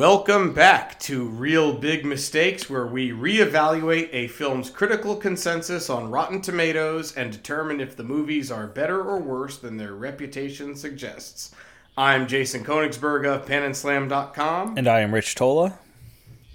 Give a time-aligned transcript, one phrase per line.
[0.00, 6.40] Welcome back to Reel Big Mistakes, where we reevaluate a film's critical consensus on Rotten
[6.40, 11.54] Tomatoes and determine if the movies are better or worse than their reputation suggests.
[11.98, 14.78] I'm Jason Koenigsberg of PenandSlam.com.
[14.78, 15.78] And I am Rich Tola.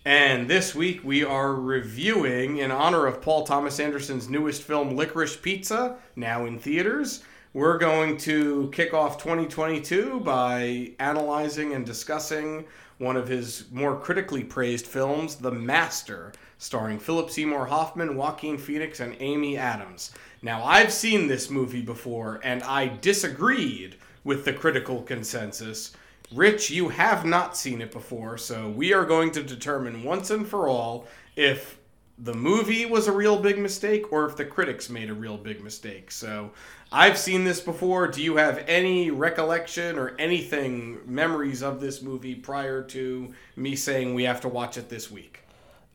[0.04, 5.39] And this week we are reviewing, in honor of Paul Thomas Anderson's newest film, Licorice
[5.39, 7.23] Pizza, now in theaters.
[7.54, 12.65] We're going to kick off 2022 by analyzing and discussing
[12.98, 19.00] one of his more critically praised films, The Master, starring Philip Seymour Hoffman, Joaquin Phoenix,
[19.00, 20.12] and Amy Adams.
[20.42, 25.96] Now, I've seen this movie before, and I disagreed with the critical consensus.
[26.34, 30.48] Rich, you have not seen it before, so we are going to determine once and
[30.48, 31.78] for all if
[32.18, 35.62] the movie was a real big mistake or if the critics made a real big
[35.62, 36.09] mistake.
[36.12, 36.52] So
[36.95, 38.08] I've seen this before.
[38.08, 44.14] Do you have any recollection or anything, memories of this movie prior to me saying
[44.14, 45.42] we have to watch it this week?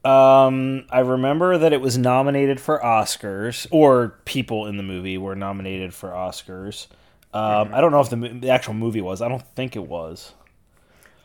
[0.04, 5.34] Um, I remember that it was nominated for Oscars, or people in the movie were
[5.34, 6.86] nominated for Oscars.
[7.32, 7.74] Um, mm-hmm.
[7.74, 9.22] I don't know if the, the actual movie was.
[9.22, 10.34] I don't think it was.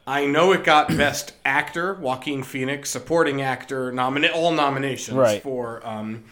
[0.08, 5.44] I know it got Best Actor, Joaquin Phoenix, Supporting Actor, nomina- all nominations right.
[5.44, 6.23] for um,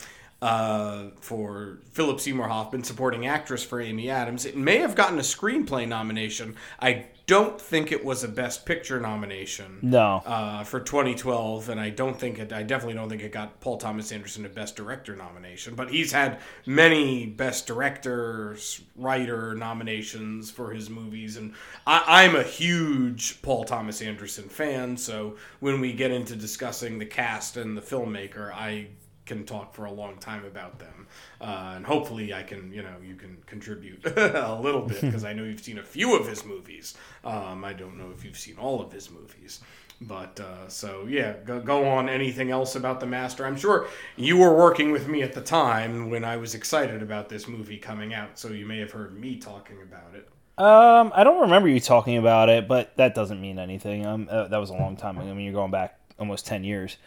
[0.43, 4.45] uh, for Philip Seymour Hoffman, supporting actress for Amy Adams.
[4.45, 6.57] It may have gotten a screenplay nomination.
[6.81, 9.79] I don't think it was a Best Picture nomination.
[9.81, 10.21] No.
[10.25, 12.51] Uh, for 2012, and I don't think it.
[12.51, 15.75] I definitely don't think it got Paul Thomas Anderson a Best Director nomination.
[15.75, 18.57] But he's had many Best Director,
[18.97, 21.53] writer nominations for his movies, and
[21.87, 24.97] I, I'm a huge Paul Thomas Anderson fan.
[24.97, 28.87] So when we get into discussing the cast and the filmmaker, I
[29.25, 31.07] can talk for a long time about them,
[31.41, 35.33] uh, and hopefully I can, you know, you can contribute a little bit because I
[35.33, 36.95] know you've seen a few of his movies.
[37.23, 39.61] Um, I don't know if you've seen all of his movies,
[40.01, 42.09] but uh, so yeah, go, go, on.
[42.09, 43.45] Anything else about the Master?
[43.45, 47.29] I'm sure you were working with me at the time when I was excited about
[47.29, 50.27] this movie coming out, so you may have heard me talking about it.
[50.55, 54.05] Um, I don't remember you talking about it, but that doesn't mean anything.
[54.05, 55.29] Um, uh, that was a long time ago.
[55.29, 56.97] I mean, you're going back almost ten years.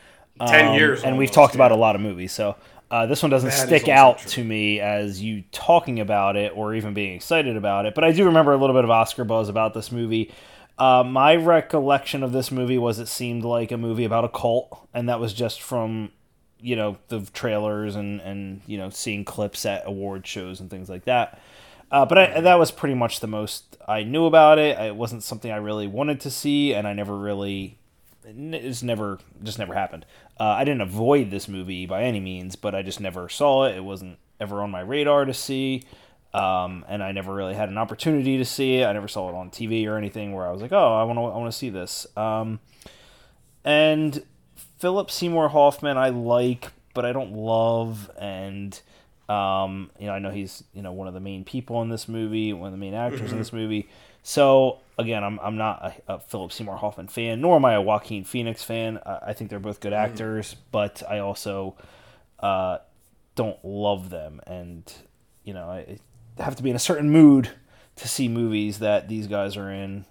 [0.41, 1.59] Ten um, years, and almost, we've talked yeah.
[1.59, 2.33] about a lot of movies.
[2.33, 2.57] So
[2.91, 4.31] uh, this one doesn't that stick out true.
[4.31, 7.95] to me as you talking about it or even being excited about it.
[7.95, 10.33] But I do remember a little bit of Oscar buzz about this movie.
[10.79, 14.89] Uh, my recollection of this movie was it seemed like a movie about a cult,
[14.93, 16.13] and that was just from
[16.61, 20.89] you know the trailers and and you know seeing clips at award shows and things
[20.89, 21.41] like that.
[21.91, 24.79] Uh, but I, that was pretty much the most I knew about it.
[24.79, 27.79] It wasn't something I really wanted to see, and I never really
[28.27, 30.05] it's never just never happened.
[30.39, 33.77] Uh, I didn't avoid this movie by any means, but I just never saw it.
[33.77, 35.85] It wasn't ever on my radar to see,
[36.35, 38.87] um, and I never really had an opportunity to see it.
[38.87, 41.19] I never saw it on TV or anything where I was like, "Oh, I want
[41.19, 42.61] to, I want to see this." Um,
[43.65, 44.25] and
[44.79, 48.79] Philip Seymour Hoffman, I like, but I don't love, and
[49.29, 52.09] um, you know, I know he's you know one of the main people in this
[52.09, 53.39] movie, one of the main actors in mm-hmm.
[53.39, 53.89] this movie.
[54.27, 57.81] So again, I'm, I'm not a, a, Philip Seymour Hoffman fan, nor am I a
[57.81, 58.99] Joaquin Phoenix fan.
[59.07, 59.99] I, I think they're both good mm.
[59.99, 60.59] actors, mm.
[60.73, 61.77] but I also
[62.41, 62.79] uh,
[63.37, 64.93] don't love them, and
[65.45, 65.99] you know, I
[66.43, 67.51] have to be in a certain mood
[67.95, 70.05] to see movies that these guys are in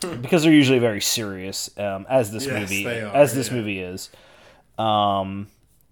[0.00, 0.20] hmm.
[0.22, 3.54] because they're usually very serious, um, as this yes, movie are, as this yeah.
[3.54, 4.10] movie is.
[4.78, 5.48] Um,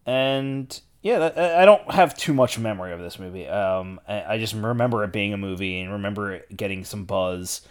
[0.07, 3.49] and yeah, I don't have too much memory of this movie.
[3.49, 7.63] Um, I, just remember it being a movie and remember it getting some buzz.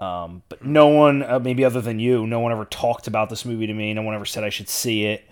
[0.00, 3.44] Um, but no one, uh, maybe other than you, no one ever talked about this
[3.44, 3.92] movie to me.
[3.92, 5.28] No one ever said I should see it.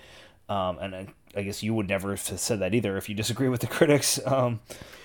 [0.50, 3.48] Um, and I, I, guess you would never have said that either if you disagree
[3.48, 4.20] with the critics.
[4.26, 4.60] Um,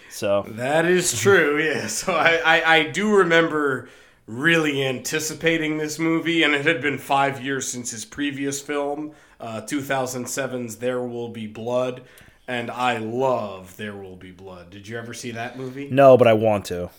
[0.10, 1.58] so that is true.
[1.64, 1.88] Yeah.
[1.88, 3.88] So I, I, I do remember
[4.28, 9.62] really anticipating this movie, and it had been five years since his previous film, uh,
[9.62, 12.02] 2007's There Will Be Blood
[12.48, 14.70] and I love There Will Be Blood.
[14.70, 15.90] Did you ever see that movie?
[15.90, 16.90] No, but I want to.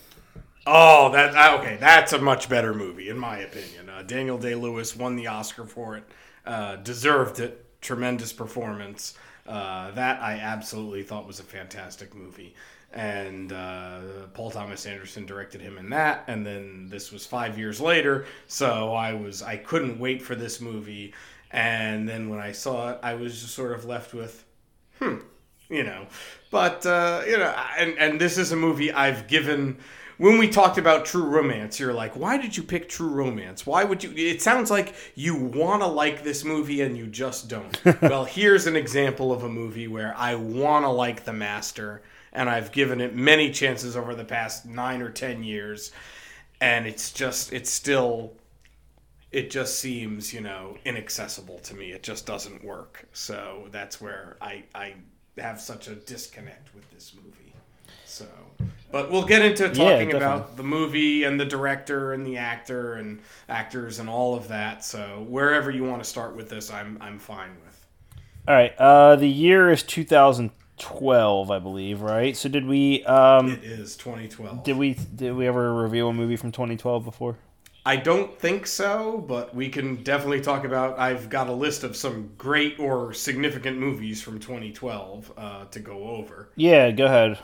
[0.65, 1.77] Oh, that okay.
[1.79, 3.89] That's a much better movie, in my opinion.
[3.89, 6.03] Uh, Daniel Day Lewis won the Oscar for it,
[6.45, 7.59] uh, deserved it.
[7.81, 9.15] Tremendous performance.
[9.45, 12.55] Uh, that I absolutely thought was a fantastic movie.
[12.93, 13.99] And uh,
[14.33, 18.25] Paul Thomas Anderson directed him in that, and then this was five years later.
[18.47, 21.13] So I was I couldn't wait for this movie,
[21.51, 24.45] and then when I saw it, I was just sort of left with,
[24.99, 25.17] hmm,
[25.73, 26.07] you know.
[26.51, 29.77] But uh, you know, and and this is a movie I've given.
[30.17, 33.65] When we talked about True Romance, you're like, why did you pick True Romance?
[33.65, 34.13] Why would you?
[34.15, 37.83] It sounds like you want to like this movie and you just don't.
[38.01, 42.47] well, here's an example of a movie where I want to like The Master, and
[42.47, 45.91] I've given it many chances over the past nine or ten years,
[46.61, 48.33] and it's just, it's still
[49.33, 51.91] it just seems you know inaccessible to me.
[51.91, 53.05] It just doesn't work.
[53.11, 54.93] So that's where I I
[55.37, 57.53] have such a disconnect with this movie.
[58.05, 58.25] So,
[58.91, 62.93] but we'll get into talking yeah, about the movie and the director and the actor
[62.93, 63.19] and
[63.49, 64.85] actors and all of that.
[64.85, 67.85] So wherever you want to start with this, I'm I'm fine with.
[68.47, 68.75] All right.
[68.77, 72.01] Uh, the year is 2012, I believe.
[72.01, 72.37] Right.
[72.37, 73.03] So did we?
[73.05, 74.63] Um, it is 2012.
[74.63, 74.93] Did we?
[74.93, 77.37] Did we ever review a movie from 2012 before?
[77.85, 80.97] I don't think so, but we can definitely talk about.
[80.97, 86.03] I've got a list of some great or significant movies from 2012 uh, to go
[86.03, 86.49] over.
[86.55, 87.39] Yeah, go ahead.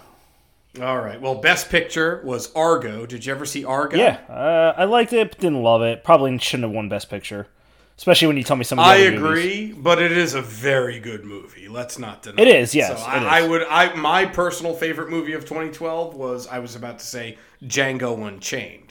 [0.82, 1.20] All right.
[1.20, 3.06] Well, Best Picture was Argo.
[3.06, 3.98] Did you ever see Argo?
[3.98, 6.04] Yeah, uh, I liked it, but didn't love it.
[6.06, 7.48] Probably shouldn't have won Best Picture,
[7.98, 8.80] especially when you tell me some.
[8.80, 9.76] Of the I agree, movies.
[9.78, 11.68] but it is a very good movie.
[11.68, 12.44] Let's not deny.
[12.44, 12.74] It is.
[12.74, 12.98] Yes.
[12.98, 13.64] So I, I, would.
[13.64, 18.89] I my personal favorite movie of 2012 was I was about to say Django Unchained.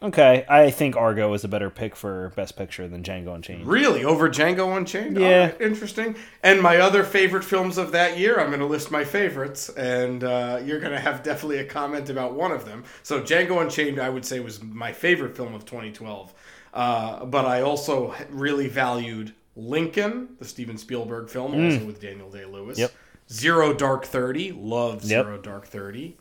[0.00, 3.66] Okay, I think Argo is a better pick for Best Picture than Django Unchained.
[3.66, 5.18] Really, over Django Unchained?
[5.18, 6.14] Yeah, right, interesting.
[6.44, 10.22] And my other favorite films of that year, I'm going to list my favorites, and
[10.22, 12.84] uh, you're going to have definitely a comment about one of them.
[13.02, 16.32] So Django Unchained, I would say, was my favorite film of 2012.
[16.72, 21.72] Uh, but I also really valued Lincoln, the Steven Spielberg film, mm.
[21.72, 22.78] also with Daniel Day Lewis.
[22.78, 22.92] Yep.
[23.30, 25.42] Zero Dark Thirty, love Zero yep.
[25.42, 26.16] Dark Thirty.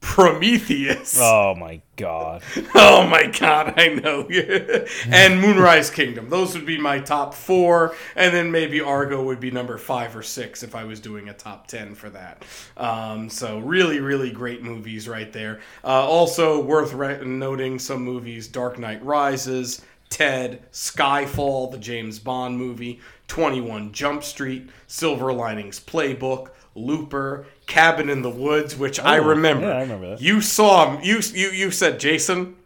[0.00, 1.18] Prometheus.
[1.20, 2.42] Oh my god.
[2.74, 4.28] oh my god, I know.
[5.10, 6.30] and Moonrise Kingdom.
[6.30, 10.22] Those would be my top four, and then maybe Argo would be number five or
[10.22, 12.44] six if I was doing a top ten for that.
[12.76, 15.60] Um, so really, really great movies right there.
[15.84, 19.82] Uh, also worth re- noting some movies: Dark Knight Rises.
[20.08, 28.22] Ted, Skyfall, the James Bond movie, 21 Jump Street, Silver Linings Playbook, Looper, Cabin in
[28.22, 29.66] the Woods, which oh, I remember.
[29.66, 30.20] Yeah, I remember that.
[30.22, 31.00] You saw.
[31.00, 32.56] You you you said Jason.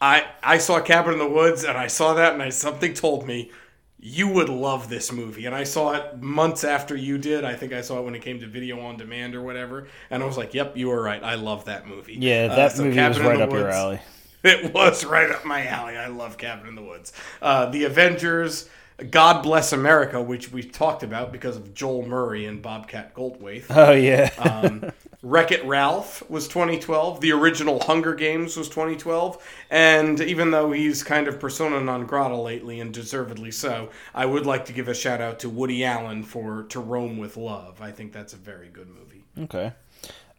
[0.00, 3.26] I I saw Cabin in the Woods, and I saw that, and I, something told
[3.26, 3.50] me
[3.98, 5.46] you would love this movie.
[5.46, 7.44] And I saw it months after you did.
[7.44, 9.88] I think I saw it when it came to video on demand or whatever.
[10.10, 11.22] And I was like, "Yep, you were right.
[11.22, 13.60] I love that movie." Yeah, uh, that uh, so movie Cabin was right up Woods,
[13.60, 14.00] your alley.
[14.44, 15.96] It was right up my alley.
[15.96, 17.12] I love Cabin in the Woods.
[17.42, 18.68] Uh, the Avengers.
[19.10, 23.64] God Bless America, which we talked about because of Joel Murray and Bobcat Goldthwait.
[23.68, 24.30] Oh yeah.
[24.38, 24.90] um,
[25.22, 27.20] Wreck It Ralph was 2012.
[27.20, 29.44] The original Hunger Games was 2012.
[29.70, 34.46] And even though he's kind of persona non grata lately, and deservedly so, I would
[34.46, 37.82] like to give a shout out to Woody Allen for To Rome with Love.
[37.82, 39.24] I think that's a very good movie.
[39.38, 39.72] Okay.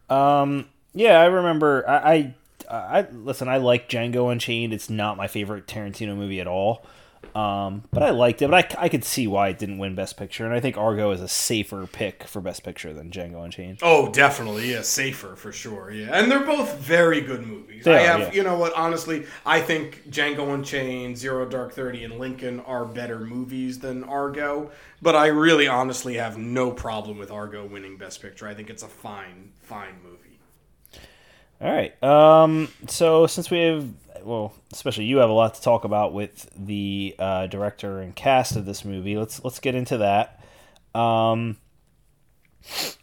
[0.09, 1.87] Um, yeah, I remember.
[1.87, 2.33] I,
[2.69, 3.49] I, I listen.
[3.49, 4.73] I like Django Unchained.
[4.73, 6.85] It's not my favorite Tarantino movie at all.
[7.35, 10.17] Um, but I liked it, but I, I could see why it didn't win Best
[10.17, 13.79] Picture, and I think Argo is a safer pick for Best Picture than Django Unchained.
[13.83, 16.09] Oh, definitely, yeah, safer for sure, yeah.
[16.13, 17.83] And they're both very good movies.
[17.83, 18.33] They I are, have, yeah.
[18.33, 18.73] you know what?
[18.73, 24.71] Honestly, I think Django Unchained, Zero Dark Thirty, and Lincoln are better movies than Argo.
[25.01, 28.47] But I really, honestly, have no problem with Argo winning Best Picture.
[28.47, 30.39] I think it's a fine, fine movie.
[31.61, 32.03] All right.
[32.03, 32.69] Um.
[32.87, 33.87] So since we have
[34.23, 38.55] well, especially you have a lot to talk about with the uh, director and cast
[38.55, 39.17] of this movie.
[39.17, 40.43] Let's let's get into that.
[40.93, 41.57] Um,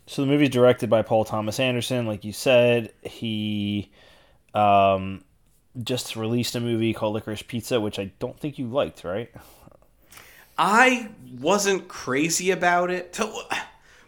[0.06, 2.92] so the movie is directed by Paul Thomas Anderson, like you said.
[3.02, 3.90] He
[4.52, 5.24] um,
[5.82, 9.30] just released a movie called Licorice Pizza, which I don't think you liked, right?
[10.56, 11.08] I
[11.40, 13.18] wasn't crazy about it.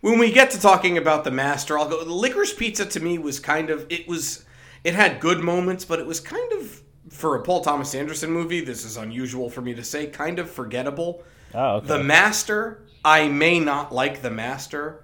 [0.00, 2.04] When we get to talking about the master, I'll go.
[2.04, 4.44] Licorice Pizza to me was kind of it was
[4.84, 6.80] it had good moments, but it was kind of
[7.16, 10.50] for a Paul Thomas Anderson movie, this is unusual for me to say, kind of
[10.50, 11.24] forgettable.
[11.54, 11.86] Oh, okay.
[11.86, 15.02] The Master, I may not like The Master,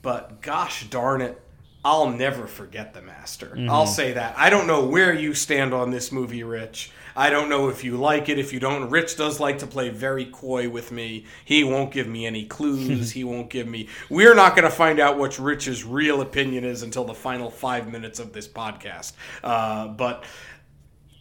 [0.00, 1.40] but gosh darn it,
[1.84, 3.48] I'll never forget The Master.
[3.48, 3.68] Mm-hmm.
[3.68, 4.34] I'll say that.
[4.38, 6.90] I don't know where you stand on this movie, Rich.
[7.16, 8.88] I don't know if you like it, if you don't.
[8.90, 11.26] Rich does like to play very coy with me.
[11.44, 13.10] He won't give me any clues.
[13.12, 13.88] he won't give me.
[14.08, 17.92] We're not going to find out what Rich's real opinion is until the final five
[17.92, 19.12] minutes of this podcast.
[19.44, 20.24] Uh, but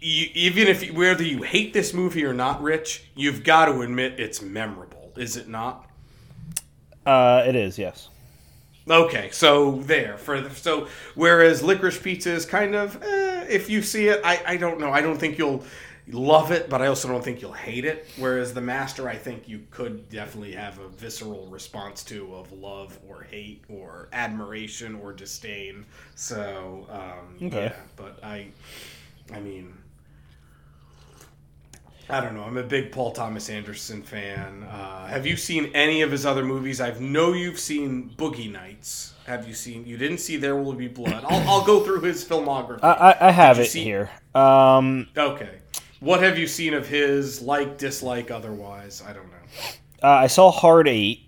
[0.03, 4.19] you, even if whether you hate this movie or not, Rich, you've got to admit
[4.19, 5.89] it's memorable, is it not?
[7.05, 8.09] Uh, it is, yes.
[8.89, 13.81] Okay, so there for the, so whereas licorice pizza is kind of eh, if you
[13.81, 14.91] see it, I I don't know.
[14.91, 15.63] I don't think you'll
[16.11, 18.07] love it, but I also don't think you'll hate it.
[18.17, 22.99] Whereas the master, I think you could definitely have a visceral response to of love
[23.07, 25.85] or hate or admiration or disdain.
[26.15, 27.65] So um, okay.
[27.65, 28.47] yeah, but I,
[29.33, 29.73] I mean,
[32.09, 32.43] I don't know.
[32.43, 34.63] I'm a big Paul Thomas Anderson fan.
[34.63, 36.81] Uh, have you seen any of his other movies?
[36.81, 39.13] I know you've seen Boogie Nights.
[39.25, 39.85] Have you seen?
[39.85, 41.23] You didn't see There Will Be Blood.
[41.25, 42.83] I'll, I'll go through his filmography.
[42.83, 43.83] I, I have it see?
[43.83, 44.09] here.
[44.35, 45.59] Um, okay.
[46.01, 47.41] what have you seen of his?
[47.41, 49.01] Like, dislike, otherwise?
[49.07, 49.37] I don't know.
[50.03, 51.22] Uh, I saw Hard Eight.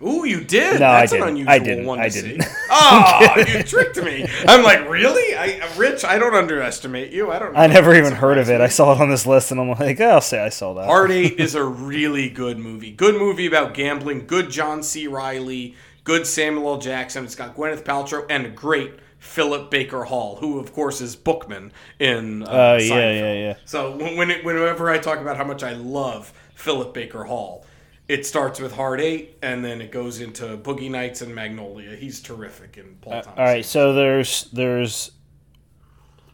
[0.00, 0.74] Ooh, you did.
[0.74, 1.28] No, That's I an didn't.
[1.30, 1.86] unusual I didn't.
[1.86, 2.42] one to I didn't.
[2.42, 2.50] see.
[2.70, 4.26] Oh, you tricked me.
[4.46, 5.34] I'm like, really?
[5.36, 7.30] I, Rich, I don't underestimate you.
[7.32, 7.52] I don't.
[7.54, 7.58] Know.
[7.58, 8.52] I never even heard of it.
[8.52, 10.74] surprised I saw it on this list, and I'm like, oh, I'll say I saw
[10.74, 10.84] that.
[10.86, 12.92] Hard Eight is a really good movie.
[12.92, 14.26] Good movie about gambling.
[14.26, 15.06] Good John C.
[15.08, 15.74] Reilly.
[16.04, 16.78] Good Samuel L.
[16.78, 17.24] Jackson.
[17.24, 21.72] It's got Gwyneth Paltrow and a great Philip Baker Hall, who of course is Bookman
[21.98, 22.44] in.
[22.44, 23.54] Uh, Oh, yeah, yeah, yeah.
[23.64, 27.64] So when it, whenever I talk about how much I love Philip Baker Hall,
[28.08, 31.94] it starts with Hard Eight and then it goes into Boogie Nights and Magnolia.
[31.94, 33.38] He's terrific in Paul Thomas.
[33.38, 35.12] All right, so there's there's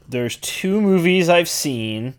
[0.08, 2.14] there's two movies I've seen,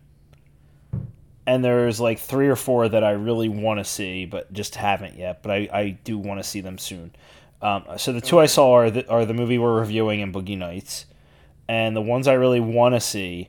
[1.46, 5.16] and there's like three or four that I really want to see, but just haven't
[5.16, 5.42] yet.
[5.42, 7.12] But I, I do want to see them soon.
[7.62, 10.58] Um, so the two I saw are the, are the movie we're reviewing and Boogie
[10.58, 11.06] Nights,
[11.68, 13.48] and the ones I really want to see.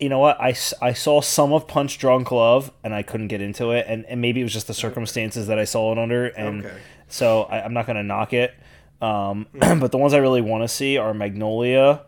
[0.00, 0.40] You know what?
[0.40, 4.06] I, I saw some of Punch Drunk Love, and I couldn't get into it, and,
[4.06, 6.76] and maybe it was just the circumstances that I saw it under, and Okay.
[7.08, 8.54] so I, I'm not going to knock it.
[9.02, 12.02] Um, but the ones I really want to see are Magnolia,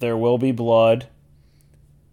[0.00, 1.06] There Will Be Blood,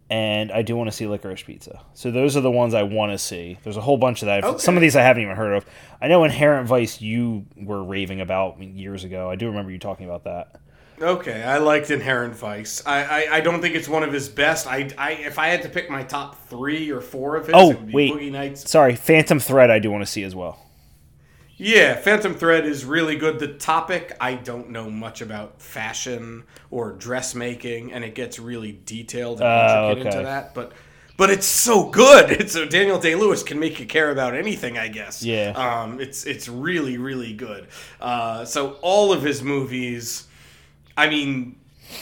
[0.09, 1.81] and I do want to see Licorice Pizza.
[1.93, 3.57] So those are the ones I want to see.
[3.63, 4.43] There's a whole bunch of that.
[4.43, 4.57] Okay.
[4.59, 5.65] Some of these I haven't even heard of.
[6.01, 9.29] I know Inherent Vice you were raving about years ago.
[9.31, 10.59] I do remember you talking about that.
[11.01, 12.81] Okay, I liked Inherent Vice.
[12.85, 14.67] I, I, I don't think it's one of his best.
[14.67, 17.71] I, I if I had to pick my top three or four of his, Oh,
[17.71, 18.13] it would be wait.
[18.13, 18.69] Boogie Nights.
[18.69, 20.59] Sorry, Phantom Thread I do want to see as well.
[21.57, 23.39] Yeah, Phantom Thread is really good.
[23.39, 29.41] The topic, I don't know much about fashion or dressmaking, and it gets really detailed
[29.41, 30.17] and intricate okay.
[30.17, 30.53] into that.
[30.53, 30.73] But
[31.17, 32.29] but it's so good.
[32.31, 35.23] It's so Daniel Day Lewis can make you care about anything, I guess.
[35.23, 35.51] Yeah.
[35.55, 37.67] Um, it's it's really really good.
[38.01, 40.27] Uh, so all of his movies,
[40.97, 41.57] I mean,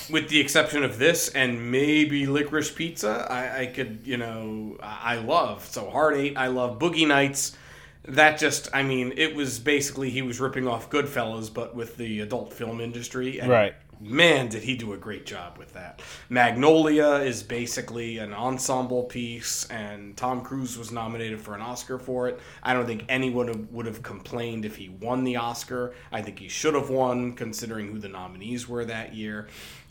[0.09, 5.17] with the exception of this and maybe Licorice Pizza, I, I could you know I
[5.17, 5.65] love.
[5.65, 7.57] So Hard Eight, I love Boogie Nights.
[8.05, 12.19] That just, I mean, it was basically he was ripping off Goodfellas, but with the
[12.19, 13.39] adult film industry.
[13.39, 13.75] And Right.
[13.99, 16.01] Man, did he do a great job with that.
[16.29, 22.27] Magnolia is basically an ensemble piece, and Tom Cruise was nominated for an Oscar for
[22.27, 22.39] it.
[22.61, 25.93] I don't think anyone would- have complained if he won the Oscar.
[26.11, 29.47] I think he should have won, considering who the nominees were that year.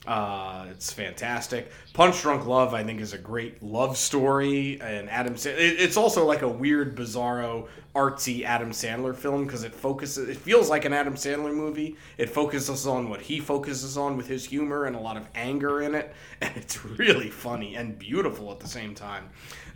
[0.06, 1.70] Uh, it's fantastic.
[1.92, 5.36] Punch Drunk Love, I think, is a great love story, and Adam.
[5.36, 10.28] Sa- it, it's also like a weird, bizarro, artsy Adam Sandler film because it focuses.
[10.28, 11.96] It feels like an Adam Sandler movie.
[12.18, 15.82] It focuses on what he focuses on with his humor and a lot of anger
[15.82, 19.30] in it, and it's really funny and beautiful at the same time.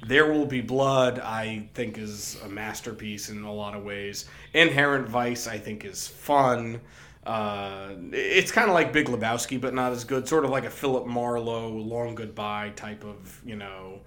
[0.06, 4.24] There Will Be Blood, I think, is a masterpiece in a lot of ways.
[4.54, 6.80] Inherent Vice, I think, is fun.
[7.26, 10.28] Uh, it's kind of like Big Lebowski, but not as good.
[10.28, 14.00] Sort of like a Philip Marlowe, Long Goodbye type of, you know,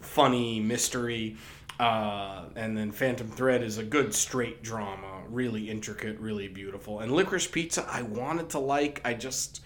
[0.00, 1.36] funny mystery.
[1.80, 7.00] Uh, and then Phantom Thread is a good straight drama, really intricate, really beautiful.
[7.00, 9.62] And Licorice Pizza, I wanted to like, I just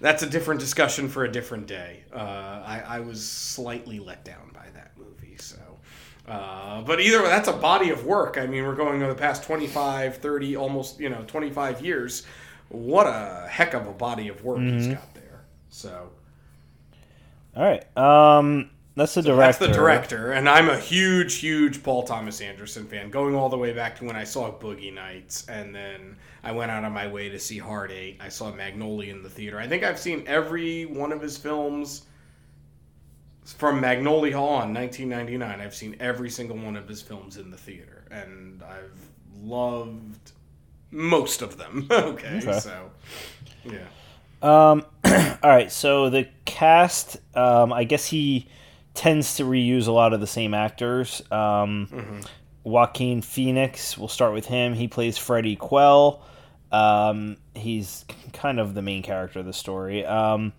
[0.00, 2.04] that's a different discussion for a different day.
[2.12, 5.71] Uh, I, I was slightly let down by that movie, so.
[6.32, 8.38] Uh, but either way, that's a body of work.
[8.38, 12.24] I mean, we're going over the past 25, 30, almost, you know, 25 years.
[12.70, 15.42] What a heck of a body of work he's got there.
[15.68, 16.10] So,
[17.54, 17.84] All right.
[17.98, 19.66] Um, that's the that's director.
[19.66, 20.32] the director.
[20.32, 24.06] And I'm a huge, huge Paul Thomas Anderson fan, going all the way back to
[24.06, 25.46] when I saw Boogie Nights.
[25.50, 28.18] And then I went out on my way to see Hard Eight.
[28.20, 29.58] I saw Magnolia in the theater.
[29.58, 32.06] I think I've seen every one of his films
[33.44, 35.60] from Magnolia on 1999.
[35.60, 38.98] I've seen every single one of his films in the theater, and I've
[39.42, 40.32] loved
[40.90, 41.86] most of them.
[41.90, 42.58] okay, Okay.
[42.60, 42.90] so
[43.64, 43.86] yeah.
[44.42, 45.70] Um, all right.
[45.70, 48.48] So the cast, um, I guess he
[48.94, 51.22] tends to reuse a lot of the same actors.
[51.30, 52.20] Um,
[52.64, 53.96] Joaquin Phoenix.
[53.98, 54.74] We'll start with him.
[54.74, 56.22] He plays Freddie Quell.
[56.70, 60.04] Um, he's kind of the main character of the story.
[60.06, 60.52] Um,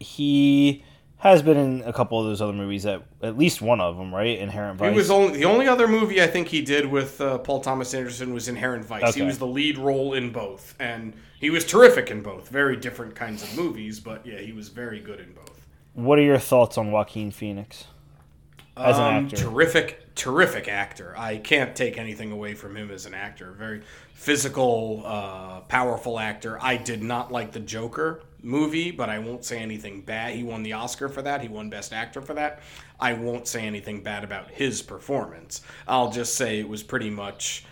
[0.00, 0.84] He
[1.18, 2.86] has been in a couple of those other movies.
[2.86, 4.38] At at least one of them, right?
[4.38, 4.90] Inherent Vice.
[4.90, 7.92] He was only the only other movie I think he did with uh, Paul Thomas
[7.94, 9.14] Anderson was Inherent Vice.
[9.14, 12.48] He was the lead role in both, and he was terrific in both.
[12.48, 15.66] Very different kinds of movies, but yeah, he was very good in both.
[15.94, 17.84] what are your thoughts on Joaquin Phoenix
[18.76, 19.36] as an Um, actor?
[19.36, 21.14] Terrific, terrific actor.
[21.18, 23.52] I can't take anything away from him as an actor.
[23.58, 23.82] Very
[24.14, 26.58] physical, uh, powerful actor.
[26.62, 30.34] I did not like the Joker movie, but I won't say anything bad.
[30.34, 31.40] He won the Oscar for that.
[31.40, 32.60] He won Best Actor for that.
[32.98, 35.62] I won't say anything bad about his performance.
[35.86, 37.64] I'll just say it was pretty much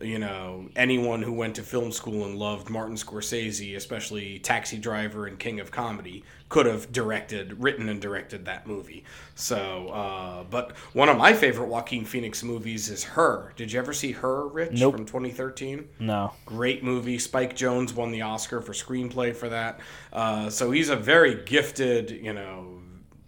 [0.00, 5.26] you know, anyone who went to film school and loved Martin Scorsese, especially Taxi Driver
[5.26, 9.04] and King of Comedy, could have directed, written and directed that movie.
[9.34, 13.52] So, uh, but one of my favorite Joaquin Phoenix movies is Her.
[13.56, 14.94] Did you ever see Her, Rich, Nope.
[14.96, 15.88] from 2013?
[15.98, 16.32] No.
[16.44, 17.18] Great movie.
[17.18, 19.80] Spike Jonze won the Oscar for screenplay for that.
[20.12, 22.80] Uh, so he's a very gifted, you know,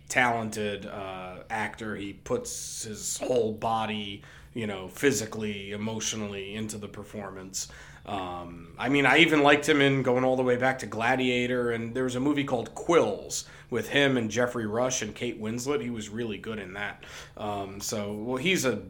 [0.08, 1.96] talented uh, actor.
[1.96, 4.22] He puts his whole body,
[4.54, 7.68] you know, physically, emotionally into the performance.
[8.08, 11.72] Um, I mean, I even liked him in going all the way back to Gladiator,
[11.72, 15.82] and there was a movie called Quills with him and Geoffrey Rush and Kate Winslet.
[15.82, 17.04] He was really good in that.
[17.36, 18.80] Um, so, well, he's a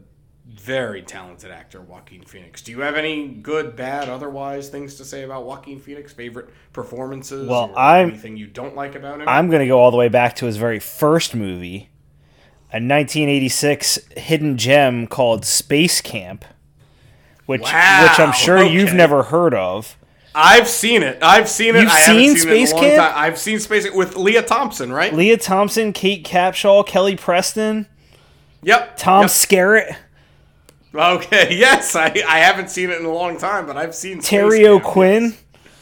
[0.46, 2.62] very talented actor, Joaquin Phoenix.
[2.62, 6.12] Do you have any good, bad, otherwise things to say about Joaquin Phoenix?
[6.12, 7.48] Favorite performances?
[7.48, 9.28] Well, or I'm- anything you don't like about him?
[9.28, 11.90] I'm going to go all the way back to his very first movie,
[12.72, 16.44] a 1986 hidden gem called Space Camp,
[17.48, 19.96] which Wow, which I'm sure you've never heard of.
[20.34, 21.18] I've seen it.
[21.22, 21.82] I've seen it.
[21.82, 23.12] You've I haven't seen seen it in Space a long Camp?
[23.12, 23.12] time.
[23.24, 25.12] I've seen Space Camp with Lea Thompson, right?
[25.14, 27.86] Lea Thompson, Kate Capshaw, Kelly Preston,
[28.62, 28.96] yep.
[28.98, 29.30] Tom Yep.
[29.30, 29.96] Skerritt,
[30.94, 31.54] Okay.
[31.58, 34.66] Yes, I, I haven't seen it in a long time, but I've seen Terry.
[34.66, 35.34] O'Quinn,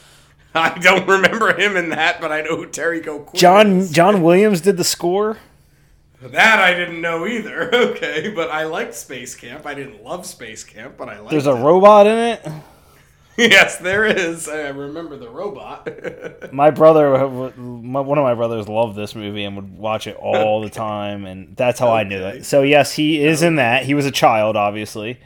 [0.55, 3.91] I don't remember him in that, but I know who Terry O'Quinn John is.
[3.91, 5.37] John Williams did the score.
[6.23, 7.71] That I didn't know either.
[7.97, 9.67] Okay, but I liked Space Camp.
[9.67, 11.63] I didn't love Space Camp, but I liked There's a it.
[11.63, 12.47] robot in it.
[13.37, 14.49] yes, there is.
[14.49, 15.89] I remember the robot.
[16.53, 20.63] My brother, my, one of my brothers, loved this movie and would watch it all
[20.63, 22.45] the time, and that's how I knew it.
[22.45, 23.85] So yes, he is in that.
[23.85, 25.19] He was a child, obviously.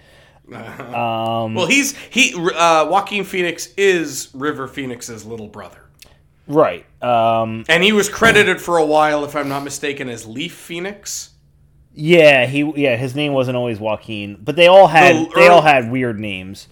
[0.52, 2.34] Um, well, he's he.
[2.34, 5.78] Uh, Joaquin Phoenix is River Phoenix's little brother,
[6.50, 6.84] right.
[7.02, 11.30] Um, and he was credited for a while, if I'm not mistaken, as Leaf Phoenix.
[11.94, 15.62] yeah, he yeah, his name wasn't always Joaquin, but they all had The they all
[15.62, 16.68] had weird names.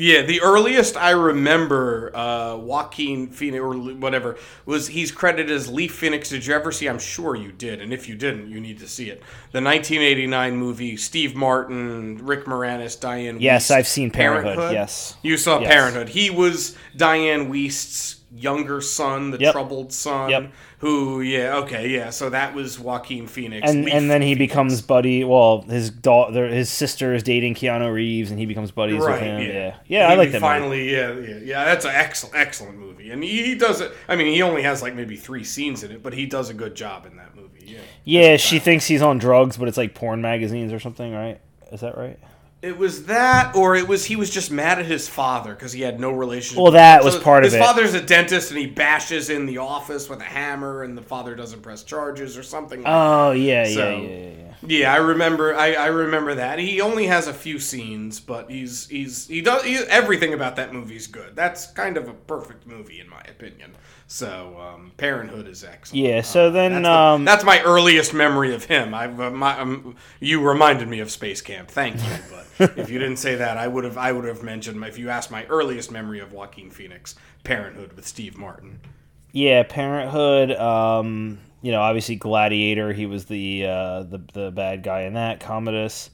[0.00, 5.92] Yeah, the earliest I remember uh, Joaquin Phoenix or whatever was he's credited as Leaf
[5.92, 6.28] Phoenix.
[6.28, 6.88] Did you ever see?
[6.88, 9.18] I'm sure you did, and if you didn't, you need to see it.
[9.50, 13.40] The 1989 movie, Steve Martin, Rick Moranis, Diane.
[13.40, 15.16] Yes, Wiest, I've seen Parenthood, yes.
[15.22, 15.68] you saw Yes.
[15.72, 16.10] Parenthood.
[16.10, 19.52] He was Diane Wiest's younger son, the Yep.
[19.52, 20.30] troubled son.
[20.30, 20.52] Yep.
[20.80, 21.20] Who?
[21.22, 21.56] Yeah.
[21.58, 21.88] Okay.
[21.88, 22.10] Yeah.
[22.10, 23.68] So that was Joaquin Phoenix.
[23.68, 24.52] And Leaf and then he Phoenix.
[24.52, 25.24] becomes buddy.
[25.24, 29.40] Well, his daughter, his sister is dating Keanu Reeves, and he becomes buddies with him.
[29.40, 29.48] yeah.
[29.48, 30.34] Yeah, yeah, I like that.
[30.34, 30.40] movie.
[30.40, 31.64] Finally, yeah, yeah, yeah.
[31.64, 33.92] That's an excellent, excellent movie, and he, he does it.
[34.08, 36.54] I mean, he only has like maybe three scenes in it, but he does a
[36.54, 37.64] good job in that movie.
[37.66, 41.40] Yeah, Yeah, she thinks he's on drugs, but it's like porn magazines or something, right?
[41.72, 42.18] Is that right?
[42.60, 45.82] It was that, or it was he was just mad at his father because he
[45.82, 46.60] had no relationship.
[46.62, 47.56] Well, that was part of it.
[47.56, 51.02] his father's a dentist, and he bashes in the office with a hammer, and the
[51.02, 52.82] father doesn't press charges or something.
[52.82, 54.44] like Oh yeah, yeah, So- yeah, yeah, yeah.
[54.66, 55.54] Yeah, I remember.
[55.54, 56.58] I, I remember that.
[56.58, 60.74] He only has a few scenes, but he's he's he does he, everything about that
[60.74, 61.36] movie's good.
[61.36, 63.76] That's kind of a perfect movie in my opinion.
[64.10, 66.02] So um, Parenthood is excellent.
[66.02, 68.94] Yeah, so then, that's, the- um, that's my earliest memory of him.
[68.94, 71.68] I uh, my, um, you reminded me of Space Camp.
[71.70, 72.10] Thank you.
[72.58, 75.10] But if you didn't say that, I would have I would have mentioned if you
[75.10, 78.80] asked my earliest memory of Joaquin Phoenix, Parenthood with Steve Martin.
[79.30, 80.50] Yeah, Parenthood.
[80.52, 82.92] Um, you know, obviously Gladiator.
[82.92, 85.38] He was the uh, the the bad guy in that.
[85.38, 86.10] Commodus.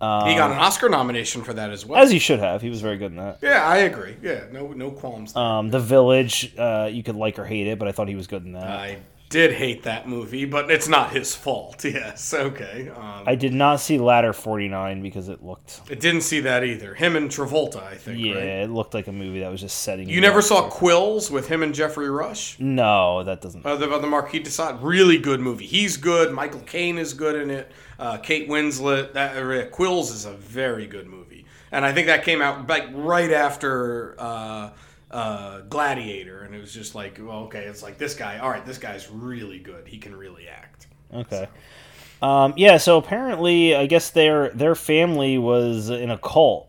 [0.00, 2.00] Um, He got an Oscar nomination for that as well.
[2.02, 2.62] as he should have.
[2.62, 3.38] He was very good in that.
[3.42, 4.16] yeah, I agree.
[4.22, 5.32] Yeah, no no qualms.
[5.32, 5.42] there.
[5.42, 6.54] Um, the Village.
[6.56, 8.64] Uh, you could like or hate it, but I thought he was good in that.
[8.68, 8.98] I
[9.32, 11.84] did hate that movie, but it's not his fault.
[11.92, 12.90] Yes, okay.
[12.94, 15.80] Um, I did not see Ladder Forty Nine because it looked.
[15.90, 16.94] I didn't see that either.
[16.94, 18.20] Him and Travolta, I think.
[18.20, 18.42] Yeah, Right?
[18.44, 20.08] it looked like a movie that was just setting.
[20.08, 22.58] You never saw Quills with him and Geoffrey Rush?
[22.60, 23.66] No, that doesn't.
[23.66, 25.66] Uh, the, the Marquis de Sade, really good movie.
[25.66, 26.32] He's good.
[26.32, 27.72] Michael Caine is good in it.
[27.98, 29.12] Uh, Kate Winslet.
[29.14, 32.84] That uh, Quills is a very good movie, and I think that came out like
[32.92, 34.70] right after uh,
[35.12, 38.38] uh, Gladiator, and it was just like, well, okay, it's like this guy.
[38.38, 39.86] All right, this guy's really good.
[39.86, 40.86] He can really act.
[41.12, 41.46] Okay.
[42.22, 46.68] Um, yeah, so apparently, I guess their their family was in a cult,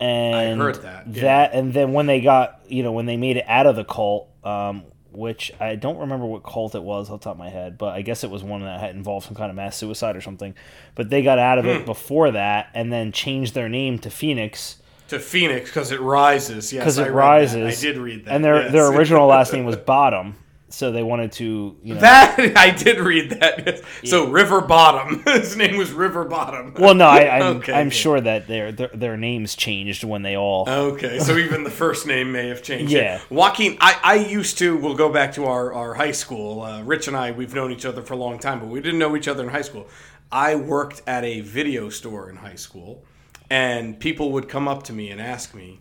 [0.00, 1.22] and I heard that, yeah.
[1.22, 3.84] That and then when they got you know when they made it out of the
[3.84, 4.82] cult, um,
[5.12, 7.94] which I don't remember what cult it was off the top of my head, but
[7.94, 10.54] I guess it was one that had involved some kind of mass suicide or something.
[10.96, 11.70] But they got out of Hmm.
[11.70, 16.72] it before that, and then changed their name to Phoenix To Phoenix because it rises.
[16.72, 17.80] Yes, because it read rises.
[17.80, 17.88] That.
[17.88, 18.34] I did read that.
[18.34, 18.72] and their yes.
[18.72, 20.36] their original last name was Bottom,
[20.68, 22.00] so they wanted to you know.
[22.00, 23.66] That I did read that.
[23.66, 24.10] yes.
[24.10, 25.22] So River Bottom.
[25.26, 26.74] His name was River Bottom.
[26.78, 27.90] well, no, I, I'm, Okay, I'm yeah.
[27.92, 30.68] sure that their, their their names changed when they all.
[30.68, 32.92] Okay, so even the first name may have changed.
[32.92, 33.20] Yeah.
[33.30, 36.60] Joaquin, I, I used to, we'll go back to our, our high school.
[36.60, 38.98] Uh, Rich and I, we've known each other for a long time, but we didn't
[38.98, 39.88] know each other in high school.
[40.30, 43.04] I worked at a video store in high school.
[43.50, 45.80] And people would come up to me and ask me,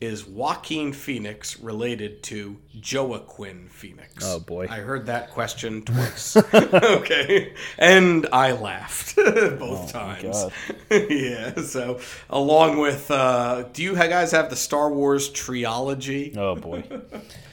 [0.00, 2.58] "Is Joaquin Phoenix related to
[2.92, 6.36] Joaquin Phoenix?" Oh boy, I heard that question twice.
[6.54, 10.46] okay, and I laughed both oh, times.
[10.90, 11.60] yeah.
[11.62, 16.34] So, along with, uh, do you guys have the Star Wars trilogy?
[16.36, 16.84] Oh boy.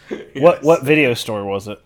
[0.09, 0.19] yes.
[0.35, 1.79] What what video store was it?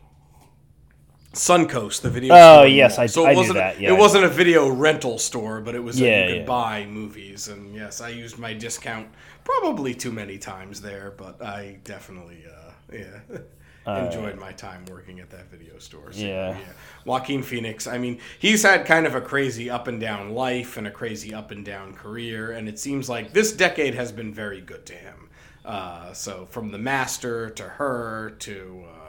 [1.33, 2.33] Suncoast, the video.
[2.35, 3.79] Oh yes, I, so it I wasn't, that.
[3.79, 6.45] Yeah, it wasn't a video rental store, but it was yeah, you could yeah.
[6.45, 9.07] buy movies, and yes, I used my discount
[9.45, 13.39] probably too many times there, but I definitely, uh, yeah.
[14.05, 16.11] enjoyed my time working at that video store.
[16.11, 16.49] So, yeah.
[16.51, 16.57] yeah.
[17.05, 20.85] Joaquin Phoenix, I mean, he's had kind of a crazy up and down life and
[20.85, 24.59] a crazy up and down career, and it seems like this decade has been very
[24.59, 25.29] good to him.
[25.63, 29.00] Uh, so from The Master to her to, uh,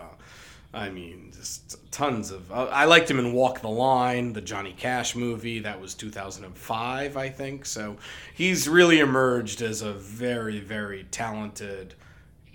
[0.74, 2.50] I mean, just tons of.
[2.50, 5.58] Uh, I liked him in Walk the Line, the Johnny Cash movie.
[5.58, 7.66] That was 2005, I think.
[7.66, 7.96] So
[8.35, 11.94] he's really emerged as a very, very talented,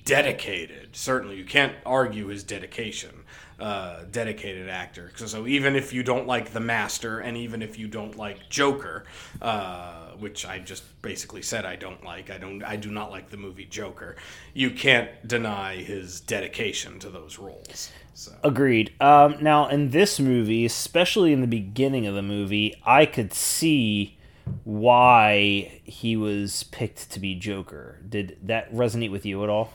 [0.04, 0.96] dedicated.
[0.96, 3.24] Certainly, you can't argue his dedication.
[3.60, 5.12] Uh, dedicated actor.
[5.16, 8.50] So, so, even if you don't like The Master, and even if you don't like
[8.50, 9.06] Joker,
[9.42, 13.30] uh, which I just basically said I don't like, I don't, I do not like
[13.30, 14.16] the movie Joker.
[14.54, 17.92] You can't deny his dedication to those roles.
[18.14, 18.34] So.
[18.44, 18.94] Agreed.
[19.00, 24.18] Um, now, in this movie, especially in the beginning of the movie, I could see
[24.64, 28.00] why he was picked to be Joker.
[28.08, 29.74] Did that resonate with you at all?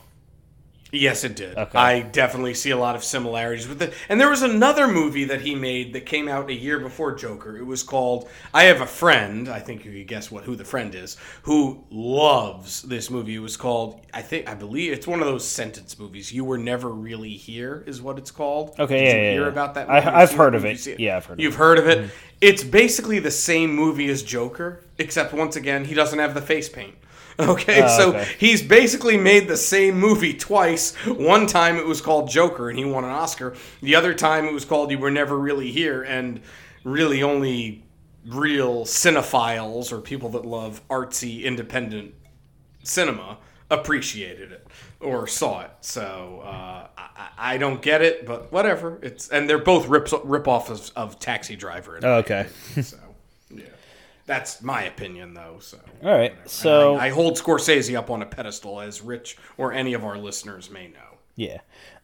[0.93, 1.57] Yes, it did.
[1.57, 1.77] Okay.
[1.77, 3.93] I definitely see a lot of similarities with it.
[4.09, 7.57] And there was another movie that he made that came out a year before Joker.
[7.57, 9.49] It was called I Have a Friend.
[9.49, 13.35] I think you could guess what who the friend is, who loves this movie.
[13.35, 16.31] It was called I think I believe it's one of those sentence movies.
[16.31, 18.75] You were never really here is what it's called.
[18.77, 19.47] Okay, Did yeah, you yeah, hear yeah.
[19.47, 19.87] about that?
[19.87, 19.99] Movie?
[19.99, 20.85] I, have heard of it.
[20.85, 20.99] it.
[20.99, 21.39] Yeah, I've heard.
[21.39, 21.97] You've of heard of it.
[21.97, 22.07] Mm-hmm.
[22.39, 26.69] It's basically the same movie as Joker, except once again he doesn't have the face
[26.69, 26.93] paint.
[27.39, 28.27] Okay, oh, so okay.
[28.37, 30.95] he's basically made the same movie twice.
[31.07, 33.55] One time it was called Joker and he won an Oscar.
[33.81, 36.41] The other time it was called You Were Never Really Here, and
[36.83, 37.83] really only
[38.25, 42.13] real cinephiles or people that love artsy independent
[42.83, 43.37] cinema
[43.69, 44.67] appreciated it
[44.99, 45.71] or saw it.
[45.81, 48.99] So uh, I, I, don't get it, but whatever.
[49.01, 51.99] It's and they're both rips rip off of, of Taxi Driver.
[52.01, 52.47] Oh, okay.
[52.81, 52.97] so
[54.25, 55.57] that's my opinion, though.
[55.59, 56.49] So all right, whatever.
[56.49, 60.17] so I, I, hold Scorsese up on a pedestal, as Rich or any of our
[60.17, 61.17] listeners may know.
[61.35, 61.59] Yeah,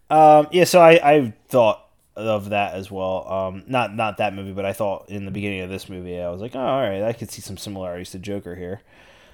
[0.09, 0.65] um, yeah.
[0.65, 3.27] So I, I thought of that as well.
[3.31, 6.29] Um, not not that movie, but I thought in the beginning of this movie, I
[6.29, 8.81] was like, oh, all right, I could see some similarities to Joker here.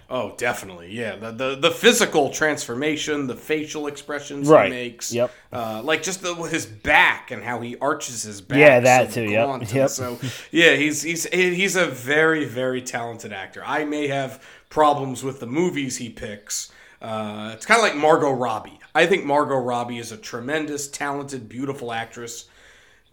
[0.09, 0.91] Oh, definitely.
[0.91, 1.15] Yeah.
[1.15, 4.65] The, the the physical transformation, the facial expressions right.
[4.65, 5.11] he makes.
[5.11, 5.31] Yep.
[5.51, 8.59] Uh, like just the, his back and how he arches his back.
[8.59, 9.31] Yeah, that so too.
[9.31, 9.73] Yep.
[9.73, 9.89] yep.
[9.89, 10.19] So
[10.51, 13.63] yeah, he's he's he's a very very talented actor.
[13.65, 16.71] I may have problems with the movies he picks.
[17.01, 18.79] Uh, it's kind of like Margot Robbie.
[18.93, 22.47] I think Margot Robbie is a tremendous, talented, beautiful actress.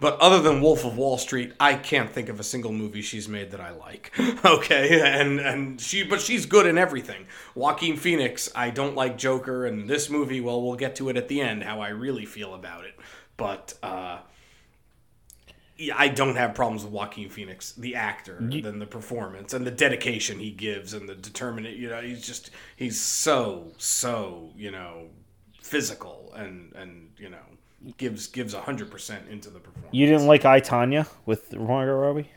[0.02, 3.28] But other than Wolf of Wall Street, I can't think of a single movie she's
[3.28, 4.12] made that I like.
[4.44, 7.26] okay, and and she, but she's good in everything.
[7.54, 11.28] Joaquin Phoenix, I don't like Joker, and this movie, well, we'll get to it at
[11.28, 12.98] the end how I really feel about it.
[13.36, 14.18] But uh,
[15.94, 19.70] I don't have problems with Joaquin Phoenix, the actor, you, than the performance and the
[19.70, 21.76] dedication he gives and the determinate.
[21.76, 25.10] You know, he's just he's so so you know
[25.62, 27.38] physical and and you know
[27.96, 29.92] gives gives hundred percent into the performance.
[29.92, 32.30] You didn't like I Tonya with Margot Robbie?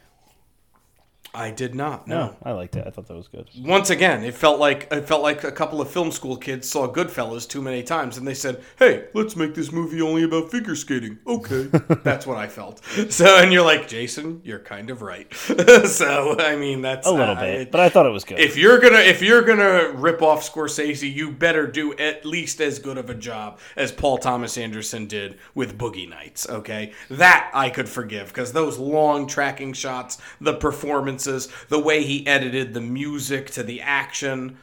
[1.36, 2.08] I did not.
[2.08, 2.86] No, I liked it.
[2.88, 3.50] I thought that was good.
[3.60, 6.88] Once again, it felt like it felt like a couple of film school kids saw
[6.88, 10.76] Goodfellas too many times, and they said, "Hey, let's make this movie only about figure
[10.76, 11.64] skating." Okay,
[12.04, 12.82] that's what I felt.
[13.16, 15.32] So, and you're like, Jason, you're kind of right.
[15.86, 18.40] so, I mean, that's a little uh, bit, it, but I thought it was good.
[18.40, 22.80] If you're gonna if you're gonna rip off Scorsese, you better do at least as
[22.80, 26.50] good of a job as Paul Thomas Anderson did with Boogie Nights.
[26.50, 32.04] Okay, that I could forgive because those long tracking shots, the performance performances, the way
[32.04, 34.58] he edited the music to the action.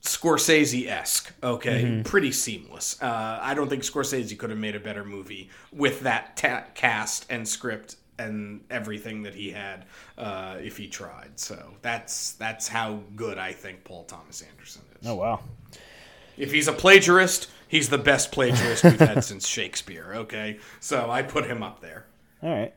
[0.00, 2.02] Scorsese esque, okay, mm-hmm.
[2.02, 3.02] pretty seamless.
[3.02, 7.26] Uh, I don't think Scorsese could have made a better movie with that ta- cast
[7.28, 11.32] and script and everything that he had uh, if he tried.
[11.34, 15.08] So that's that's how good I think Paul Thomas Anderson is.
[15.08, 15.40] Oh wow!
[16.38, 20.12] If he's a plagiarist, he's the best plagiarist we've had since Shakespeare.
[20.14, 22.06] Okay, so I put him up there.
[22.40, 22.74] All right.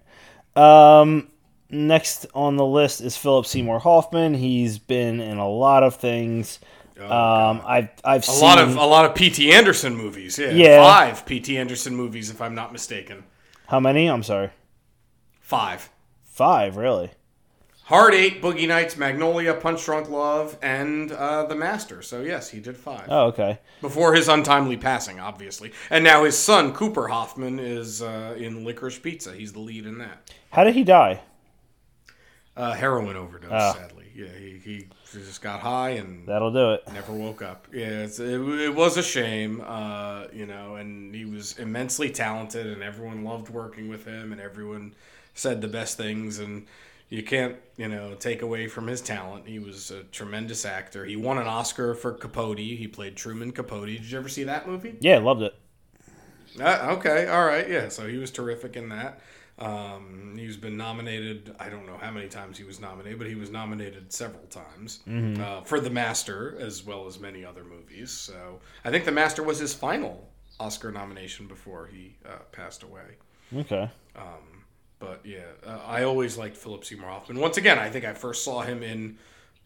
[1.02, 1.30] Um,
[1.74, 4.34] Next on the list is Philip Seymour Hoffman.
[4.34, 6.60] He's been in a lot of things.
[7.00, 9.52] Oh, um, I've I've a seen lot of a lot of P.T.
[9.54, 10.38] Anderson movies.
[10.38, 10.84] Yeah, yeah.
[10.84, 11.58] five P.T.
[11.58, 13.24] Anderson movies, if I'm not mistaken.
[13.68, 14.08] How many?
[14.08, 14.50] I'm sorry.
[15.40, 15.90] Five.
[16.26, 17.12] Five, really?
[17.84, 22.02] Hard Eight, Boogie Nights, Magnolia, Punch Drunk Love, and uh, The Master.
[22.02, 23.06] So yes, he did five.
[23.08, 23.60] Oh, okay.
[23.82, 29.00] Before his untimely passing, obviously, and now his son Cooper Hoffman is uh, in Licorice
[29.00, 29.34] Pizza.
[29.34, 30.32] He's the lead in that.
[30.52, 31.22] How did he die?
[32.56, 33.52] Uh, heroin overdose.
[33.54, 33.74] Oh.
[33.74, 36.84] Sadly, yeah, he, he just got high and that'll do it.
[36.94, 37.68] Never woke up.
[37.74, 40.76] Yeah, it, it was a shame, uh, you know.
[40.76, 44.94] And he was immensely talented, and everyone loved working with him, and everyone
[45.34, 46.68] said the best things and
[47.12, 49.46] you can't, you know, take away from his talent.
[49.46, 51.04] He was a tremendous actor.
[51.04, 52.58] He won an Oscar for Capote.
[52.58, 53.88] He played Truman Capote.
[53.88, 54.96] Did you ever see that movie?
[55.02, 55.54] Yeah, loved it.
[56.58, 57.90] Uh, okay, all right, yeah.
[57.90, 59.20] So he was terrific in that.
[59.62, 61.56] Um, he's been nominated.
[61.60, 65.00] I don't know how many times he was nominated, but he was nominated several times
[65.08, 65.41] mm-hmm.
[65.41, 68.12] uh, for The Master as well as many other movies.
[68.12, 70.28] So I think The Master was his final
[70.60, 73.17] Oscar nomination before he uh, passed away.
[73.56, 73.89] Okay.
[74.15, 74.63] Um,
[74.97, 77.39] but yeah, uh, I always liked Philip Seymour Hoffman.
[77.39, 79.17] Once again, I think I first saw him in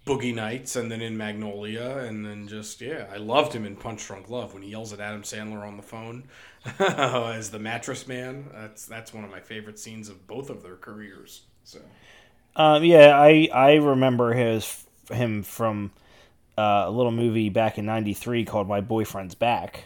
[0.06, 4.06] Boogie Nights and then in Magnolia, and then just yeah, I loved him in Punch
[4.06, 6.26] Drunk Love when he yells at Adam Sandler on the phone
[6.80, 8.48] as the mattress man.
[8.54, 11.42] That's that's one of my favorite scenes of both of their careers.
[11.64, 11.80] So,
[12.56, 15.92] um, yeah, I I remember his him from
[16.56, 19.86] uh, a little movie back in '93 called My Boyfriend's Back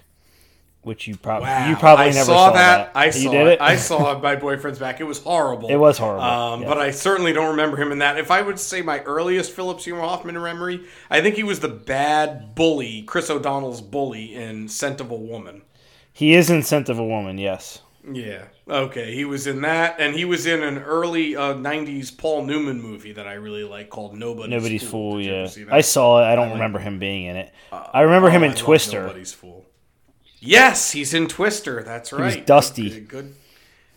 [0.82, 1.70] which you probably wow.
[1.70, 2.94] you probably I never saw, saw that.
[2.94, 2.98] that.
[3.00, 3.48] I saw it.
[3.48, 3.62] it.
[3.62, 4.20] I saw.
[4.24, 5.00] My boyfriend's back.
[5.00, 5.70] It was horrible.
[5.70, 6.24] It was horrible.
[6.24, 8.18] Um, But I certainly don't remember him in that.
[8.18, 11.68] If I would say my earliest Philip Seymour Hoffman memory, I think he was the
[11.68, 15.64] bad bully, Chris O'Donnell's bully in Scent of a Woman.
[16.14, 17.38] He is in Scent of a Woman.
[17.38, 17.82] Yes.
[18.10, 18.46] Yeah.
[18.68, 19.14] Okay.
[19.14, 23.12] He was in that, and he was in an early uh, '90s Paul Newman movie
[23.14, 25.14] that I really like called Nobody's, Nobody's Fool.
[25.14, 26.26] Fool yeah, I saw it.
[26.26, 27.54] I don't I remember him being in it.
[27.72, 29.02] Uh, I remember him in Twister.
[29.02, 29.66] Nobody's Fool.
[30.40, 31.84] Yes, he's in Twister.
[31.84, 32.36] That's right.
[32.36, 32.90] He's Dusty.
[32.90, 33.08] Good.
[33.08, 33.36] good.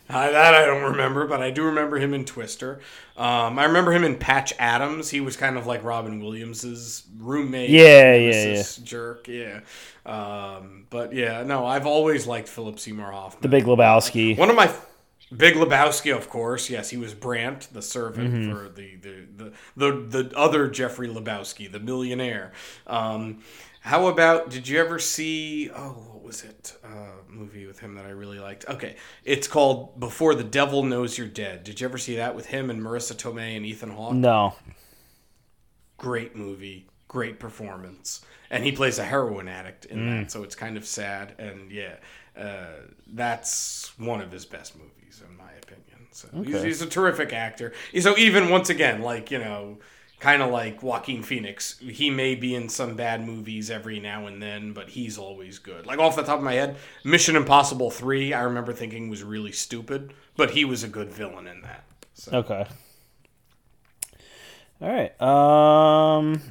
[0.09, 2.81] Uh, that I don't remember, but I do remember him in Twister.
[3.15, 5.09] Um, I remember him in Patch Adams.
[5.09, 7.69] He was kind of like Robin Williams's roommate.
[7.69, 8.63] Yeah, yeah, yeah.
[8.83, 9.27] Jerk.
[9.27, 9.61] Yeah.
[10.05, 13.41] Um, but yeah, no, I've always liked Philip Seymour Hoffman.
[13.41, 14.37] The Big Lebowski.
[14.37, 14.71] One of my
[15.35, 16.69] Big Lebowski, of course.
[16.69, 18.51] Yes, he was Brandt, the servant mm-hmm.
[18.51, 22.51] for the, the, the the the other Jeffrey Lebowski, the millionaire.
[22.85, 23.41] Um,
[23.81, 24.49] how about?
[24.49, 25.71] Did you ever see?
[25.71, 26.75] Oh, was it?
[26.83, 28.65] Uh, movie with him that I really liked.
[28.67, 31.63] Okay, it's called Before the Devil Knows You're Dead.
[31.63, 34.15] Did you ever see that with him and Marisa Tomei and Ethan Hawke?
[34.15, 34.55] No.
[35.97, 40.21] Great movie, great performance, and he plays a heroin addict in mm.
[40.23, 41.35] that, so it's kind of sad.
[41.37, 41.97] And yeah,
[42.35, 46.07] uh, that's one of his best movies, in my opinion.
[46.11, 46.51] So okay.
[46.51, 47.73] he's, he's a terrific actor.
[47.99, 49.77] So even once again, like you know
[50.23, 51.77] kind of like Joaquin Phoenix.
[51.79, 55.85] He may be in some bad movies every now and then, but he's always good.
[55.85, 59.51] Like off the top of my head, Mission Impossible 3, I remember thinking was really
[59.51, 61.83] stupid, but he was a good villain in that.
[62.13, 62.37] So.
[62.37, 62.65] Okay.
[64.81, 65.21] All right.
[65.21, 66.41] Um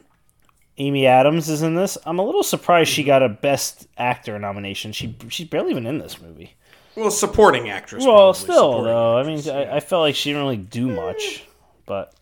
[0.76, 1.96] Amy Adams is in this.
[2.04, 4.92] I'm a little surprised she got a best actor nomination.
[4.92, 6.56] She she's barely even in this movie.
[6.94, 8.04] Well, supporting actress.
[8.04, 9.18] Well, still though.
[9.18, 9.72] Actress, I mean, yeah.
[9.72, 11.46] I, I felt like she didn't really do much,
[11.86, 12.12] but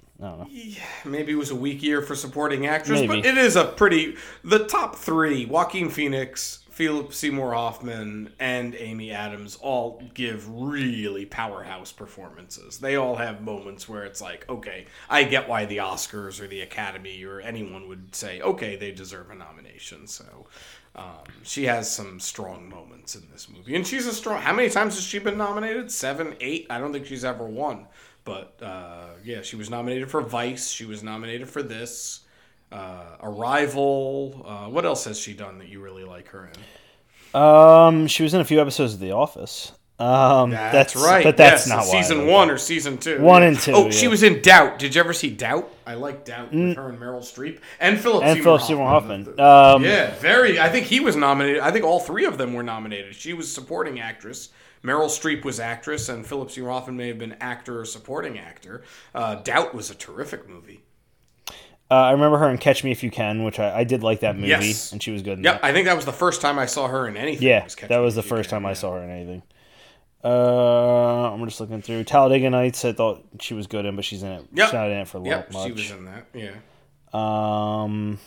[0.51, 3.23] yeah, maybe it was a weak year for supporting actress, maybe.
[3.23, 4.17] but it is a pretty.
[4.45, 11.93] The top three: Joaquin Phoenix, Philip Seymour Hoffman, and Amy Adams all give really powerhouse
[11.93, 12.79] performances.
[12.79, 16.61] They all have moments where it's like, okay, I get why the Oscars or the
[16.61, 20.07] Academy or anyone would say, okay, they deserve a nomination.
[20.07, 20.47] So.
[20.97, 24.43] Um, she has some strong moments in this movie, and she's a strong.
[24.43, 25.89] How many times has she been nominated?
[25.93, 26.67] Seven, eight.
[26.69, 27.87] I don't think she's ever won.
[28.25, 30.71] But uh, yeah, she was nominated for Vice.
[30.71, 32.21] She was nominated for this.
[32.71, 34.45] Uh, Arrival.
[34.47, 37.41] Uh, what else has she done that you really like her in?
[37.41, 39.73] Um, she was in a few episodes of The Office.
[40.01, 41.23] Um, that's, that's right.
[41.23, 43.21] But that's yes, not season one or season two.
[43.21, 43.73] One and two.
[43.73, 43.91] Oh, yeah.
[43.91, 44.79] she was in Doubt.
[44.79, 45.71] Did you ever see Doubt?
[45.87, 49.25] I like Doubt with her and Meryl Streep and Philip and Seymour Philip Seymour Hoffman.
[49.27, 49.41] Hoffman.
[49.41, 50.59] Um, yeah, very.
[50.59, 51.61] I think he was nominated.
[51.61, 53.15] I think all three of them were nominated.
[53.15, 54.49] She was supporting actress.
[54.83, 58.83] Meryl Streep was actress, and Philip Seymour Hoffman may have been actor or supporting actor.
[59.15, 60.83] Uh, Doubt was a terrific movie.
[61.91, 64.21] Uh, I remember her in Catch Me If You Can, which I, I did like
[64.21, 64.93] that movie, yes.
[64.93, 65.43] and she was good.
[65.43, 67.47] Yeah, I think that was the first time I saw her in anything.
[67.47, 68.65] Yeah, was that was the first time.
[68.65, 69.43] I saw her in anything.
[70.23, 72.85] Uh, I'm just looking through Talladega Nights.
[72.85, 74.47] I thought she was good in, but she's in it.
[74.53, 74.67] Yep.
[74.67, 75.67] She's not in it for yep, much.
[75.67, 76.27] She was in that.
[76.33, 76.55] Yeah.
[77.13, 78.19] Um,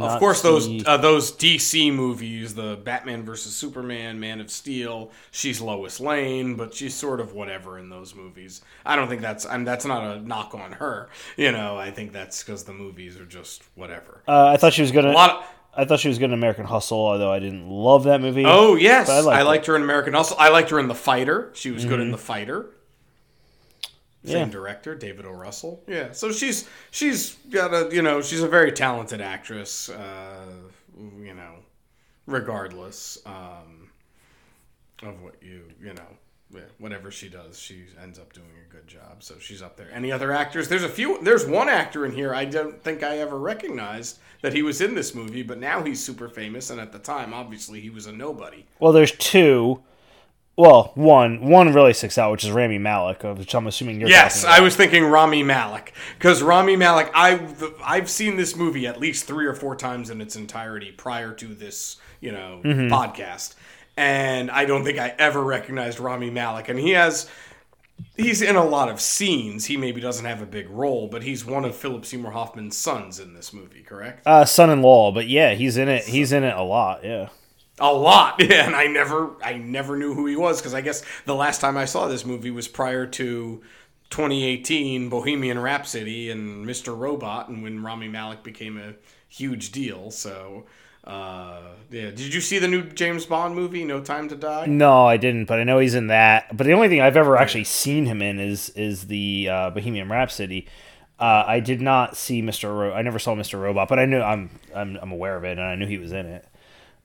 [0.00, 0.48] of course, see...
[0.48, 5.10] those uh, those DC movies, the Batman versus Superman, Man of Steel.
[5.30, 8.62] She's Lois Lane, but she's sort of whatever in those movies.
[8.84, 11.08] I don't think that's I'm that's not a knock on her.
[11.36, 14.22] You know, I think that's because the movies are just whatever.
[14.26, 15.10] Uh, I thought she was gonna.
[15.10, 15.30] A lot.
[15.38, 18.44] Of, I thought she was good in American Hustle, although I didn't love that movie.
[18.46, 20.36] Oh yes, I liked, I liked her in American Hustle.
[20.38, 21.50] I liked her in The Fighter.
[21.54, 21.90] She was mm-hmm.
[21.90, 22.12] good in mm-hmm.
[22.12, 22.66] The Fighter.
[24.24, 24.52] Same Yeah.
[24.52, 25.32] director, David O.
[25.32, 25.82] Russell.
[25.88, 29.88] Yeah, so she's she's got a you know she's a very talented actress.
[29.88, 30.46] Uh,
[30.96, 31.54] you know,
[32.26, 33.90] regardless um,
[35.02, 36.06] of what you you know
[36.54, 39.22] yeah, whatever she does, she ends up doing a good job.
[39.22, 39.88] So she's up there.
[39.90, 40.68] Any other actors?
[40.68, 41.18] There's a few.
[41.22, 44.94] There's one actor in here I don't think I ever recognized that he was in
[44.94, 46.68] this movie, but now he's super famous.
[46.70, 48.66] And at the time, obviously, he was a nobody.
[48.80, 49.82] Well, there's two.
[50.56, 54.10] Well, one one really sticks out, which is Rami Malek, of which I'm assuming you're.
[54.10, 54.44] Yes.
[54.44, 57.10] I was thinking Rami Malek because Rami Malek.
[57.14, 57.40] I
[57.82, 61.46] I've seen this movie at least three or four times in its entirety prior to
[61.54, 62.92] this, you know, Mm-hmm.
[62.92, 63.54] podcast,
[63.96, 66.68] and I don't think I ever recognized Rami Malek.
[66.68, 67.30] And he has,
[68.18, 69.64] he's in a lot of scenes.
[69.64, 73.18] He maybe doesn't have a big role, but he's one of Philip Seymour Hoffman's sons
[73.18, 73.80] in this movie.
[73.82, 74.26] Correct?
[74.26, 76.04] Uh, son-in-law, but yeah, he's in it.
[76.04, 77.02] He's in it a lot.
[77.04, 77.30] Yeah.
[77.80, 81.02] A lot, yeah, and I never, I never knew who he was because I guess
[81.24, 83.62] the last time I saw this movie was prior to
[84.10, 86.96] 2018 Bohemian Rhapsody and Mr.
[86.96, 88.94] Robot, and when Rami Malek became a
[89.28, 90.10] huge deal.
[90.10, 90.66] So,
[91.04, 94.66] uh, yeah, did you see the new James Bond movie, No Time to Die?
[94.66, 96.54] No, I didn't, but I know he's in that.
[96.54, 100.10] But the only thing I've ever actually seen him in is is the uh, Bohemian
[100.10, 100.68] Rhapsody.
[101.18, 102.64] Uh, I did not see Mr.
[102.64, 103.60] Ro- I never saw Mr.
[103.60, 106.12] Robot, but I knew I'm I'm, I'm aware of it, and I knew he was
[106.12, 106.46] in it.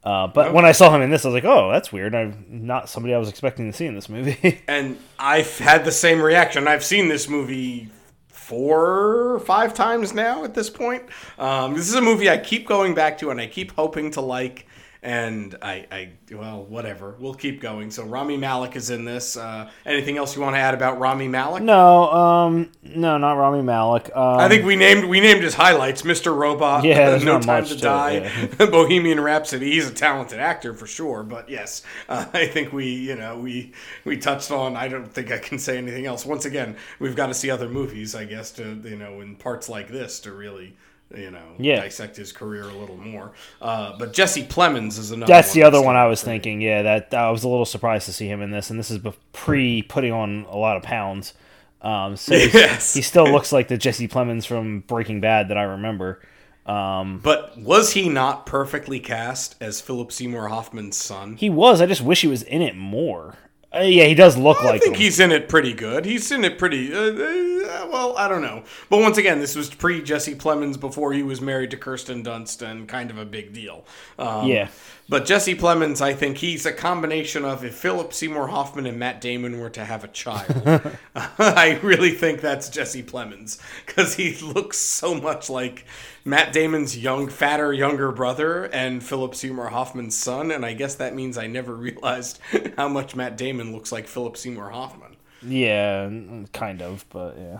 [0.08, 2.15] Uh, but when I saw him in this, I was like, "Oh, that's weird.
[2.15, 5.91] I'm not somebody I was expecting to see in this movie." And I've had the
[5.91, 6.65] same reaction.
[6.65, 7.89] I've seen this movie
[8.30, 11.04] four or five times now at this point.
[11.38, 14.22] Um, this is a movie I keep going back to and I keep hoping to
[14.22, 14.65] like.
[15.08, 17.15] And I, I, well, whatever.
[17.17, 17.91] We'll keep going.
[17.91, 19.38] So Rami Malek is in this.
[19.38, 21.63] Uh, anything else you want to add about Rami Malek?
[21.63, 24.13] no, um, no, not Rami Malek.
[24.13, 26.36] Um, I think we named we named his highlights: Mr.
[26.36, 29.72] Robot, Yeah, No Time to to Die, it, Bohemian Rhapsody.
[29.72, 33.72] He's a talented actor for sure, but yes, uh, I think we you know we
[34.04, 34.76] we touched on.
[34.76, 36.26] I don't think I can say anything else.
[36.26, 39.70] Once again, we've got to see other movies, I guess, to you know in parts
[39.70, 40.76] like this to really.
[41.15, 41.82] You know, Yeah.
[41.82, 43.32] dissect his career a little more.
[43.62, 45.32] Uh, but Jesse Plemons is another.
[45.32, 46.60] that's the other one I was thinking.
[46.62, 49.00] Yeah, that I was a little surprised to see him in this, and this is
[49.32, 51.34] pre putting on a lot of pounds.
[51.82, 52.93] Um, so Yes.
[52.93, 56.22] he still looks like the Jesse Plemons from Breaking Bad that I remember.
[56.65, 61.38] Um, But was he not perfectly cast as Philip Seymour Hoffman's son?
[61.38, 61.80] he was.
[61.80, 63.36] I just wish he was in it more.
[63.75, 65.01] Uh, yeah, he does look I like I think him.
[65.01, 66.06] he's in it pretty good.
[66.06, 66.93] He's in it pretty.
[66.93, 68.63] Uh, uh, well, I don't know.
[68.89, 72.62] But once again, this was pre Jesse Plemons before he was married to Kirsten Dunst
[72.62, 73.86] and kind of a big deal.
[74.17, 74.69] Um, Yeah.
[75.10, 79.22] But Jesse Plemons, I think he's a combination of if Philip Seymour Hoffman and Matt
[79.22, 80.52] Damon were to have a child.
[81.15, 85.86] I really think that's Jesse Plemons because he looks so much like
[86.26, 90.52] Matt Damon's young, fatter, younger brother and Philip Seymour Hoffman's son.
[90.52, 92.39] And I guess that means I never realized
[92.76, 95.15] how much Matt Damon looks like Philip Seymour Hoffman.
[95.41, 96.10] Yeah,
[96.52, 97.60] kind of, but yeah.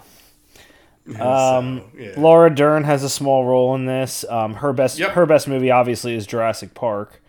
[1.21, 2.13] Um, so, yeah.
[2.17, 4.25] Laura Dern has a small role in this.
[4.27, 5.12] Um, her best Yep.
[5.12, 7.21] her best movie obviously is Jurassic Park.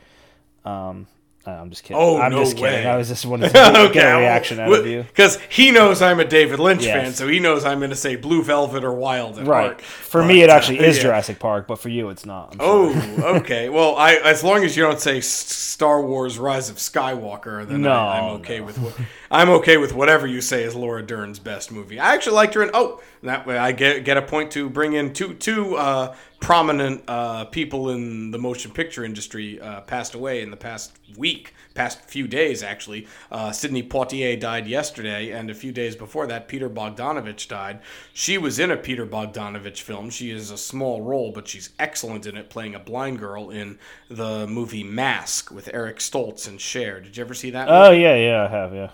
[0.68, 1.07] Um,
[1.46, 1.96] I'm just kidding.
[1.98, 2.64] Oh, I'm no just kidding.
[2.85, 2.87] way.
[2.87, 5.02] I was just wanted to get, get a reaction out of you.
[5.04, 6.94] Because he knows I'm a David Lynch Yes.
[7.02, 9.66] fan, so he knows I'm going to say Blue Velvet or Wild at Right.
[9.68, 9.81] Heart.
[9.81, 11.04] For But, me, it uh, actually is yeah.
[11.04, 12.52] Jurassic Park, but for you, it's not.
[12.52, 12.59] I'm.
[12.61, 12.92] Oh,
[13.37, 13.70] okay.
[13.70, 17.92] Well, I as long as you don't say Star Wars: Rise of Skywalker, then No,
[17.92, 18.94] I, I'm okay with what
[19.30, 22.00] I'm okay with whatever you say is Laura Dern's best movie.
[22.00, 22.70] I actually liked her in.
[22.72, 27.02] Oh, that way I get get a point to bring in two two uh, prominent
[27.06, 32.00] uh, people in the motion picture industry uh, passed away in the past week, past
[32.00, 33.06] few days actually.
[33.30, 37.80] Uh, Sidney Poitier died yesterday, and a few days before that, Peter Bogdanovich died.
[38.14, 40.08] She was in a Peter Bogdanovich film.
[40.08, 43.78] She is a small role, but she's excellent in it, playing a blind girl in
[44.08, 47.00] the movie Mask with Eric Stoltz and Cher.
[47.00, 47.68] Did you ever see that?
[47.68, 48.72] Oh yeah, yeah, I have.
[48.72, 48.90] Yeah.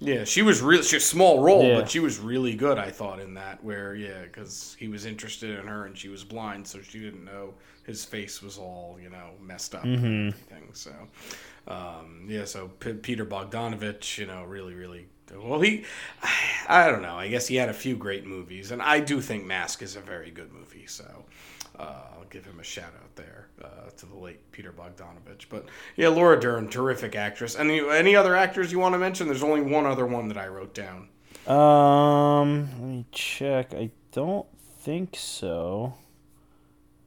[0.00, 0.82] Yeah, she was real.
[0.82, 1.80] She's a small role, Yeah.
[1.80, 2.78] but she was really good.
[2.78, 6.22] I thought in that where yeah, because he was interested in her and she was
[6.22, 10.04] blind, so she didn't know his face was all you know messed up Mm-hmm.
[10.04, 10.68] and everything.
[10.72, 10.92] So
[11.66, 15.08] um, yeah, so P- Peter Bogdanovich, you know, really, really.
[15.36, 15.84] Well, he,
[16.68, 17.16] I don't know.
[17.18, 20.00] I guess he had a few great movies, and I do think Mask is a
[20.00, 20.86] very good movie.
[20.86, 21.24] So
[21.78, 25.46] I'll give him a shout out there uh, to the late Peter Bogdanovich.
[25.48, 25.66] But
[25.96, 27.56] yeah, Laura Dern, terrific actress.
[27.56, 29.26] Any any other actors you want to mention?
[29.28, 31.08] There's only one other one that I wrote down.
[31.46, 33.72] Um, let me check.
[33.74, 34.46] I don't
[34.80, 35.94] think so.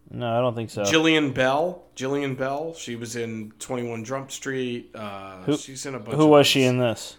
[0.10, 0.84] No, I don't think so.
[0.84, 1.84] Jillian Bell.
[1.96, 2.74] Jillian Bell.
[2.74, 4.92] She was in Twenty One Jump Street.
[4.96, 6.18] Uh, Who- she's in a bunch.
[6.18, 7.18] Who was she in this?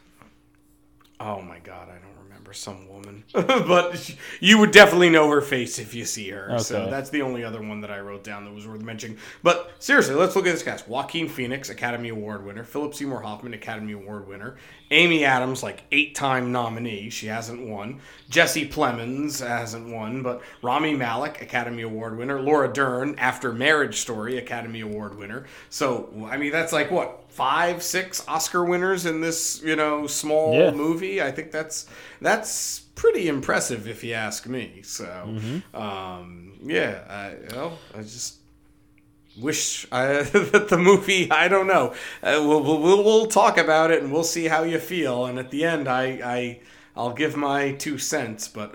[1.21, 2.12] Oh my god, I don't
[2.53, 6.51] for some woman, but you would definitely know her face if you see her.
[6.53, 6.63] Okay.
[6.63, 9.17] So that's the only other one that I wrote down that was worth mentioning.
[9.43, 13.55] But seriously, let's look at this cast: Joaquin Phoenix, Academy Award winner; Philip Seymour Hoffman,
[13.55, 14.57] Academy Award winner;
[14.91, 21.41] Amy Adams, like eight-time nominee, she hasn't won; Jesse Plemons hasn't won, but Rami Malek,
[21.41, 25.47] Academy Award winner; Laura Dern, After Marriage Story, Academy Award winner.
[25.71, 30.55] So I mean, that's like what five, six Oscar winners in this, you know, small
[30.55, 30.71] yeah.
[30.71, 31.23] movie.
[31.23, 31.87] I think that's
[32.21, 34.83] that's pretty impressive if you ask me.
[34.85, 35.77] So, mm-hmm.
[35.77, 38.37] um, yeah, I, well, I just
[39.41, 41.31] wish I, that the movie.
[41.31, 41.95] I don't know.
[42.23, 45.25] Uh, we'll, we'll we'll talk about it and we'll see how you feel.
[45.25, 46.61] And at the end, I I
[46.95, 48.75] I'll give my two cents, but.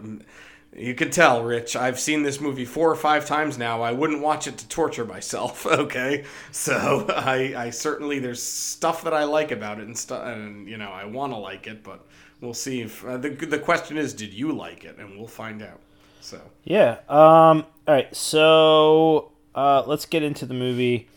[0.77, 1.75] You can tell, Rich.
[1.75, 3.81] I've seen this movie four or five times now.
[3.81, 5.65] I wouldn't watch it to torture myself.
[5.77, 10.67] Okay, so I, I certainly there's stuff that I like about it and stuff, and
[10.67, 12.05] you know I want to like it, but
[12.41, 14.97] we'll see if uh, the the question is, did you like it?
[14.97, 15.79] And we'll find out.
[16.21, 16.99] So yeah.
[17.09, 17.65] Um.
[17.87, 18.13] All right.
[18.15, 21.07] So uh, let's get into the movie.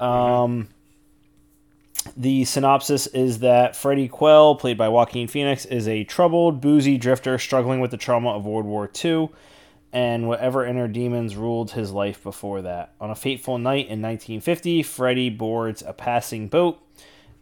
[0.00, 0.68] Um.
[2.16, 7.38] The synopsis is that Freddie Quell, played by Joaquin Phoenix, is a troubled, boozy drifter
[7.38, 9.30] struggling with the trauma of World War II
[9.92, 12.92] and whatever inner demons ruled his life before that.
[13.00, 16.78] On a fateful night in 1950, Freddie boards a passing boat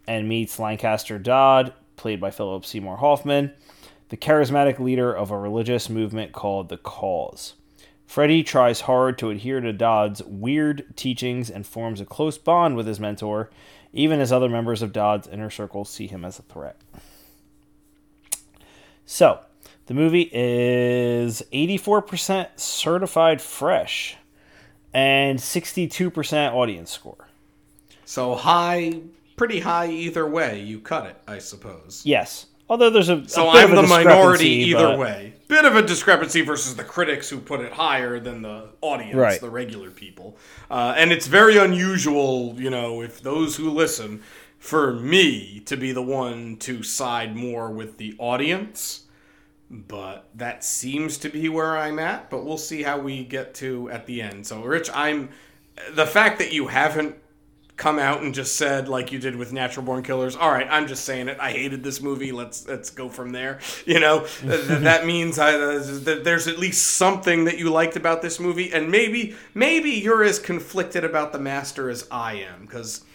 [0.07, 3.53] and meets Lancaster Dodd, played by Philip Seymour Hoffman,
[4.09, 7.55] the charismatic leader of a religious movement called the Cause.
[8.05, 12.87] Freddie tries hard to adhere to Dodd's weird teachings and forms a close bond with
[12.87, 13.49] his mentor
[13.93, 16.77] even as other members of Dodd's inner circle see him as a threat.
[19.05, 19.39] So,
[19.85, 24.17] the movie is 84% certified fresh
[24.93, 27.27] and 62% audience score.
[28.03, 29.01] So, high,
[29.37, 30.61] pretty high either way.
[30.61, 32.01] You cut it, I suppose.
[32.05, 32.47] Yes.
[32.69, 34.99] Although there's a, so I'm the minority either but...
[34.99, 35.33] way.
[35.47, 39.39] Bit of a discrepancy versus the critics who put it higher than the audience, right.
[39.39, 40.37] the regular people.
[40.69, 44.21] Uh, and it's very unusual, you know, if those who listen,
[44.59, 49.03] for me to be the one to side more with the audience.
[49.69, 52.29] But that seems to be where I'm at.
[52.29, 54.47] But we'll see how we get to at the end.
[54.47, 55.29] So, Rich, I'm
[55.91, 57.15] the fact that you haven't
[57.77, 60.87] come out and just said like you did with Natural Born Killers, all right, I'm
[60.87, 61.37] just saying it.
[61.39, 62.31] I hated this movie.
[62.31, 63.59] Let's let's go from there.
[63.85, 65.79] You know, that means I, uh,
[66.21, 70.39] there's at least something that you liked about this movie, and maybe maybe you're as
[70.39, 73.05] conflicted about the Master as I am because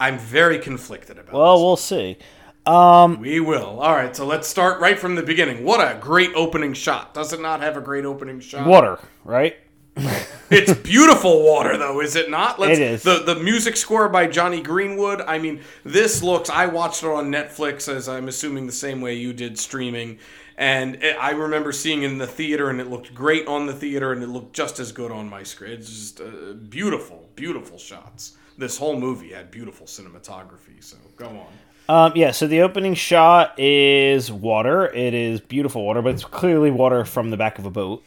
[0.00, 1.32] I'm very conflicted about.
[1.32, 2.18] Well, we'll see.
[2.64, 3.78] Um, we will.
[3.80, 5.64] All right, so let's start right from the beginning.
[5.64, 7.14] What a great opening shot!
[7.14, 8.66] Does it not have a great opening shot?
[8.66, 9.56] Water, right?
[10.50, 12.60] it's beautiful water, though, is it not?
[12.60, 13.02] Let's, it is.
[13.02, 15.22] The the music score by Jonny Greenwood.
[15.22, 16.50] I mean, this looks.
[16.50, 20.18] I watched it on Netflix, as I'm assuming the same way you did streaming,
[20.58, 23.72] and it, I remember seeing it in the theater, and it looked great on the
[23.72, 25.72] theater, and it looked just as good on my screen.
[25.72, 28.36] It's just uh, beautiful, beautiful shots.
[28.58, 30.82] This whole movie had beautiful cinematography.
[30.82, 31.46] So go on.
[31.88, 34.92] Um, yeah, so the opening shot is water.
[34.92, 38.02] It is beautiful water, but it's clearly water from the back of a boat.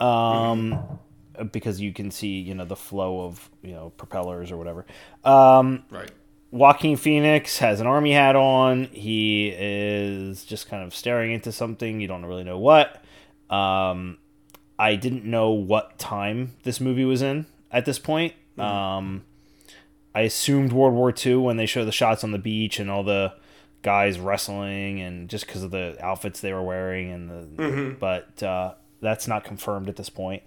[0.00, 0.98] Um,
[1.44, 4.86] because you can see you know the flow of you know propellers or whatever.
[5.24, 6.10] Um, right.
[6.52, 8.86] Joaquin Phoenix has an army hat on.
[8.86, 12.00] He is just kind of staring into something.
[12.00, 13.02] You don't really know what.
[13.48, 14.18] Um,
[14.78, 18.34] I didn't know what time this movie was in at this point.
[18.58, 18.60] Mm-hmm.
[18.62, 19.24] Um,
[20.14, 23.04] I assumed World War II when they show the shots on the beach and all
[23.04, 23.34] the
[23.82, 27.98] guys wrestling and just because of the outfits they were wearing and the mm-hmm.
[27.98, 30.42] but uh, that's not confirmed at this point.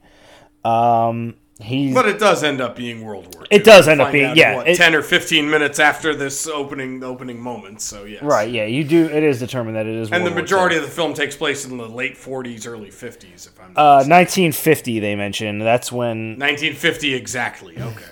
[0.63, 3.43] Um, he's but it does end up being World War.
[3.43, 3.47] II.
[3.51, 7.03] It does end up being yeah, what, it, ten or fifteen minutes after this opening
[7.03, 7.81] opening moment.
[7.81, 8.49] So yes, right.
[8.49, 9.05] Yeah, you do.
[9.05, 10.11] It is determined that it is.
[10.11, 13.47] And World the majority of the film takes place in the late forties, early fifties.
[13.47, 17.77] If I'm uh, nineteen fifty, they mentioned that's when nineteen fifty exactly.
[17.77, 18.05] Okay.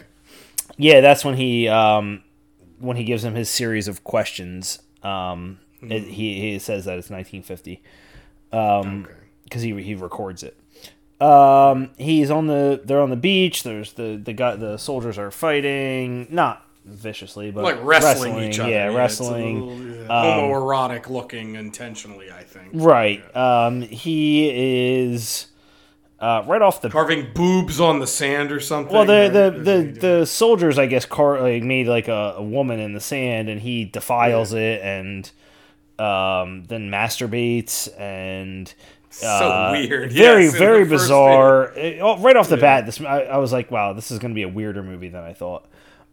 [0.78, 2.24] yeah, that's when he um
[2.80, 4.80] when he gives him his series of questions.
[5.04, 5.92] Um, mm.
[5.92, 7.82] it, he he says that it's nineteen fifty.
[8.54, 9.08] Um,
[9.46, 9.74] because okay.
[9.74, 10.58] he he records it.
[11.22, 12.82] Um, he's on the.
[12.84, 13.64] They're on the beach.
[13.64, 14.56] There's the the guy.
[14.56, 18.72] The soldiers are fighting, not viciously, but like wrestling, wrestling each other.
[18.72, 19.62] Yeah, yeah wrestling.
[19.62, 20.02] Little, yeah.
[20.04, 22.70] Um, Homoerotic looking intentionally, I think.
[22.74, 23.24] Right.
[23.34, 23.66] Yeah.
[23.66, 24.50] Um, he
[25.00, 25.48] is.
[26.20, 28.94] Uh, right off the carving boobs on the sand or something.
[28.94, 32.80] Well, the the the, the soldiers, I guess, car like made like a, a woman
[32.80, 35.26] in the sand, and he defiles it, and
[35.98, 38.72] um, then masturbates, and
[39.12, 40.12] so uh, weird.
[40.12, 41.74] Very, yes, very bizarre.
[41.76, 42.62] It, oh, right off the yeah.
[42.62, 45.10] bat, this I, I, was like, wow, this is going to be a weirder movie
[45.10, 45.68] than I thought.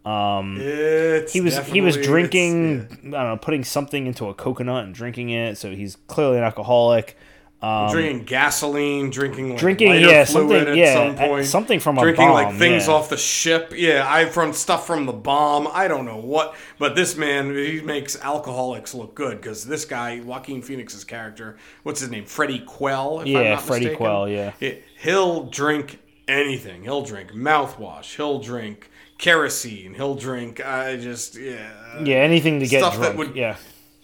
[0.05, 3.19] Um, it's he was he was drinking, yeah.
[3.19, 5.57] I don't know, putting something into a coconut and drinking it.
[5.57, 7.17] So he's clearly an alcoholic.
[7.61, 11.97] Um, drinking gasoline, drinking like drinking, yeah, fluid something, at yeah, some point, something from
[11.97, 12.93] a drinking bomb, like things yeah.
[12.93, 13.73] off the ship.
[13.75, 15.67] Yeah, I from stuff from the bomb.
[15.69, 20.21] I don't know what, but this man he makes alcoholics look good because this guy
[20.21, 23.19] Joaquin Phoenix's character, what's his name, Freddie Quell.
[23.19, 23.97] If I'm Yeah, Freddie mistaken.
[23.97, 24.53] Quell, yeah.
[24.61, 25.99] It- he'll drink
[26.29, 26.83] anything.
[26.83, 28.15] He'll drink mouthwash.
[28.15, 29.95] He'll drink kerosene.
[29.95, 30.65] He'll drink.
[30.65, 32.01] I just yeah.
[32.01, 33.17] yeah, anything to get Stuff that drunk.
[33.17, 33.57] would- yeah.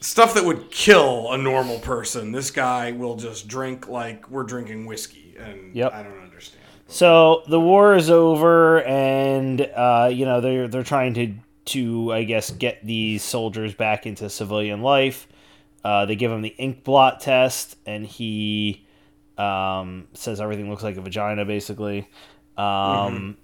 [0.06, 2.32] Stuff that would kill a normal person.
[2.32, 5.93] This guy will just drink like we're drinking whiskey, and Yep.
[5.93, 6.64] I don't understand.
[6.88, 11.34] So the war is over, and uh, you know they're they're trying to
[11.66, 15.28] to I guess get these soldiers back into civilian life.
[15.84, 18.86] Uh, they give him the ink blot test, and he
[19.38, 22.08] um, says everything looks like a vagina, basically.
[22.58, 23.38] Um,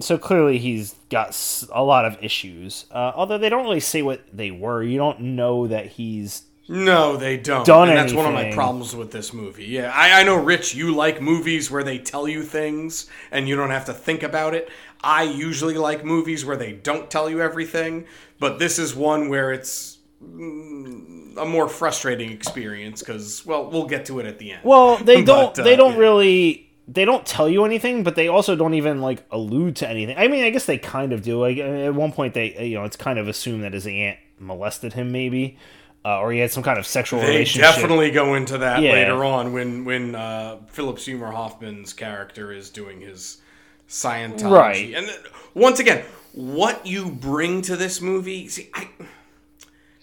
[0.00, 1.36] So clearly he's got
[1.72, 2.86] a lot of issues.
[2.90, 7.16] Uh, although they don't really say what they were, you don't know that he's No,
[7.16, 7.66] they don't.
[7.66, 9.64] Done and that's one of my problems with this movie.
[9.64, 13.56] Yeah, I, I know, Rich, you like movies where they tell you things and you
[13.56, 14.70] don't have to think about it.
[15.02, 18.06] I usually like movies where they don't tell you everything,
[18.38, 24.06] but this is one where it's mm, a more frustrating experience because, well, we'll get
[24.06, 24.60] to it at the end.
[24.64, 25.54] Well, they don't.
[25.54, 25.98] But, uh, they don't yeah.
[25.98, 26.71] really.
[26.92, 30.16] They don't tell you anything, but they also don't even like allude to anything.
[30.18, 31.40] I mean, I guess they kind of do.
[31.40, 34.92] Like at one point, they you know it's kind of assumed that his aunt molested
[34.92, 35.56] him, maybe,
[36.04, 37.74] uh, or he had some kind of sexual They relationship.
[37.74, 38.92] definitely go into that Yeah.
[38.92, 43.38] later on when when uh, Philip Seymour Hoffman's character is doing his
[43.88, 44.50] Scientology.
[44.50, 44.94] Right.
[44.94, 45.18] And then,
[45.54, 48.48] once again, what you bring to this movie.
[48.48, 48.88] See, I,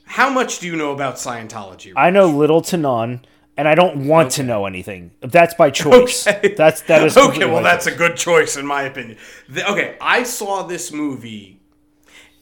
[0.06, 1.94] how much do you know about Scientology?
[1.96, 3.22] I know little to none,
[3.60, 5.12] and I don't want to know anything.
[5.20, 6.26] That's by choice.
[6.30, 6.54] Okay.
[6.56, 9.18] That's that is okay, well, that's a good choice in my opinion.
[9.50, 11.60] The- okay, I saw this movie,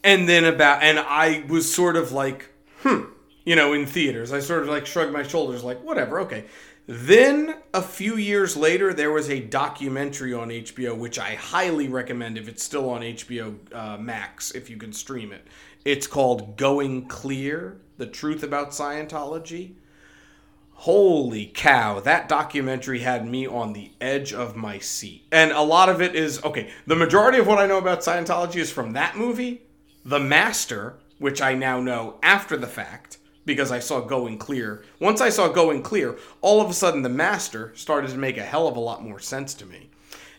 [0.03, 2.51] and then about, and I was sort of like,
[2.81, 3.05] hmm,
[3.45, 6.45] you know, in theaters, I sort of like shrugged my shoulders, like, whatever, okay.
[6.85, 12.37] Then a few years later, there was a documentary on HBO, which I highly recommend
[12.37, 15.45] if it's still on HBO uh, Max, if you can stream it.
[15.83, 19.73] It's called Going Clear: The Truth About Scientology.
[20.81, 25.25] Holy cow, that documentary had me on the edge of my seat.
[25.31, 28.57] And a lot of it is okay, the majority of what I know about Scientology
[28.57, 29.63] is from that movie,
[30.05, 34.83] The Master, which I now know after the fact because I saw Going Clear.
[34.99, 38.43] Once I saw Going Clear, all of a sudden The Master started to make a
[38.43, 39.89] hell of a lot more sense to me.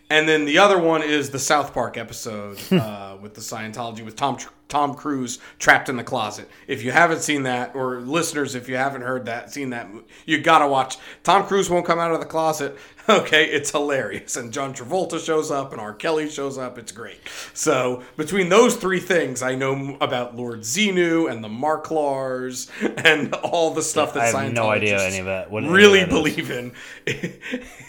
[0.09, 4.15] And then the other one is the South Park episode uh, with the Scientology with
[4.15, 4.37] Tom
[4.69, 6.49] Tom Cruise trapped in the closet.
[6.67, 9.89] If you haven't seen that, or listeners, if you haven't heard that, seen that,
[10.27, 10.99] you gotta watch.
[11.23, 12.77] Tom Cruise won't come out of the closet.
[13.11, 15.95] Okay, it's hilarious, and John Travolta shows up, and R.
[15.95, 16.77] Kelly shows up.
[16.77, 17.17] It's great.
[17.55, 22.69] So between those three things, I know about Lord Xenu and the Marklars
[23.03, 25.51] and all the stuff that I have no idea any of that.
[25.51, 26.15] What really that is.
[26.15, 26.73] believe in.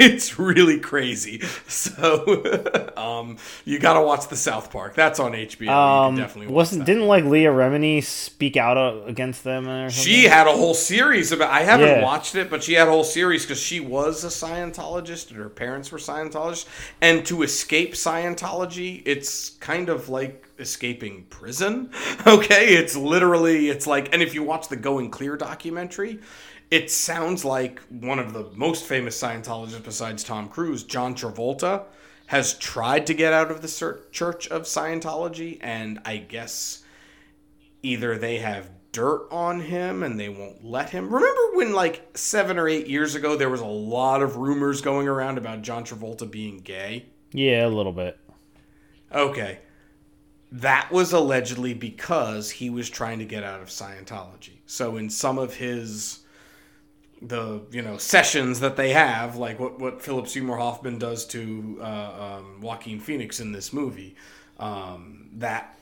[0.01, 1.41] It's really crazy.
[1.67, 4.95] So, um, you got to watch the South Park.
[4.95, 5.59] That's on HBO.
[5.65, 9.67] you Um, can definitely watch wasn't didn't like Leah Remini speak out uh, against them
[9.67, 10.11] or something?
[10.13, 11.49] She had a whole series about.
[11.51, 12.03] I haven't Yeah.
[12.03, 15.49] watched it, but she had a whole series because she was a Scientologist and her
[15.49, 16.65] parents were Scientologists.
[17.01, 21.91] And to escape Scientology, it's kind of like escaping prison.
[22.27, 24.13] Okay, it's literally it's like.
[24.13, 26.19] And if you watch the Going Clear documentary.
[26.71, 31.85] It sounds like one of the most famous Scientologists besides Tom Cruise, John Travolta,
[32.29, 36.83] has tried to get out of the Church of Scientology, and I guess
[37.81, 41.11] either they have dirt on him and they won't let him.
[41.11, 45.07] Remember when, like, seven or eight years ago, there was a lot of rumors going
[45.07, 47.07] around about John Travolta being gay?
[47.31, 48.19] Yeah, a little bit.
[49.11, 49.57] Okay.
[50.51, 54.59] That was allegedly because he was trying to get out of Scientology.
[54.67, 56.18] So, in some of his
[57.21, 61.79] the you know sessions that they have, like what what Philip Seymour Hoffman does to
[61.81, 64.15] uh, um, Joaquin Phoenix in this movie,
[64.59, 65.77] um, that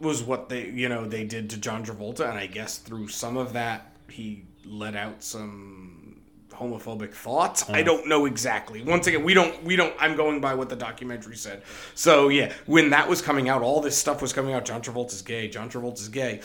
[0.00, 3.36] was what they you know they did to John Travolta, and I guess through some
[3.36, 6.20] of that he let out some
[6.52, 7.68] homophobic thoughts.
[7.70, 8.82] I don't know exactly.
[8.82, 9.94] Once again, we don't we don't.
[9.98, 11.62] I'm going by what the documentary said.
[11.94, 14.64] So yeah, when that was coming out, all this stuff was coming out.
[14.64, 15.48] John Travolta's gay.
[15.48, 16.40] John Travolta's gay.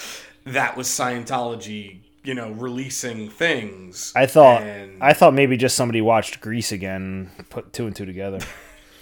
[0.46, 2.00] That was Scientology.
[2.26, 4.12] You know, releasing things.
[4.16, 8.06] I thought And- I thought maybe just somebody watched Grease again, put two and two
[8.06, 8.40] together.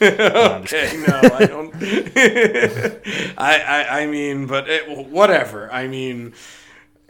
[0.01, 1.74] Okay, no, I don't.
[3.38, 5.71] I, I, I mean, but it, whatever.
[5.71, 6.34] I mean,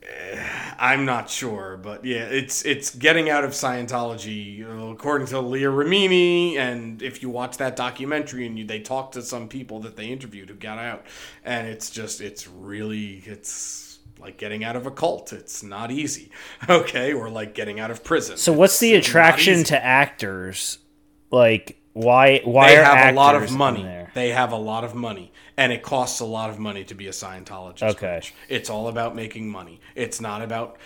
[0.04, 5.40] eh, I'm not sure, but yeah, it's it's getting out of Scientology uh, according to
[5.40, 6.58] Leah Remini.
[6.58, 10.08] And if you watch that documentary and you, they talk to some people that they
[10.08, 11.04] interviewed who got out,
[11.44, 13.93] and it's just it's really it's
[14.24, 15.34] like getting out of a cult.
[15.34, 16.32] It's not easy.
[16.70, 18.38] Okay, or like getting out of prison.
[18.38, 20.80] So what's the attraction to actors?
[21.30, 24.08] Like why why they have a lot of money.
[24.14, 27.08] They have a lot of money, and it costs a lot of money to be
[27.08, 27.84] a Scientologist.
[27.92, 28.16] Okay.
[28.16, 28.34] Rich.
[28.48, 29.80] it's all about making money.
[29.96, 30.78] It's not about.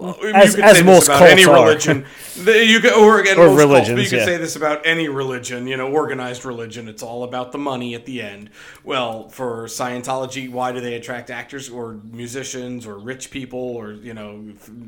[0.00, 1.64] As- as most about any cults are.
[1.66, 2.06] religion.
[2.44, 4.24] The- you could, or again, Or most cults, religions, you could yeah.
[4.24, 5.66] say this about any religion.
[5.66, 6.88] You know, organized religion.
[6.88, 8.48] It's all about the money at the end.
[8.84, 14.14] Well, for Scientology, why do they attract actors or musicians or rich people or you
[14.14, 14.42] know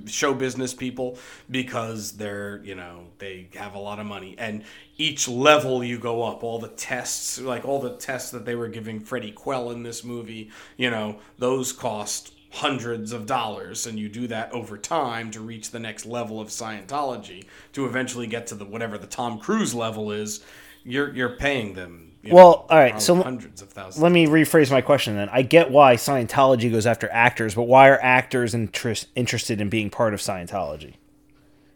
[0.06, 1.18] show business people?
[1.50, 4.64] Because they're you know they have a lot of money and
[4.96, 8.68] each level you go up all the tests like all the tests that they were
[8.68, 14.08] giving freddie quell in this movie you know those cost hundreds of dollars and you
[14.08, 18.54] do that over time to reach the next level of scientology to eventually get to
[18.54, 20.44] the whatever the tom cruise level is
[20.84, 24.26] you're you're paying them you Well, know, all right, so hundreds of thousands Let me
[24.26, 25.28] rephrase my question then.
[25.30, 29.90] I get why Scientology goes after actors, but why are actors interest, interested in being
[29.90, 30.94] part of Scientology?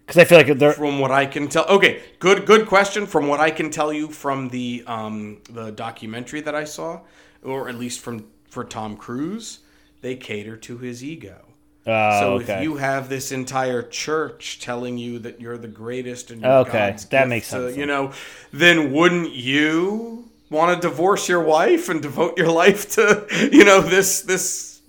[0.07, 1.67] Because I feel like they're from what I can tell.
[1.67, 3.05] Okay, good good question.
[3.05, 7.03] From what I can tell you from the um, the documentary that I saw,
[7.43, 9.59] or at least from for Tom Cruise,
[10.01, 11.45] they cater to his ego.
[11.87, 12.59] uh, so okay.
[12.59, 16.91] if you have this entire church telling you that you're the greatest and you're Okay,
[16.91, 18.13] God's that gift makes sense you know,
[18.53, 23.81] then wouldn't you want to divorce your wife and devote your life to you know
[23.81, 24.81] this this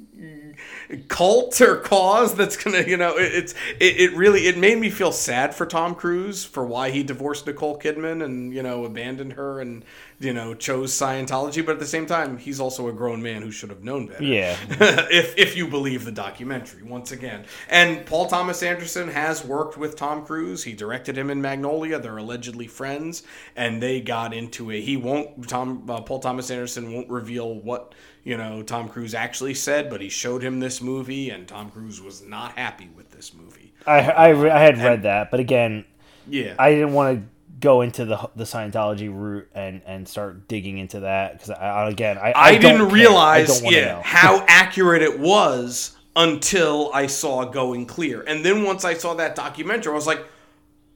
[1.08, 4.90] cult or cause that's gonna you know it, it's it, it really it made me
[4.90, 9.34] feel sad for tom cruise for why he divorced nicole kidman and you know abandoned
[9.34, 9.86] her and
[10.20, 13.52] you know chose scientology but at the same time he's also a grown man who
[13.52, 14.24] should have known better.
[14.24, 14.58] Yeah.
[14.70, 17.46] if if you believe the documentary once again.
[17.70, 20.64] And paul thomas anderson has worked with tom cruise.
[20.64, 22.00] He directed him in magnolia.
[22.00, 23.24] They're allegedly friends
[23.56, 27.96] and they got into a he won't tom uh, paul thomas anderson won't reveal what
[28.24, 32.02] you know tom cruise actually said but he showed him this movie and tom cruise
[32.02, 33.74] was not happy with this movie.
[33.88, 35.86] I, I, I had read that, but again,
[36.28, 36.56] yeah.
[36.60, 37.26] I didn't want to
[37.60, 42.18] go into the the Scientology route and and start digging into that because I, again
[42.18, 42.82] I, I, I, didn't.
[42.82, 48.22] I realize don't yeah, how accurate it was until I saw Going Clear.
[48.22, 50.26] And then once I saw that documentary, I was like,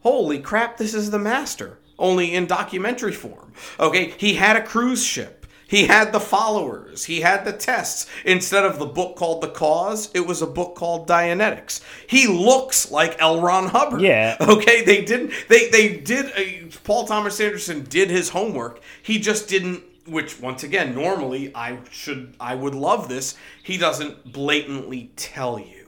[0.01, 3.53] holy crap, this is the master, only in documentary form.
[3.79, 5.42] Okay, he had a cruise ship.
[5.73, 7.05] He had the followers.
[7.05, 8.05] He had the tests.
[8.25, 11.81] Instead of the book called The Cause, it was a book called Dianetics.
[12.05, 13.41] He looks like L.
[13.41, 14.01] Ron Hubbard.
[14.01, 14.37] Yeah.
[14.53, 15.33] Okay, they didn't.
[15.49, 16.25] They they did.
[16.27, 18.81] Uh, Paul Thomas Anderson did his homework.
[19.01, 19.81] He just didn't.
[20.05, 23.35] Which once again, normally I should I would love this.
[23.63, 25.82] He doesn't blatantly tell you.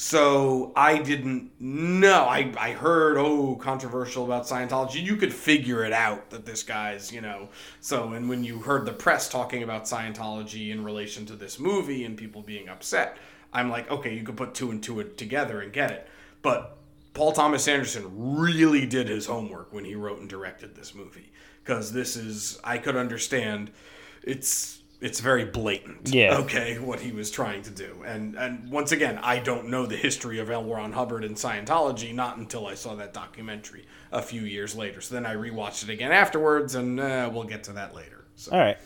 [0.00, 2.22] So I didn't know.
[2.22, 5.02] I, I heard, oh, controversial about Scientology.
[5.02, 7.48] You could figure it out that this guy's, you know.
[7.80, 12.04] So, and when you heard the press talking about Scientology in relation to this movie
[12.04, 13.16] and people being upset,
[13.52, 16.08] I'm like, okay, you could put two and two together and get it.
[16.42, 16.76] But
[17.12, 21.32] Paul Thomas Anderson really did his homework when he wrote and directed this movie.
[21.64, 23.72] Because this is, I could understand,
[24.22, 26.08] it's it's very blatant.
[26.12, 26.38] Yeah.
[26.38, 29.96] Okay, what he was trying to do, and and once again, I don't know the
[29.96, 30.64] history of L.
[30.64, 35.00] Ron Hubbard and Scientology not until I saw that documentary a few years later.
[35.00, 38.24] So then I rewatched it again afterwards, and uh, we'll get to that later.
[38.34, 38.78] So, All right.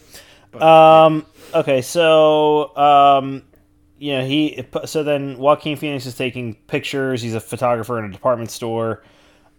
[0.50, 1.26] but, Um.
[1.54, 1.80] Okay.
[1.82, 2.76] So.
[2.76, 3.42] Um.
[3.98, 4.64] You know he.
[4.84, 7.22] So then Joaquin Phoenix is taking pictures.
[7.22, 9.02] He's a photographer in a department store.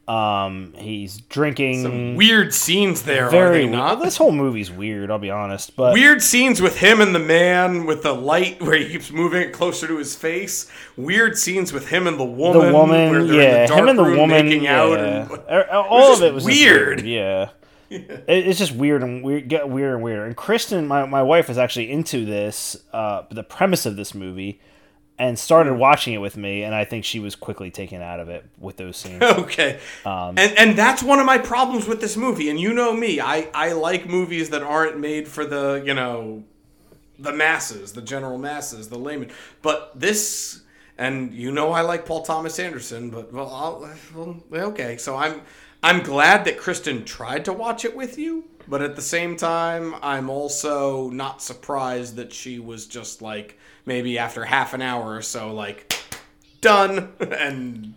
[0.08, 0.74] Um.
[0.76, 1.82] He's drinking.
[1.84, 3.66] some weird scenes there, very.
[3.68, 4.02] not?
[4.02, 5.10] This whole movie's weird.
[5.10, 5.76] I'll be honest.
[5.78, 9.42] But Weird scenes with him and the man with the light where he keeps moving
[9.42, 10.70] it closer to his face.
[10.98, 12.68] Weird scenes with him and the woman.
[12.68, 14.82] the woman, where they're in yeah, the him and the woman, making yeah.
[14.82, 15.00] out.
[15.00, 17.02] And, Er- all of it was weird.
[17.02, 17.50] Yeah.
[17.90, 20.26] It- It's just weird and weird, get weirder and weirder.
[20.26, 24.60] And Kristen, my, my wife, is actually into this, uh, the premise of this movie,
[25.20, 26.64] and started watching it with me.
[26.64, 29.22] And I think she was quickly taken out of it with those scenes.
[29.24, 29.80] okay.
[30.06, 32.50] Um, and and that's one of my problems with this movie.
[32.50, 36.44] And you know me, I I like movies that aren't made for the you know
[37.20, 39.30] the masses, the general masses, the layman.
[39.62, 40.62] But this,
[40.98, 43.10] and you know, I like Paul Thomas Anderson.
[43.10, 43.90] But well, I'll,
[44.50, 44.98] well okay.
[44.98, 45.42] So I'm
[45.84, 48.46] I'm glad that Kristen tried to watch it with you.
[48.68, 54.18] But at the same time, I'm also not surprised that she was just like maybe
[54.18, 55.94] after half an hour or so, like
[56.62, 57.94] done, and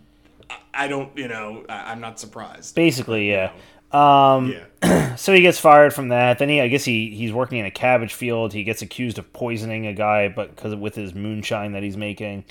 [0.73, 2.75] I- don't, you know, I- I'm not surprised.
[2.75, 3.51] Basically, yeah.
[3.91, 5.15] Um, Yeah.
[5.15, 6.39] so he gets fired from that.
[6.39, 8.53] Then he, I guess he he's working in a cabbage field.
[8.53, 12.43] He gets accused of poisoning a guy, but because with his moonshine that he's making.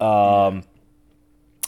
[0.00, 0.62] Um,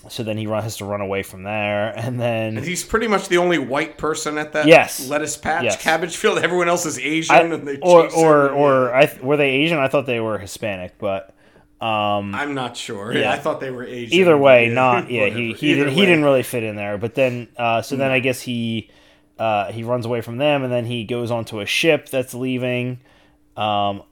[0.09, 3.29] so then he run, has to run away from there, and then He's pretty much
[3.29, 5.09] the only white person at that Yes.
[5.09, 5.83] lettuce patch, Yes.
[5.83, 6.39] cabbage field.
[6.39, 9.79] Everyone else is Asian, I, and they or him, or or I were they Asian?
[9.79, 11.35] I thought they were Hispanic, but
[11.81, 13.13] Um, I'm not sure.
[13.13, 13.33] Yeah.
[13.33, 14.19] I thought they were Asian.
[14.19, 15.27] Either way, yeah, not yeah.
[15.27, 16.99] he he didn't, he didn't really fit in there.
[16.99, 18.91] But then, uh, so then I guess he
[19.39, 23.01] uh, he runs away from them, and then he goes onto a ship that's leaving.
[23.57, 24.03] Um,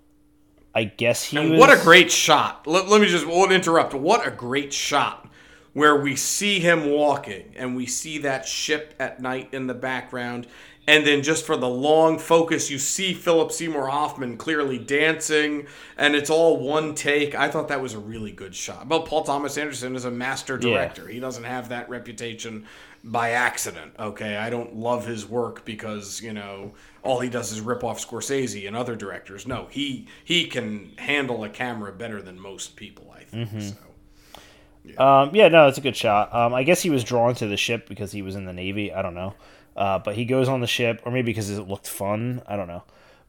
[0.75, 1.37] I guess he.
[1.37, 1.61] And was...
[1.61, 2.67] what a great shot!
[2.67, 3.95] Let, let me just won't interrupt.
[3.95, 5.30] What a great shot
[5.73, 10.47] where we see him walking and we see that ship at night in the background.
[10.89, 15.67] And then just for the long focus you see philip seymour hoffman clearly dancing
[15.97, 17.35] and it's all one take.
[17.35, 18.89] I thought that was a really good shot.
[18.89, 21.07] But paul thomas anderson is a master director.
[21.07, 21.15] Yeah.
[21.15, 22.67] he doesn't have that reputation
[23.05, 24.37] by accident okay?
[24.37, 28.67] I don't love his work because you know all he does is rip off scorsese
[28.67, 29.47] and other directors.
[29.47, 33.61] No he he can handle a camera better than most people i think mm-hmm.
[33.61, 33.75] so
[34.85, 35.23] yeah.
[35.23, 36.35] Um, yeah, no, it's a good shot.
[36.35, 38.93] Um, I guess he was drawn to the ship because he was in the Navy.
[38.93, 39.35] I don't know.
[39.77, 42.43] Uh, but he goes on the ship, or maybe because it looked fun.
[42.47, 42.83] I don't know.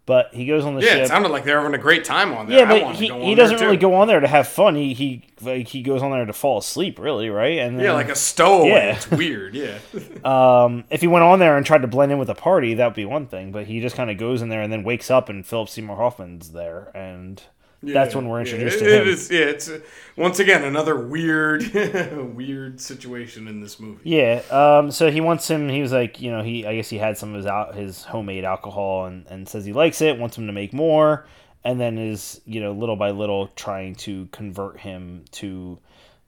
[0.08, 0.98] But he goes on the yeah, ship.
[0.98, 2.60] Yeah, it sounded like they were having a great time on there.
[2.60, 4.76] Yeah, but he, he doesn't really go on there to have fun.
[4.76, 7.60] He he like, he goes on there to fall asleep, really, right?
[7.60, 8.70] And then, yeah, like a stowaway.
[8.70, 8.96] Yeah.
[8.96, 9.54] It's weird.
[9.54, 9.78] Yeah.
[10.64, 12.86] um, if he went on there and tried to blend in with the party, that
[12.86, 13.52] would be one thing.
[13.52, 15.96] But he just kind of goes in there and then wakes up, and Philip Seymour
[15.96, 17.42] Hoffman's there, and
[17.84, 19.02] yeah, that's when we're introduced yeah, to him.
[19.02, 19.72] It is, yeah, it's
[20.16, 21.64] once again another weird,
[22.36, 24.02] weird situation in this movie.
[24.04, 24.42] Yeah.
[24.52, 24.92] Um.
[24.92, 25.68] So he wants him.
[25.68, 28.04] He was like, you know, he I guess he had some of his out his
[28.04, 31.26] homemade alcohol and and says he likes it, wants him to make more,
[31.64, 35.80] and then is you know little by little trying to convert him to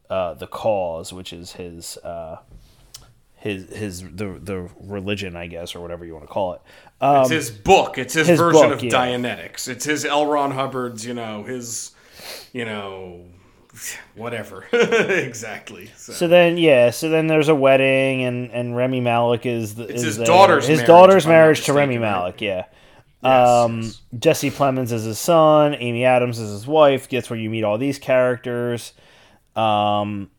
[0.10, 2.38] uh, the cause, which is his uh,
[3.36, 6.62] his his the the religion, I guess, or whatever you want to call it.
[7.04, 7.98] Um, it's his book.
[7.98, 8.92] It's his, his version book, of yeah.
[8.92, 9.68] Dianetics.
[9.68, 10.26] It's his L.
[10.26, 11.06] Ron Hubbard's.
[11.06, 11.92] You know his,
[12.54, 13.26] you know,
[14.16, 14.66] whatever.
[14.72, 15.92] exactly.
[15.98, 16.14] So.
[16.14, 16.28] so.
[16.30, 16.92] then, yeah.
[16.92, 20.66] So then there's a wedding, and and Rami Malek is the, it's is his daughter's
[20.66, 22.40] his marriage, daughter's marriage to Rami Malek.
[22.40, 22.66] Yeah.
[23.22, 24.02] Yes, um, yes.
[24.20, 25.76] Jesse Plemons is his son.
[25.76, 27.10] Amy Adams is his wife.
[27.10, 28.94] gets where you meet all these characters.
[29.58, 30.30] Um,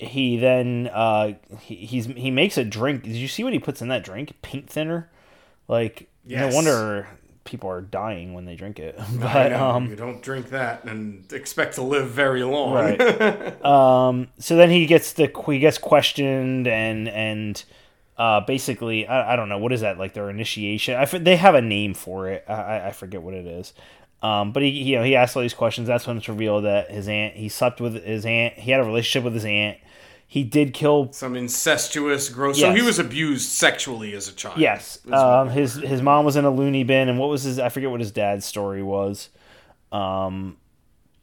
[0.00, 3.02] he then uh, he, he's he makes a drink.
[3.02, 4.40] Did you see what he puts in that drink?
[4.42, 5.10] Paint thinner.
[5.68, 6.50] Like yes.
[6.50, 7.08] no wonder
[7.44, 8.98] people are dying when they drink it.
[9.14, 12.72] but um, you don't drink that and expect to live very long.
[12.72, 13.64] Right.
[13.64, 17.62] um, so then he gets the he gets questioned and and
[18.16, 20.94] uh, basically I, I don't know what is that like their initiation.
[20.96, 22.44] I they have a name for it.
[22.48, 23.74] I, I forget what it is.
[24.22, 25.88] Um, but he, you know, he asked all these questions.
[25.88, 28.54] That's when it's revealed that his aunt, he slept with his aunt.
[28.54, 29.78] He had a relationship with his aunt.
[30.26, 32.58] He did kill some incestuous, gross.
[32.58, 32.68] Yes.
[32.68, 34.58] So he was abused sexually as a child.
[34.58, 35.00] Yes.
[35.10, 37.58] Um, his his mom was in a loony bin, and what was his?
[37.58, 39.28] I forget what his dad's story was.
[39.90, 40.56] Um,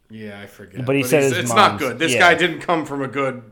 [0.10, 0.86] yeah, I forget.
[0.86, 2.00] But he but said it's not good.
[2.00, 2.20] This yeah.
[2.20, 3.44] guy didn't come from a good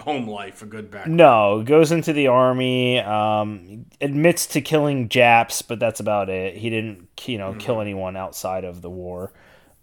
[0.00, 1.16] home life, a good background.
[1.16, 6.56] No, goes into the army, um, admits to killing Japs, but that's about it.
[6.56, 7.58] He didn't, you know, mm-hmm.
[7.58, 9.32] kill anyone outside of the war.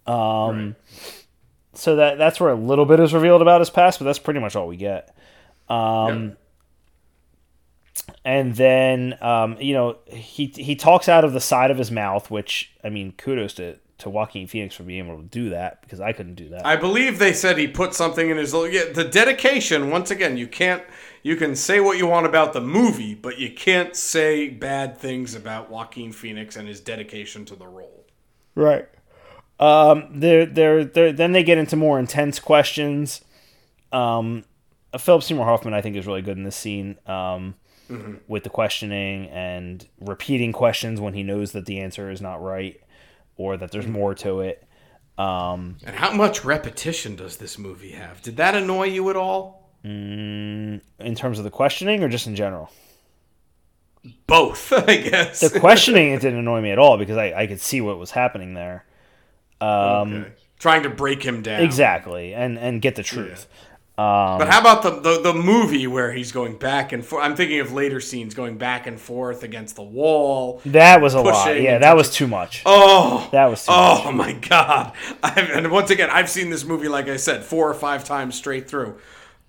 [0.06, 0.74] Um, right.
[1.74, 4.40] So that that's where a little bit is revealed about his past, but that's pretty
[4.40, 5.14] much all we get.
[5.68, 6.38] Um, yep.
[8.24, 12.30] And then, um, you know, he he talks out of the side of his mouth,
[12.30, 16.00] which I mean, kudos to to Joaquin Phoenix for being able to do that because
[16.00, 16.66] I couldn't do that.
[16.66, 19.90] I believe they said he put something in his yeah, the dedication.
[19.90, 20.82] Once again, you can't
[21.22, 25.34] you can say what you want about the movie, but you can't say bad things
[25.34, 28.04] about Joaquin Phoenix and his dedication to the role.
[28.54, 28.86] Right.
[29.58, 30.20] Um.
[30.20, 33.22] They're, they're, they're, then they get into more intense questions.
[33.92, 34.44] Um.
[34.98, 36.98] Philip Seymour Hoffman, I think, is really good in this scene.
[37.06, 37.54] Um.
[37.90, 38.14] Mm-hmm.
[38.26, 42.80] With the questioning and repeating questions when he knows that the answer is not right
[43.36, 44.62] or that there's more to it.
[45.18, 48.20] Um, and how much repetition does this movie have?
[48.22, 49.70] Did that annoy you at all?
[49.84, 52.70] Mm, in terms of the questioning or just in general?
[54.26, 55.40] Both, I guess.
[55.40, 58.10] the questioning it didn't annoy me at all because I, I could see what was
[58.10, 58.84] happening there.
[59.60, 60.32] Um, okay.
[60.58, 61.62] Trying to break him down.
[61.62, 63.46] Exactly, and and get the truth.
[63.98, 67.24] Um, but how about the, the, the movie where he's going back and forth?
[67.24, 70.60] I'm thinking of later scenes going back and forth against the wall.
[70.66, 71.58] That was a lot.
[71.58, 72.62] Yeah, that was too much.
[72.66, 73.64] Oh, that was.
[73.70, 74.14] oh much.
[74.14, 74.92] my god!
[75.22, 78.34] I've, and once again, I've seen this movie like I said four or five times
[78.34, 78.98] straight through.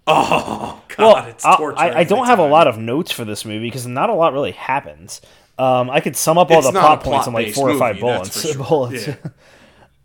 [0.08, 1.78] Oh god, well, it's torture.
[1.78, 4.32] I, I don't have a lot of notes for this movie because not a lot
[4.32, 5.20] really happens.
[5.60, 7.80] Um, I could sum up all it's the plot points in like four movie, or
[7.80, 8.42] five bullets.
[8.54, 8.64] Sure.
[8.64, 9.08] bullets.
[9.08, 9.16] Yeah.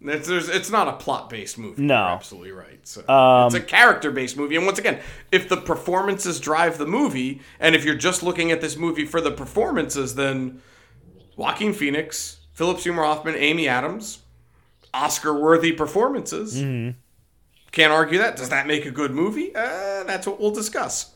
[0.05, 1.83] It's, it's not a plot based movie.
[1.83, 2.81] No, You're absolutely right.
[2.87, 5.01] So um, it's a character based movie, and once again,
[5.31, 9.21] if the performances drive the movie, and if you're just looking at this movie for
[9.21, 10.61] the performances, then
[11.37, 14.21] Joaquin Phoenix, Philip Seymour Hoffman, Amy Adams,
[14.93, 16.61] Oscar worthy performances.
[16.61, 16.99] Mm-hmm.
[17.71, 18.37] Can't argue that.
[18.37, 19.55] Does that make a good movie?
[19.55, 21.15] Uh, that's what we'll discuss.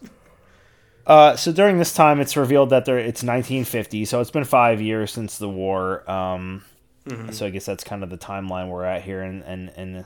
[1.06, 4.80] Uh, so during this time, it's revealed that there it's 1950, so it's been five
[4.80, 6.08] years since the war.
[6.10, 6.64] Um,
[7.06, 7.32] Mm-hmm.
[7.32, 10.04] So I guess that's kind of the timeline we're at here, and and and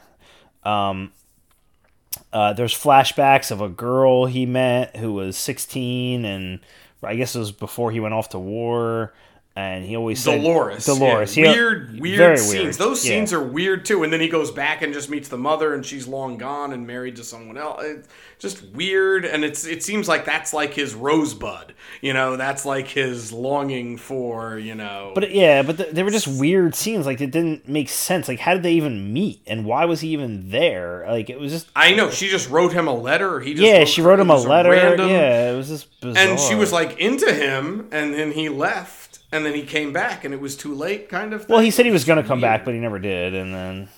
[0.65, 1.13] um,
[2.33, 6.61] uh, there's flashbacks of a girl he met who was 16, and
[7.03, 9.15] I guess it was before he went off to war
[9.57, 10.87] and he always said Dolores.
[10.87, 11.37] Dolores.
[11.37, 11.51] Yeah.
[11.53, 12.55] Weird, weird very scenes.
[12.63, 12.75] weird.
[12.77, 13.11] Those Yeah.
[13.17, 14.03] scenes are weird too.
[14.05, 16.87] And then he goes back and just meets the mother, and she's long gone and
[16.87, 17.83] married to someone else.
[17.85, 21.75] It's uh, just weird, and it's it seems like that's like his rosebud.
[22.01, 25.13] You know, that's like his longing for you know.
[25.15, 27.05] But yeah, but th- they were just weird scenes.
[27.07, 28.29] Like it didn't make sense.
[28.29, 31.05] Like how did they even meet, and why was he even there?
[31.09, 33.41] Like it was just I know she just wrote him a letter.
[33.41, 33.85] He just yeah.
[33.85, 34.71] She wrote him a letter.
[34.71, 36.23] random- Yeah, it was just bizarre.
[36.25, 39.00] and she was like into him, and then he left,
[39.33, 41.45] and then he came back, and it was too late, kind of.
[41.45, 41.55] Thing.
[41.55, 43.35] well, he said he was going to come back, but he never did.
[43.35, 43.89] And then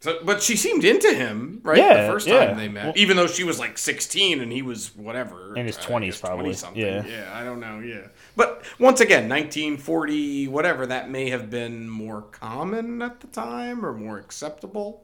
[0.00, 1.78] So, but she seemed into him, right?
[1.78, 2.46] Yeah, the first yeah.
[2.46, 5.66] time they met, Well- even though she was like sixteen and he was whatever In
[5.66, 6.80] his I 20s probably, 20-something.
[6.82, 7.04] yeah.
[7.06, 8.08] yeah, I don't know, yeah.
[8.36, 13.84] But once again, nineteen forty, whatever, that may have been more common at the time
[13.84, 15.02] or more acceptable.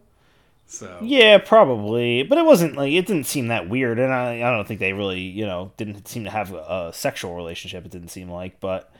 [0.67, 2.23] So yeah, probably.
[2.23, 4.93] But it wasn't like it didn't seem that weird, and I I don't think they
[4.93, 7.85] really you know didn't seem to have a, a sexual relationship.
[7.85, 8.91] It didn't seem like, but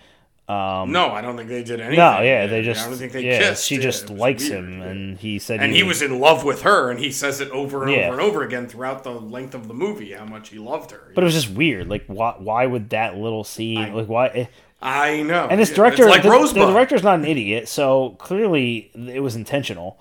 [0.47, 1.97] um, no, I don't think they did anything.
[1.99, 3.65] no, yeah, they just I don't think they yeah, kissed.
[3.67, 6.63] she just was likes weird, him, and he said and he was in love with
[6.63, 8.09] her, and he says it over and Yeah.
[8.09, 11.11] over and over again throughout the length of the movie how much he loved her.
[11.15, 11.89] But it was just weird.
[11.89, 12.35] Like, why?
[12.39, 13.95] Why would that little scene?
[13.95, 14.27] like, why?
[14.29, 14.47] eh,
[14.83, 15.47] I know.
[15.51, 16.69] And this Yeah, director, it's like the, Rosebud.
[16.69, 19.99] the director's not an idiot, so clearly it was intentional.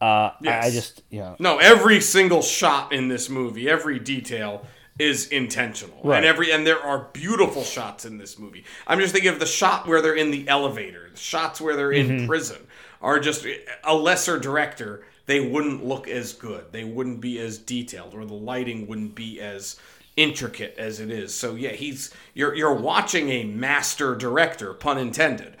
[0.00, 0.72] Uh, I, I Yes.
[0.72, 4.64] just, you know, No, every single shot in this movie, every detail
[4.98, 5.98] is intentional.
[6.04, 6.18] Right.
[6.18, 8.64] And every and there are beautiful shots in this movie.
[8.86, 11.92] I'm just thinking of the shot where they're in the elevator, the shots where they're
[11.92, 12.26] in Mm-hmm.
[12.26, 12.66] prison
[13.00, 13.46] are just
[13.84, 16.66] a lesser director, they wouldn't look as good.
[16.72, 19.80] They wouldn't be as detailed or the lighting wouldn't be as
[20.16, 21.32] intricate as it is.
[21.34, 25.56] So yeah, he's you're you're watching a master director, pun intended.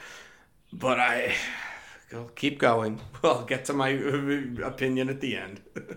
[0.72, 1.34] But I
[2.10, 3.00] Go, keep going.
[3.24, 3.88] I'll get to my
[4.64, 5.60] opinion at the end.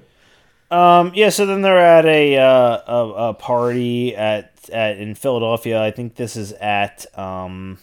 [0.74, 1.30] um, yeah.
[1.30, 5.82] So then they're at a uh, a, a party at at in Philadelphia.
[5.82, 7.78] I think this is at um,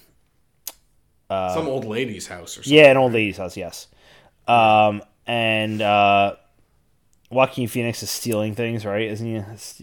[1.30, 2.72] Some old lady's house or something.
[2.78, 3.56] yeah, an old lady's house.
[3.56, 3.86] Yes,
[4.48, 6.36] um, and uh,
[7.30, 9.08] Joaquin Phoenix is stealing things, right?
[9.08, 9.38] Isn't he?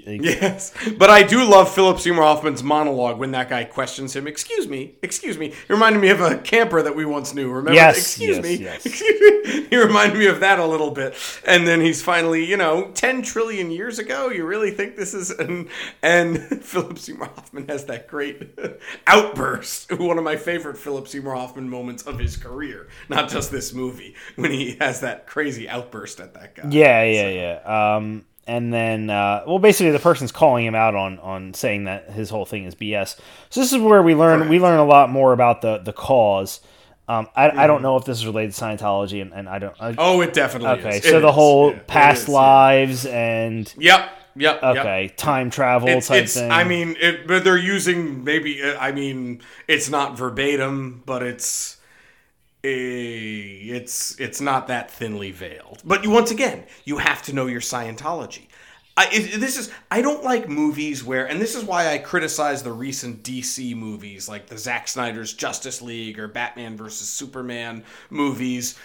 [0.05, 4.27] Like- Yes, but I do love Philip Seymour Hoffman's monologue when that guy questions him.
[4.27, 5.49] Excuse me, excuse me.
[5.51, 7.47] He reminded me of a camper that we once knew.
[7.49, 7.73] Remember?
[7.73, 8.55] Yes, Excuse yes, me.
[8.55, 8.85] yes.
[8.85, 9.67] Excuse me.
[9.69, 11.15] He reminded me of that a little bit.
[11.45, 14.29] And then he's finally, you know, ten trillion years ago.
[14.29, 15.31] You really think this is?
[15.31, 15.69] And,
[16.01, 18.59] and Philip Seymour Hoffman has that great
[19.07, 19.91] outburst.
[19.97, 24.15] One of my favorite Philip Seymour Hoffman moments of his career, not just this movie,
[24.35, 26.67] when he has that crazy outburst at that guy.
[26.69, 27.36] Yeah, yeah, yeah.
[27.45, 32.09] Um, and then, uh, well, basically, the person's calling him out on on saying that
[32.11, 33.19] his whole thing is BS.
[33.49, 36.61] So this is where we learn we learn a lot more about the the cause.
[37.09, 39.75] Um, I, I don't know if this is related to Scientology, and, and I don't.
[39.79, 41.03] I, Oh, it definitely okay, is.
[41.05, 41.33] so It the is.
[41.35, 42.35] whole Yeah, past is, yeah.
[42.35, 44.09] lives and Yep.
[44.35, 44.59] Yep.
[44.61, 44.77] yep.
[44.77, 46.51] okay, time travel It's, type it's thing.
[46.51, 48.61] I mean, it, but they're using maybe.
[48.61, 51.76] uh, I mean, it's not verbatim, but it's.
[52.63, 55.81] It's it's not that thinly veiled.
[55.85, 58.47] But you, once again, you have to know your Scientology.
[58.97, 62.63] I, it, this is I don't like movies where, and this is why I criticize
[62.63, 68.77] the recent DC movies like the Zack Snyder's Justice League or Batman versus Superman movies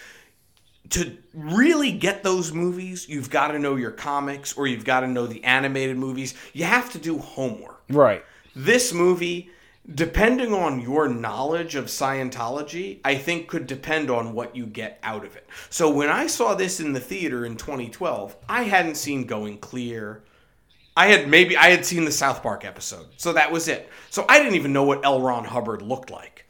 [0.90, 5.08] to really get those movies, you've got to know your comics or you've got to
[5.08, 6.34] know the animated movies.
[6.52, 7.82] You have to do homework.
[7.88, 8.24] right.
[8.54, 9.50] This movie,
[9.95, 15.24] depending on your knowledge of Scientology, I think could depend on what you get out
[15.24, 15.47] of it.
[15.70, 20.22] So when I saw this in the theater in 2012, I hadn't seen Going Clear.
[20.97, 23.07] I had maybe I had seen the South Park episode.
[23.16, 23.89] So that was it.
[24.11, 25.20] So I didn't even know what L.
[25.20, 26.47] Ron Hubbard looked like.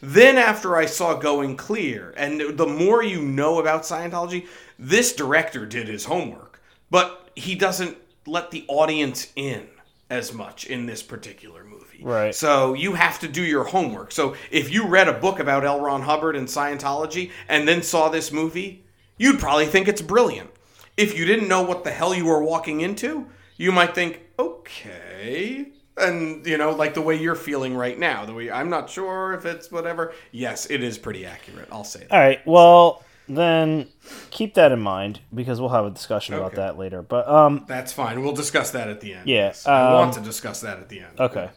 [0.00, 4.46] Then after I saw Going Clear, and the more you know about Scientology,
[4.78, 9.68] this director did his homework, but he doesn't let the audience in
[10.08, 11.59] as much in this particular
[12.00, 12.14] movie.
[12.14, 12.34] Right.
[12.34, 14.12] So you have to do your homework.
[14.12, 15.80] So if you read a book about L.
[15.80, 18.84] Ron Hubbard and Scientology and then saw this movie,
[19.18, 20.50] you'd probably think it's brilliant.
[20.96, 23.26] If you didn't know what the hell you were walking into,
[23.56, 25.68] you might think, okay.
[25.96, 29.34] And, you know, like the way you're feeling right now, the way I'm not sure
[29.34, 30.14] if it's whatever.
[30.32, 31.68] Yes, it is pretty accurate.
[31.70, 32.12] I'll say that.
[32.12, 32.40] All right.
[32.46, 33.88] Well, then
[34.30, 37.02] keep that in mind because we'll have a discussion about that later.
[37.02, 38.22] But um, That's fine.
[38.22, 39.28] We'll discuss that at the end.
[39.28, 39.66] Yeah, Yes.
[39.66, 41.20] I um, want to discuss that at the end.
[41.20, 41.50] okay.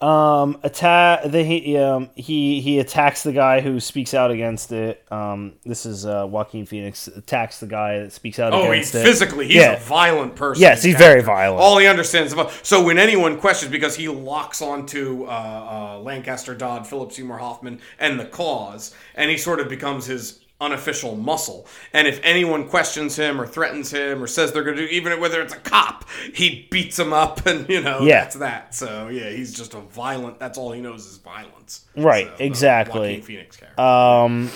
[0.00, 5.04] Um, attack the he um he he attacks the guy who speaks out against it.
[5.12, 9.02] Um, this is uh, Joaquin Phoenix attacks the guy that speaks out Oh, against he's
[9.02, 9.04] it.
[9.04, 9.72] physically, he's Yeah.
[9.72, 10.62] a violent person.
[10.62, 11.10] Yes, he's character.
[11.10, 11.60] very violent.
[11.60, 12.50] All he understands about.
[12.62, 17.78] So when anyone questions, because he locks onto uh, uh, Lancaster Dodd, Philip Seymour Hoffman,
[17.98, 21.66] and the cause, and he sort of becomes his unofficial muscle.
[21.92, 25.18] And if anyone questions him or threatens him or says they're going to do, even
[25.20, 26.04] whether it's a cop,
[26.34, 28.20] he beats them up, and you know Yeah.
[28.22, 28.74] that's that.
[28.74, 30.38] So yeah, he's just a violent.
[30.38, 31.86] That's all he knows is violence.
[31.96, 33.00] Right, So, exactly.
[33.00, 33.80] Joaquin Phoenix character.
[33.80, 34.50] Um,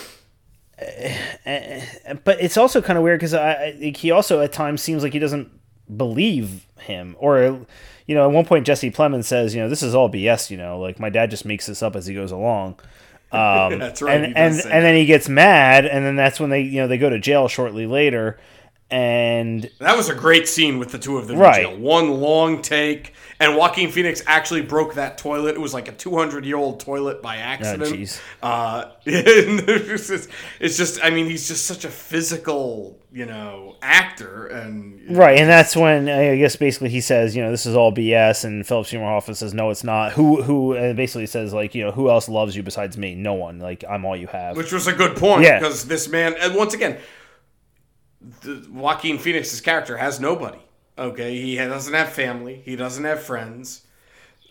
[2.23, 5.19] but it's also kind of weird because I, he also at times seems like he
[5.19, 5.49] doesn't
[5.95, 7.65] believe him, or
[8.05, 10.51] you know, at one point Jesse Plemons says, you know, this is all BS.
[10.51, 12.79] You know, like my dad just makes this up as he goes along.
[13.35, 16.61] Um, That's right, And and and then he gets mad, and then that's when they
[16.61, 18.37] you know they go to jail shortly later,
[18.91, 21.77] and That was a great scene with the two of them Right.
[21.79, 25.55] One long take, and Joaquin Phoenix actually broke that toilet.
[25.55, 27.91] It was like a 200 year old toilet by accident.
[27.93, 28.21] jeez.
[28.43, 30.29] uh, it's, just,
[30.59, 35.49] it's just, I mean, he's just such a physical, you know, actor, and Right, and
[35.49, 38.85] that's when I guess basically he says, you know, this is all BS, and Philip
[38.87, 40.11] Seymour Hoffman says, no, it's not.
[40.13, 43.15] Who who and basically says like, you know, who else loves you besides me?
[43.15, 43.59] No one.
[43.59, 44.55] Like I'm all you have.
[44.57, 45.59] which was a good point Yeah.
[45.59, 46.97] because this man, and once again,
[48.41, 50.59] the, Joaquin Phoenix's character has nobody.
[50.97, 52.61] Okay, he doesn't have family.
[52.63, 53.85] He doesn't have friends.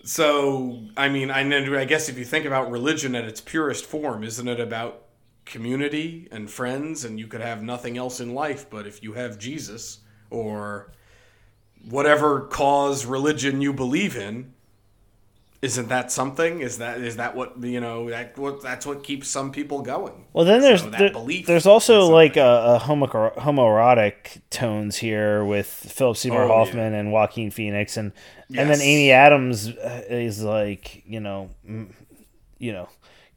[0.04, 1.40] So, I mean, I.
[1.80, 5.04] I guess if you think about religion at its purest form, isn't it about
[5.46, 7.04] community and friends?
[7.04, 10.00] And you could have nothing else in life, but if you have Jesus
[10.30, 10.92] or
[11.88, 14.53] whatever cause religion you believe in,
[15.64, 16.60] isn't that something?
[16.60, 18.10] Is that is that what you know?
[18.10, 20.26] That what that's what keeps some people going.
[20.32, 21.10] Well, then there's So there-
[21.46, 27.12] there's also like a, a homo, homoerotic tones here with Philip Seymour Oh, Hoffman and
[27.12, 28.12] Joaquin Phoenix, and
[28.48, 31.48] and then Amy Adams uh, is like, you know,
[32.58, 32.88] you know,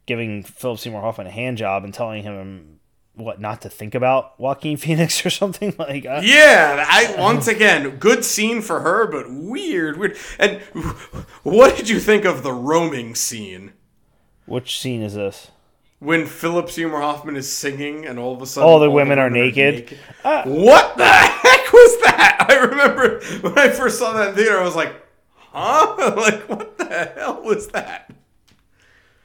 [0.06, 2.77] giving Philip Seymour Hoffman a hand job and telling him
[3.18, 6.06] what not to think about Joaquin Phoenix or something like.
[6.06, 10.16] I, Yeah, I once again good scene for her, but weird, weird.
[10.38, 10.60] And
[11.42, 13.72] what did you think of the roaming scene
[14.46, 15.50] Which scene is this?
[16.00, 19.30] when Philip Seymour Hoffman is singing and all of a sudden All the women are
[19.30, 19.98] naked?
[20.24, 22.46] Uh, what the heck was that?
[22.48, 24.94] I remember when I first saw that in theater, I was like,
[25.34, 26.14] "Huh?
[26.16, 28.12] Like what the hell was that?"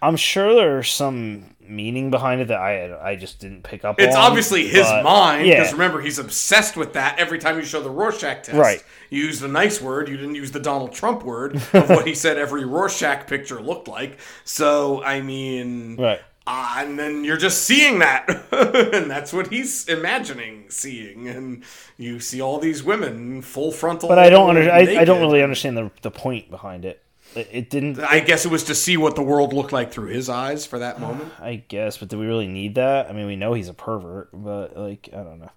[0.01, 3.99] I'm sure there are some meaning behind it that I I just didn't pick up
[3.99, 5.59] It's on, obviously his but- mind Yeah.
[5.59, 7.19] because remember he's obsessed with that.
[7.19, 8.83] Every time you show the Rorschach test, Right.
[9.09, 10.09] You used a nice word.
[10.09, 13.87] You didn't use the Donald Trump word of what he said every Rorschach picture looked
[13.87, 14.17] like.
[14.43, 16.19] So I mean, Right.
[16.47, 21.63] uh, and then you're just seeing that, and that's what he's imagining seeing, and
[21.97, 24.09] you see all these women full frontal.
[24.09, 27.02] But I don't under, I, I don't really understand the the point behind it.
[27.35, 27.99] It, didn't.
[27.99, 30.79] I guess it was to see what the world looked like through his eyes for
[30.79, 31.31] that moment.
[31.41, 33.09] I guess, but do we really need that?
[33.09, 35.51] I mean, we know he's a pervert, but like, I don't know.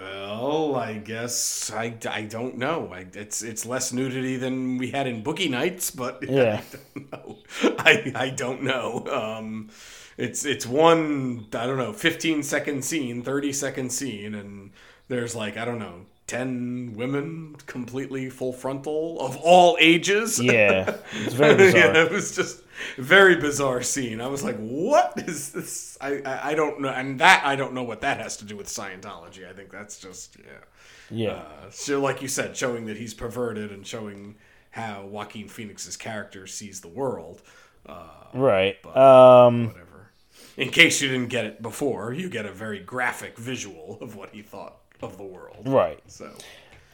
[0.00, 2.90] Well, I guess I, I don't know.
[2.92, 6.60] I, it's it's less nudity than we had in Boogie Nights, but Yeah.
[6.60, 7.38] I don't know.
[7.78, 9.06] I, I don't know.
[9.06, 9.70] Um,
[10.18, 14.72] it's it's one I don't know, 15 second scene, 30 second scene, and
[15.08, 20.40] there's like I don't know, 10 women completely full frontal of all ages.
[20.40, 21.80] Yeah, it's very bizarre.
[21.94, 22.62] yeah, it was just
[22.96, 24.18] a very bizarre scene.
[24.18, 27.74] I was like, "What is this?" I, I I don't know, and that I don't
[27.74, 29.46] know what that has to do with Scientology.
[29.46, 30.64] I think that's just yeah,
[31.10, 34.36] Yeah, uh, so like you said, showing that he's perverted and showing
[34.70, 37.42] how Joaquin Phoenix's character sees the world.
[37.84, 38.78] Uh, right.
[38.86, 40.12] Um, whatever.
[40.56, 44.30] In case you didn't get it before, you get a very graphic visual of what
[44.30, 45.62] he thought of the world.
[45.66, 46.00] right.
[46.06, 46.30] So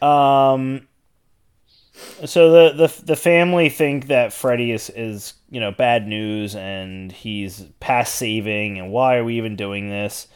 [0.05, 0.87] Um,
[2.25, 7.11] so the, the the family think that Freddie is is you know bad news and
[7.11, 10.27] he's past saving and why are we even doing this?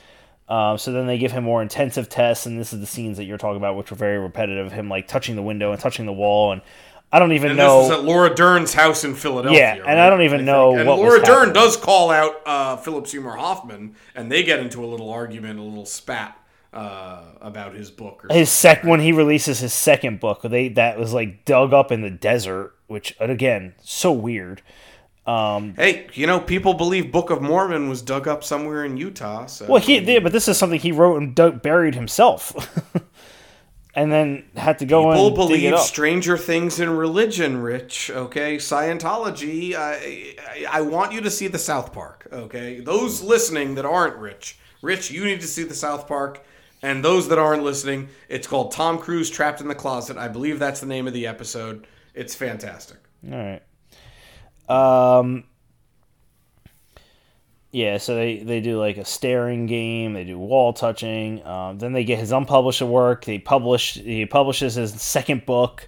[0.50, 3.24] Um, so then they give him more intensive tests and this is the scenes that
[3.24, 4.74] you're talking about which were very repetitive.
[4.74, 6.62] Him like touching the window and touching the wall and
[7.14, 7.82] I don't even And know.
[7.84, 9.60] this was at Laura Dern's house in Philadelphia.
[9.60, 10.00] Yeah, and right?
[10.00, 10.48] I don't even think.
[10.48, 14.42] know And what was Laura Dern does call out uh, Philip Seymour Hoffman, and they
[14.44, 16.36] get into a little argument, a little spat
[16.74, 18.26] uh, about his book.
[18.26, 21.92] Or his sec when he releases his second book, they that was like dug up
[21.92, 24.62] in the desert, which again so weird.
[25.26, 29.46] Um, Hey, you know, people believe Book of Mormon was dug up somewhere in Utah.
[29.46, 32.54] So well, he did, but this is something he wrote and dug, buried himself,
[33.96, 38.12] and then had to go People and dig it believe stranger things in religion, Rich.
[38.12, 39.76] Okay, Scientology.
[39.76, 42.28] I, I I want you to see the South Park.
[42.34, 46.44] Okay, those listening that aren't Rich, Rich, you need to see the South Park.
[46.84, 50.18] And those that aren't listening, it's called Tom Cruise Trapped in the Closet.
[50.18, 51.88] I believe that's the name of the episode.
[52.14, 52.98] It's fantastic.
[53.32, 53.60] All
[54.70, 55.20] right.
[55.20, 55.46] Um,
[57.72, 60.12] yeah, so they, they do like a staring game.
[60.12, 61.44] They do wall touching.
[61.46, 63.24] Um, then they get his unpublished work.
[63.24, 63.94] They publish.
[63.94, 65.88] He publishes his second book.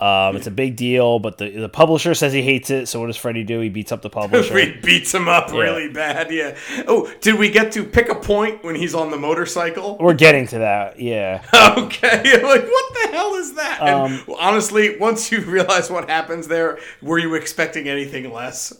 [0.00, 2.86] Um, it's a big deal, but the the publisher says he hates it.
[2.86, 3.60] So what does Freddie do?
[3.60, 4.58] He beats up the publisher.
[4.58, 5.60] he beats him up yeah.
[5.60, 6.32] really bad.
[6.32, 6.56] Yeah.
[6.86, 9.98] Oh, did we get to pick a point when he's on the motorcycle?
[10.00, 10.98] We're getting to that.
[10.98, 11.42] Yeah.
[11.78, 12.40] okay.
[12.50, 13.80] Like what the hell is that?
[13.80, 18.72] Um, and honestly, once you realize what happens there, were you expecting anything less?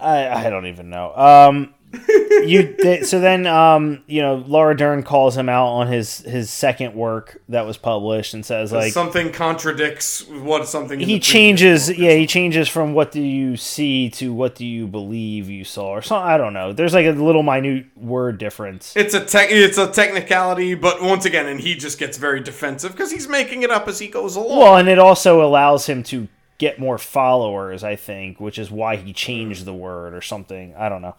[0.00, 1.14] I I don't even know.
[1.14, 1.74] Um,
[2.46, 6.94] you so then um you know Laura Dern calls him out on his his second
[6.94, 12.26] work that was published and says like something contradicts what something he changes yeah he
[12.26, 16.28] changes from what do you see to what do you believe you saw or something
[16.28, 16.72] I don't know.
[16.72, 18.94] There's like a little minute word difference.
[18.96, 22.92] It's a tech it's a technicality but once again and he just gets very defensive
[22.92, 24.58] because he's making it up as he goes along.
[24.58, 26.28] Well and it also allows him to
[26.58, 30.88] get more followers I think which is why he changed the word or something I
[30.88, 31.14] don't know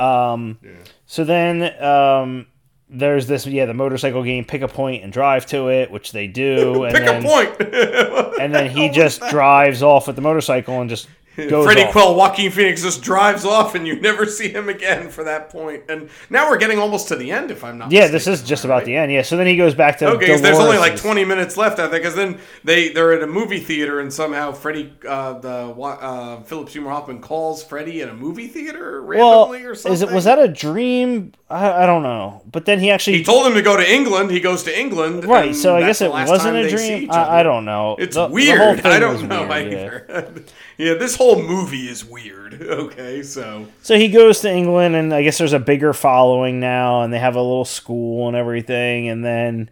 [0.00, 0.70] um, yeah.
[1.06, 2.46] So then um,
[2.88, 4.44] there's this, yeah, the motorcycle game.
[4.44, 6.84] Pick a point and drive to it, which they do.
[6.90, 7.60] And pick then, a point.
[8.40, 11.92] and then he just drives off with the motorcycle and just Freddie off.
[11.92, 15.84] Quell, Joaquin Phoenix just drives off, and you never see him again for that point.
[15.88, 17.92] And now we're getting almost to the end, if I'm not.
[17.92, 18.84] Yeah, this is just about right?
[18.86, 19.12] the end.
[19.12, 20.08] Yeah, so then he goes back to.
[20.08, 23.26] Okay, there's only like 20 minutes left, I think, because then they they're at a
[23.26, 28.14] movie theater, and somehow Freddie, uh, the uh, Philip Seymour Hoffman calls Freddie in a
[28.14, 29.92] movie theater randomly well, or something.
[29.92, 31.32] Is it was that a dream?
[31.50, 32.42] I, I, don't know.
[32.50, 34.30] But then he actually he told him to go to England.
[34.30, 35.54] He goes to England, right?
[35.54, 37.10] So I guess it wasn't a dream.
[37.10, 37.96] I, I, don't know.
[37.98, 38.78] It's the, weird.
[38.78, 40.06] The I don't know weird, either.
[40.08, 40.42] Yeah.
[40.92, 42.40] yeah, this whole movie is weird.
[42.70, 47.02] Okay, so so he goes to England, and I guess there's a bigger following now,
[47.02, 49.70] and they have a little school and everything, and then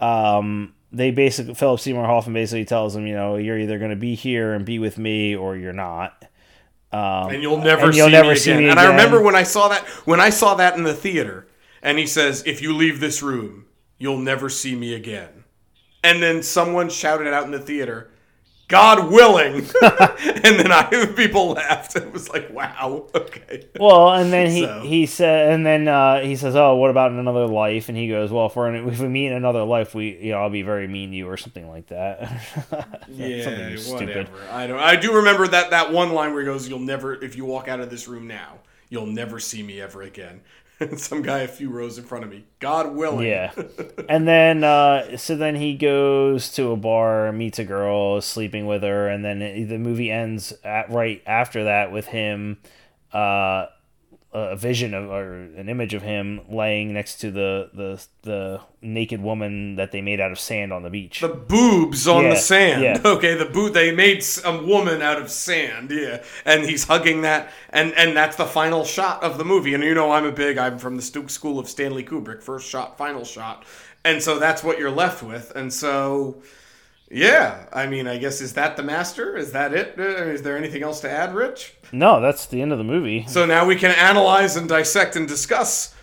[0.00, 3.96] um, they basically Philip Seymour Hoffman basically tells him, you know, you're either going to
[3.96, 6.24] be here and be with me, or you're not.
[6.92, 8.70] Um, and you'll never, and you'll see, never me see me again.
[8.70, 11.46] And I remember when I saw that when I saw that in the theater,
[11.82, 13.64] and he says, "If you leave this room,
[13.98, 15.44] you'll never see me again."
[16.04, 18.10] And then someone shouted out in the theater,
[18.72, 19.56] God willing.
[19.82, 21.94] and then I people laughed.
[21.94, 23.66] It was like, wow, okay.
[23.78, 24.80] Well, and then he so.
[24.80, 27.90] he said, and then uh, he says, oh, what about in another life?
[27.90, 30.32] And he goes, well, if, we're in, if we meet in another life, we you
[30.32, 32.20] know I'll be very mean to you or something like that.
[33.10, 34.30] yeah, something stupid.
[34.50, 34.80] I don't.
[34.80, 37.68] I do remember that that one line where he goes, "You'll never, if you walk
[37.68, 40.40] out of this room now, you'll never see me ever again."
[40.96, 42.44] some guy a few rows in front of me.
[42.58, 43.26] God willing.
[43.26, 43.52] Yeah.
[44.08, 48.82] and then, uh, so then he goes to a bar, meets a girl, sleeping with
[48.82, 52.58] her, and then it, the movie ends at, right after that with him
[53.12, 53.66] uh,
[54.34, 59.20] a vision of or an image of him laying next to the the the naked
[59.20, 61.20] woman that they made out of sand on the beach.
[61.20, 62.82] The boobs on yeah, the sand.
[62.82, 62.98] Yeah.
[63.12, 65.90] Okay, the boot they made a woman out of sand.
[65.90, 69.74] Yeah, and he's hugging that, and and that's the final shot of the movie.
[69.74, 70.56] And you know, I'm a big.
[70.56, 72.42] I'm from the school of Stanley Kubrick.
[72.42, 73.64] First shot, final shot,
[74.04, 75.52] and so that's what you're left with.
[75.54, 76.42] And so.
[77.14, 79.36] Yeah, I mean, I guess is that the master?
[79.36, 79.98] Is that it?
[79.98, 81.74] Uh, there anything else to add, Rich?
[81.92, 83.26] No, that's the end of the movie.
[83.28, 85.94] So now we can analyze and dissect and discuss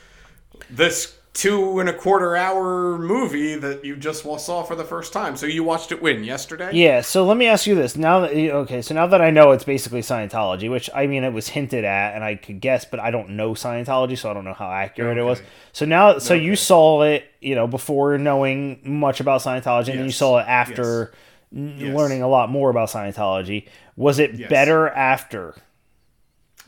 [0.69, 5.37] this two and a quarter hour movie that you just saw for the first time.
[5.37, 6.71] So you watched it when yesterday?
[6.73, 7.01] Yeah.
[7.01, 9.63] So let me ask you this: now that okay, so now that I know it's
[9.63, 13.11] basically Scientology, which I mean it was hinted at, and I could guess, but I
[13.11, 15.25] don't know Scientology, so I don't know how accurate okay.
[15.25, 15.41] it was.
[15.71, 16.43] So now, so okay.
[16.43, 19.95] you saw it, you know, before knowing much about Scientology, and yes.
[19.97, 21.13] then you saw it after
[21.51, 21.95] yes.
[21.95, 23.67] learning a lot more about Scientology.
[23.95, 24.49] Was it yes.
[24.49, 25.55] better after?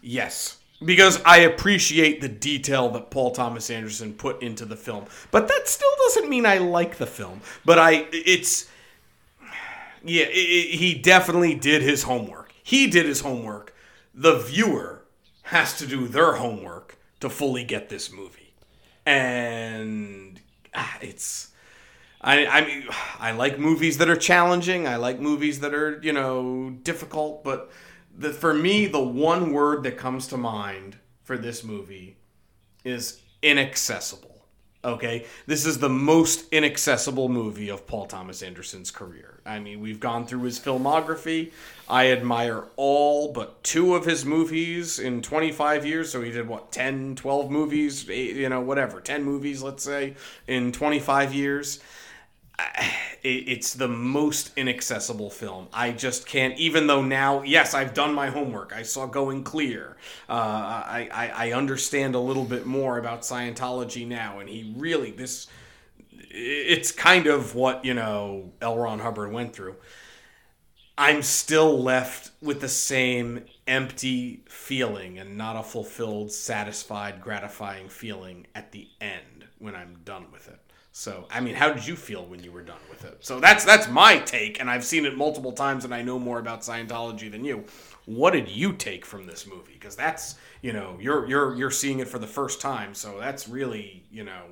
[0.02, 0.58] Yes.
[0.84, 5.06] Because I appreciate the detail that Paul Thomas Anderson put into the film.
[5.30, 7.42] But that still doesn't mean I like the film.
[7.64, 8.68] But I it's
[10.04, 12.54] yeah, it, it, he definitely did his homework.
[12.64, 13.76] He did his homework.
[14.14, 15.04] The viewer
[15.44, 18.54] has to do their homework to fully get this movie.
[19.06, 20.40] And
[20.74, 21.52] ah, it's
[22.22, 22.84] I, I mean,
[23.20, 24.88] I like movies that are challenging.
[24.88, 27.72] I like movies that are, you know, difficult, but
[28.18, 32.18] the for me the one word that comes to mind for this movie
[32.84, 34.28] is inaccessible.
[34.84, 39.40] Okay, this is the most inaccessible movie of Paul Thomas Anderson's career.
[39.46, 41.52] I mean, we've gone through his filmography.
[41.88, 46.12] I admire all but two of his movies in 25 years.
[46.12, 50.16] So he did what, 10, 12 movies, eh, you know, whatever, 10 movies, let's say,
[50.48, 51.80] in 25 years
[53.24, 55.68] it's the most inaccessible film.
[55.74, 58.74] I just can't, even though now, yes, I've done my homework.
[58.74, 59.98] I saw Going Clear.
[60.30, 65.12] Uh, I, I, I understand a little bit more about Scientology now, and he really,
[65.12, 65.48] this,
[66.30, 68.78] it's kind of what, you know, L.
[68.78, 69.76] Ron Hubbard went through.
[70.98, 78.46] I'm still left with the same empty feeling and not a fulfilled, satisfied, gratifying feeling
[78.54, 80.60] at the end when I'm done with it.
[80.94, 83.18] So, I mean, how did you feel when you were done with it?
[83.22, 86.40] So that's that's my take, and I've seen it multiple times, and I know more
[86.40, 87.66] about Scientology than you.
[88.06, 89.74] What did you take from this movie?
[89.74, 93.48] Because that's you know you're you're you're seeing it for the first time, so that's
[93.48, 94.44] really you know.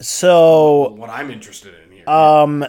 [0.00, 2.08] So what I'm interested in here.
[2.10, 2.66] Um,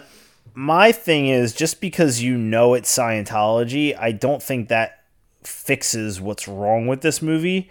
[0.54, 5.04] my thing is just because you know it's Scientology, I don't think that
[5.44, 7.70] fixes what's wrong with this movie.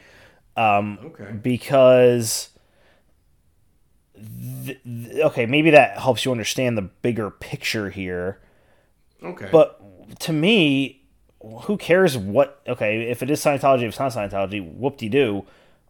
[0.55, 1.31] Um, okay.
[1.31, 2.49] Because
[4.65, 8.39] th- th- okay, maybe that helps you understand the bigger picture here.
[9.23, 9.49] Okay.
[9.51, 11.01] But to me,
[11.63, 12.61] who cares what?
[12.67, 15.45] Okay, if it is Scientology, if it's not Scientology, whoop de doo.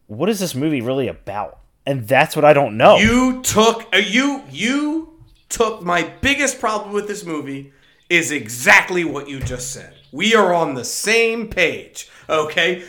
[0.08, 1.60] What is this movie really about?
[1.86, 2.98] And that's what I don't know.
[2.98, 5.20] You took uh, you you
[5.50, 7.74] took my biggest problem with this movie
[8.10, 9.94] is exactly what you just said.
[10.12, 12.10] We are on the same page.
[12.30, 12.84] Okay.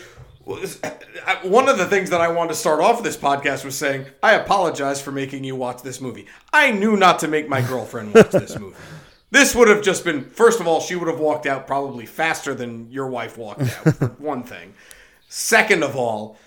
[1.42, 4.34] One of the things that I wanted to start off this podcast was saying, I
[4.34, 6.26] apologize for making you watch this movie.
[6.52, 8.76] I knew not to make my girlfriend watch this movie.
[9.32, 12.54] This would have just been, first of all, she would have walked out probably faster
[12.54, 14.74] than your wife walked out, one thing.
[15.28, 16.38] Second of all,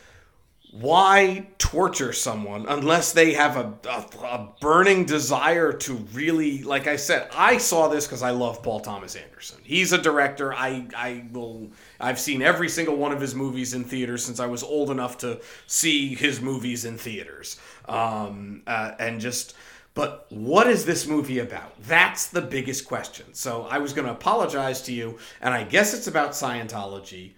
[0.72, 6.96] why torture someone unless they have a, a, a, burning desire to really like i
[6.96, 11.26] said i saw this because i love paul thomas anderson he's a director i i
[11.32, 14.90] will i've seen every single one of his movies in theaters since i was old
[14.90, 19.56] enough to see his movies in theaters um, uh, and just
[19.94, 24.14] but what is this movie about that's the biggest question so i was going to
[24.14, 27.34] apologize to you and i guess it's about scientology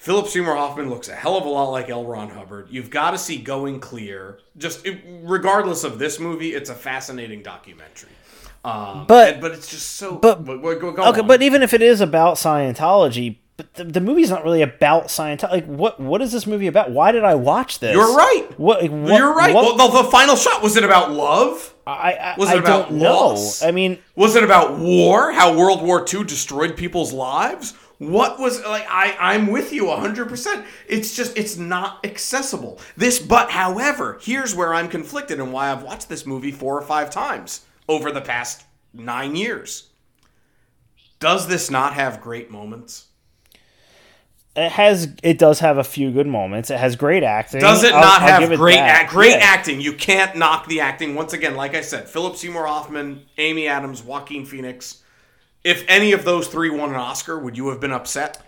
[0.00, 2.06] Philip Seymour Hoffman looks a hell of a lot like L.
[2.06, 2.68] Ron Hubbard.
[2.70, 4.38] You've got to see Going Clear.
[4.56, 4.88] Just
[5.22, 8.08] regardless of this movie, it's a fascinating documentary.
[8.64, 10.16] Um, but and, but it's just so.
[10.16, 11.26] But go, go okay, on.
[11.26, 15.50] but even if it is about Scientology, but the, the movie's not really about Scientology.
[15.50, 16.92] Like, what what is this movie about?
[16.92, 17.92] Why did I watch this?
[17.92, 18.46] You're right.
[18.56, 19.54] What, like, what you're right.
[19.54, 21.74] What, well, the, the, final shot was it about love?
[21.86, 23.60] I, I was it I about don't loss?
[23.60, 23.68] know.
[23.68, 25.32] I mean, was it about war?
[25.32, 27.74] How World War II destroyed people's lives?
[27.98, 30.64] What was like I I'm with you 100%.
[30.88, 32.80] It's just it's not accessible.
[32.96, 36.80] This but however, here's where I'm conflicted and why I've watched this movie 4 or
[36.80, 38.64] 5 times over the past
[38.94, 39.90] 9 years.
[41.18, 43.08] Does this not have great moments?
[44.56, 45.14] It has.
[45.22, 46.70] It does have a few good moments.
[46.70, 47.60] It has great acting.
[47.60, 49.44] Does it not I'll, have I'll great act, great yeah.
[49.44, 49.80] acting?
[49.80, 51.14] You can't knock the acting.
[51.14, 55.00] Once again, like I said, Philip Seymour Hoffman, Amy Adams, Joaquin Phoenix
[55.64, 58.42] if any of those three won an Oscar, would you have been upset?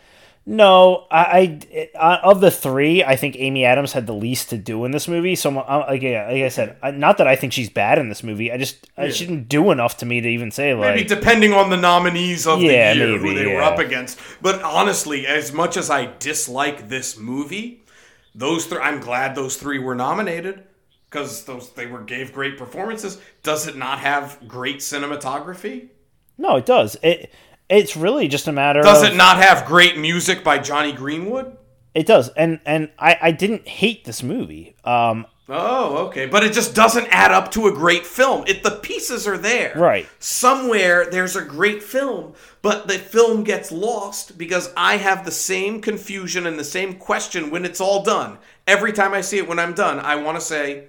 [0.44, 1.60] No, I,
[1.98, 5.06] I of the three, I think Amy Adams had the least to do in this
[5.06, 5.36] movie.
[5.36, 8.50] So, like, like I said, not that I think she's bad in this movie.
[8.50, 9.10] I just yeah.
[9.10, 10.96] she didn't do enough to me to even say like.
[10.96, 13.54] Maybe depending on the nominees of yeah, the year maybe, who they yeah.
[13.54, 14.18] were up against.
[14.40, 17.84] But honestly, as much as I dislike this movie,
[18.34, 20.64] those three, I'm glad those three were nominated
[21.08, 23.20] because those they were gave great performances.
[23.44, 25.90] Does it not have great cinematography?
[26.36, 26.96] No, it does.
[27.00, 27.32] It
[27.72, 28.80] it's really just a matter.
[28.80, 31.56] Of Does of, it not have great music by Jonny Greenwood?
[31.94, 34.76] It does, and and I I didn't hate this movie.
[34.84, 38.44] Um, oh, okay, but it just doesn't add up to a great film.
[38.46, 40.08] It the pieces are there, right?
[40.18, 45.82] Somewhere there's a great film, but the film gets lost because I have the same
[45.82, 48.38] confusion and the same question when it's all done.
[48.66, 50.86] Every time I see it when I'm done, I want to say,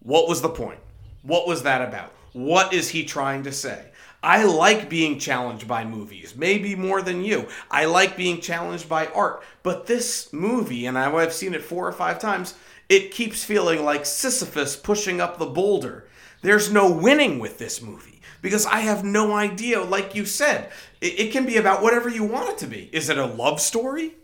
[0.00, 0.80] what was the point?
[1.22, 2.12] What was that about?
[2.34, 3.90] What is he trying to say?
[4.24, 7.46] I like being challenged by movies, maybe more than you.
[7.70, 9.42] I like being challenged by art.
[9.62, 12.54] But this movie, and I've seen it four or five times,
[12.88, 16.08] it keeps feeling like Sisyphus pushing up the boulder.
[16.40, 19.82] There's no winning with this movie because I have no idea.
[19.82, 20.70] Like you said,
[21.02, 22.88] it, can be about whatever you want it to be.
[22.92, 24.14] Is it a love story?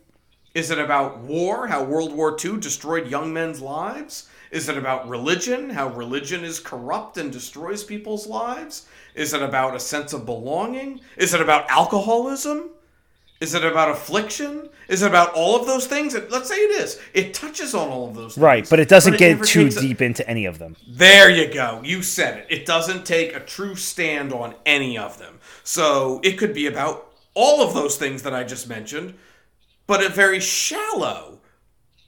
[0.55, 4.31] Is it about war, how World War II destroyed young men's lives?
[4.51, 8.87] Is it about religion, how religion is corrupt and destroys people's lives?
[9.15, 11.01] Is it about a sense of belonging?
[11.17, 12.71] Is it about alcoholism?
[13.41, 14.69] Is it about affliction?
[14.89, 16.15] Is it about all of those things?
[16.15, 17.01] Let's say it is.
[17.15, 18.43] It touches on all of those things.
[18.43, 20.05] Right, but it doesn't but it get too deep a...
[20.05, 20.77] into any of them.
[20.87, 21.81] There you go.
[21.83, 22.47] You said it.
[22.51, 25.39] It doesn't take a true stand on any of them.
[25.65, 29.15] So it could be about all of those things that I just mentioned,
[29.87, 31.41] but a very shallow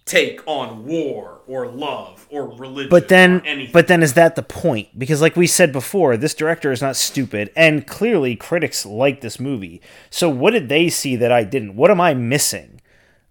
[0.04, 2.88] take on war or love or religion.
[2.88, 4.98] But then, but then, is that the point?
[4.98, 9.38] Because, like we said before, this director is not stupid, and clearly critics like this
[9.38, 9.82] movie.
[10.08, 11.76] So, what did they see that I didn't?
[11.76, 12.80] What am I missing?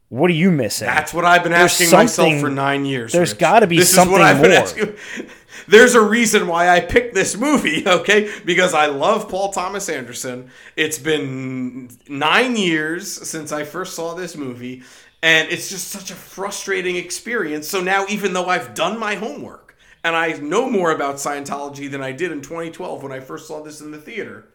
[0.09, 0.85] What are you missing?
[0.85, 3.11] That's what I've been asking myself for nine years.
[3.11, 4.95] There's got to be this something more.
[5.67, 8.31] there's a reason why I picked this movie, okay?
[8.45, 10.51] Because I love Paul Thomas Anderson.
[10.75, 14.83] It's been nine years since I first saw this movie,
[15.23, 17.67] and it's just such a frustrating experience.
[17.67, 22.01] So now, even though I've done my homework and I know more about Scientology than
[22.01, 24.47] I did in 2012 when I first saw this in the theater,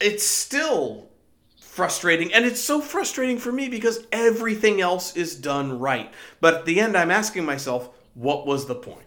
[0.00, 1.10] it's still
[1.60, 2.32] frustrating.
[2.32, 6.10] And it's so frustrating for me because everything else is done right.
[6.40, 9.05] But at the end, I'm asking myself, what was the point?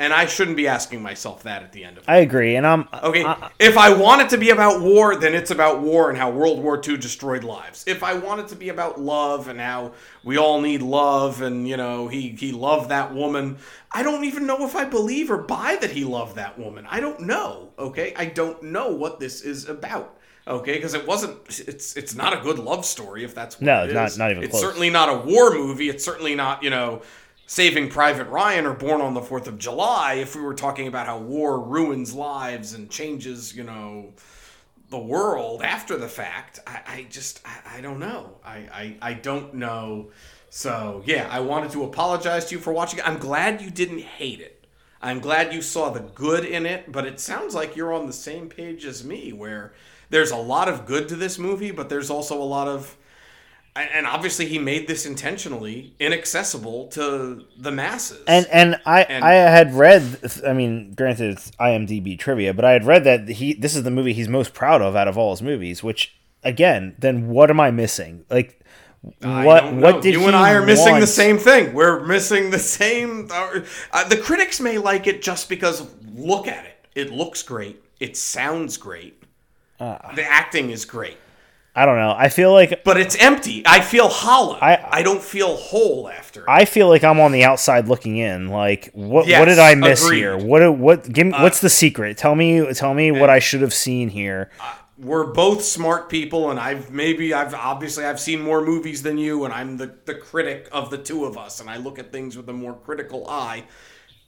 [0.00, 2.10] And I shouldn't be asking myself that at the end of it.
[2.10, 3.24] I agree, and I'm okay.
[3.24, 6.30] I, if I want it to be about war, then it's about war and how
[6.30, 7.84] World War II destroyed lives.
[7.86, 9.92] If I want it to be about love and how
[10.22, 13.58] we all need love, and you know he he loved that woman,
[13.90, 16.86] I don't even know if I believe or buy that he loved that woman.
[16.88, 17.70] I don't know.
[17.76, 20.14] Okay, I don't know what this is about
[20.48, 21.36] okay because it wasn't
[21.68, 24.42] it's it's not a good love story if that's what no it not not even
[24.42, 24.62] it's close.
[24.62, 27.02] certainly not a war movie it's certainly not you know
[27.50, 31.06] Saving Private Ryan or Born on the Fourth of July if we were talking about
[31.06, 34.12] how war ruins lives and changes, you know,
[34.90, 36.60] the world after the fact.
[36.66, 38.36] I, I just, I, I, don't know.
[38.44, 40.10] I, I, I don't know.
[40.50, 43.00] So, yeah, I wanted to apologize to you for watching.
[43.00, 44.66] I'm glad you didn't hate it.
[45.00, 48.12] I'm glad you saw the good in it, but it sounds like you're on the
[48.12, 49.72] same page as me, where
[50.10, 52.94] there's a lot of good to this movie, but there's also a lot of
[53.82, 58.22] and obviously he made this intentionally inaccessible to the masses.
[58.26, 62.72] And and I and, I had read I mean granted it's IMDb trivia, but I
[62.72, 65.30] had read that he this is the movie he's most proud of out of all
[65.30, 68.24] his movies, which again, then what am I missing?
[68.30, 68.60] Like
[69.20, 71.00] what what did you and I are missing want?
[71.00, 71.72] the same thing?
[71.72, 73.60] We're missing the same uh,
[73.92, 76.86] uh, the critics may like it just because look at it.
[76.94, 77.82] It looks great.
[78.00, 79.22] It sounds great.
[79.78, 81.18] Uh, the acting is great
[81.78, 82.12] I don't know.
[82.16, 83.62] I feel like, but it's empty.
[83.64, 84.58] I feel hollow.
[84.60, 86.44] I I don't feel whole after.
[86.50, 88.48] I feel like I'm on the outside looking in.
[88.48, 90.18] Like what yes, what did I miss agreed.
[90.18, 90.36] here?
[90.36, 92.16] What what give me, uh, what's the secret?
[92.16, 94.50] Tell me tell me what I should have seen here.
[94.58, 99.16] Uh, we're both smart people, and I've maybe I've obviously I've seen more movies than
[99.16, 102.10] you, and I'm the the critic of the two of us, and I look at
[102.10, 103.62] things with a more critical eye,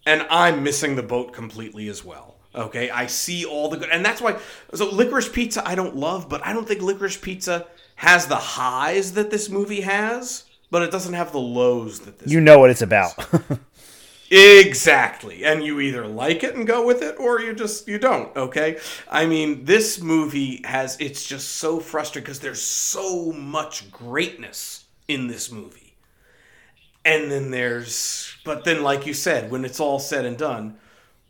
[0.07, 2.40] and I'm missing the boat completely as well.
[2.55, 4.39] Okay, I see all the good, and that's why.
[4.75, 9.13] So, licorice pizza, I don't love, but I don't think licorice pizza has the highs
[9.13, 12.33] that this movie has, but it doesn't have the lows that this.
[12.33, 13.15] You know what it's about.
[14.33, 18.37] exactly, and you either like it and go with it, or you just you don't.
[18.37, 18.79] Okay,
[19.09, 25.29] I mean, this movie has it's just so frustrating because there's so much greatness in
[25.29, 25.95] this movie,
[27.05, 30.79] and then there's, but then like you said, when it's all said and done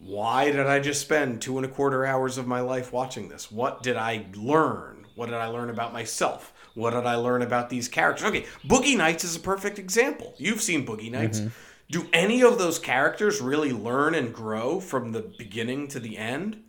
[0.01, 3.53] why did I just spend two and a quarter hours of my life watching this?
[3.53, 5.07] What did I learn?
[5.15, 6.55] What did I learn about myself?
[6.75, 8.27] What did I learn about these characters?
[8.27, 10.35] Okay, Boogie Nights is a perfect example.
[10.39, 11.41] You've seen Boogie Nights.
[11.41, 11.49] Mm-hmm.
[11.91, 16.63] Do any of those characters really learn and grow from the beginning to the end?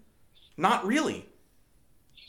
[0.58, 1.28] Not really.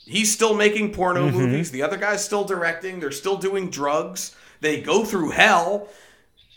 [0.05, 1.37] He's still making porno mm-hmm.
[1.39, 1.71] movies.
[1.71, 3.01] The other guy's still directing.
[3.01, 4.37] They're still doing drugs.
[4.61, 5.89] They go through hell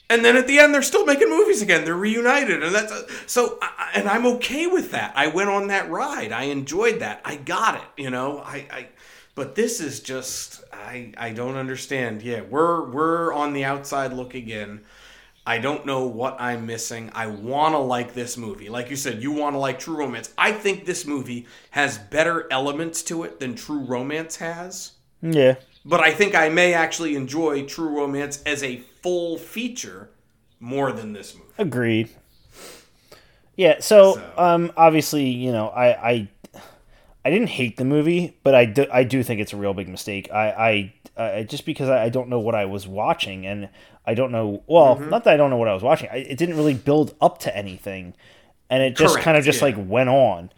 [0.10, 1.86] and then at the end they're still making movies again.
[1.86, 2.64] They're reunited.
[2.64, 2.94] And that's
[3.32, 3.60] so
[3.94, 5.14] and i'm okay with that.
[5.15, 6.32] I went on that ride.
[6.32, 7.22] I enjoyed that.
[7.26, 8.40] I got it you know?
[8.40, 8.88] I i
[9.34, 12.22] but this is just i i don't understand.
[12.22, 14.82] Yeah we're we're on the outside looking in
[15.48, 17.11] i don't know what i'm missing.
[17.14, 18.69] I want to like this movie.
[18.69, 20.34] Like you said you want to like true romance.
[20.38, 24.91] I think this movie has better elements to it than true romance has.
[25.22, 25.56] Yeah.
[25.86, 30.10] But I think I may actually enjoy True Romance as a full feature
[30.60, 31.45] more than this movie.
[31.60, 32.10] Agreed.
[33.56, 34.34] Yeah, so, so.
[34.36, 36.27] um obviously, you know, I I
[37.23, 39.88] I didn't hate the movie, but I do I do think it's a real big
[39.88, 40.30] mistake.
[40.34, 43.69] I I, I just because I, I don't know what I was watching and
[44.07, 45.11] I don't know well, mm-hmm.
[45.11, 46.10] not that I don't know what I was watching.
[46.11, 48.15] I, it didn't really build up to anything
[48.72, 49.65] and it just Correct, kind of just yeah.
[49.65, 50.49] like went on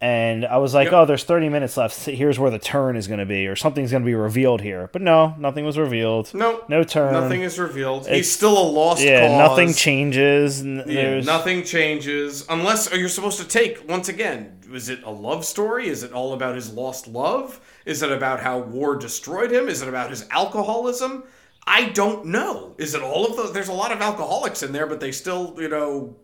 [0.00, 0.92] and I was like, yep.
[0.92, 2.04] "Oh, there's 30 minutes left.
[2.04, 4.90] Here's where the turn is going to be, or something's going to be revealed here."
[4.92, 6.34] But no, nothing was revealed.
[6.34, 7.14] No, no turn.
[7.14, 8.02] Nothing is revealed.
[8.02, 9.48] It's, He's still a lost yeah, cause.
[9.48, 10.62] nothing changes.
[10.62, 14.60] Yeah, nothing changes unless oh, you're supposed to take once again.
[14.70, 15.88] Is it a love story?
[15.88, 17.60] Is it all about his lost love?
[17.86, 19.68] Is it about how war destroyed him?
[19.68, 21.24] Is it about his alcoholism?
[21.66, 22.74] I don't know.
[22.78, 23.52] Is it all of those?
[23.52, 26.16] There's a lot of alcoholics in there, but they still, you know,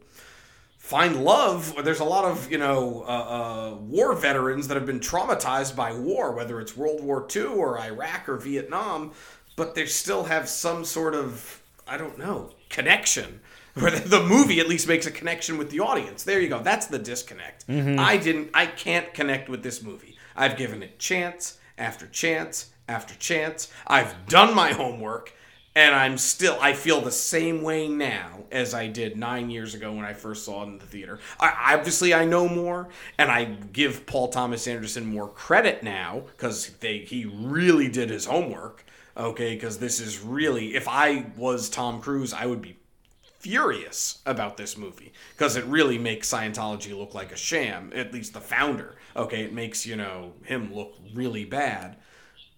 [0.93, 1.75] find love.
[1.83, 5.95] There's a lot of you know uh, uh, war veterans that have been traumatized by
[5.95, 9.13] war, whether it's World War II or Iraq or Vietnam,
[9.57, 13.41] but they still have some sort of I don't know connection.
[13.75, 16.25] Where the movie at least makes a connection with the audience.
[16.25, 16.63] There you go.
[16.63, 17.67] That's the disconnect.
[17.69, 17.99] Mm-hmm.
[17.99, 18.51] I didn't.
[18.53, 20.19] I can't connect with this movie.
[20.37, 23.73] I've given it chance after chance after chance.
[23.87, 25.33] I've done my homework
[25.75, 29.93] and I'm still I feel the same way now as I did nine years ago
[29.93, 31.19] when I first saw it in the theater.
[31.41, 32.89] I, obviously, I know more,
[33.19, 38.85] and I give Paul Thomas Anderson more credit now because he really did his homework.
[39.17, 42.77] Okay, because this is really if I was Tom Cruise, I would be
[43.23, 47.93] furious about this movie because it really makes Scientology look like a sham.
[47.95, 48.97] At least the founder.
[49.17, 51.97] Okay, it makes you know him look really bad,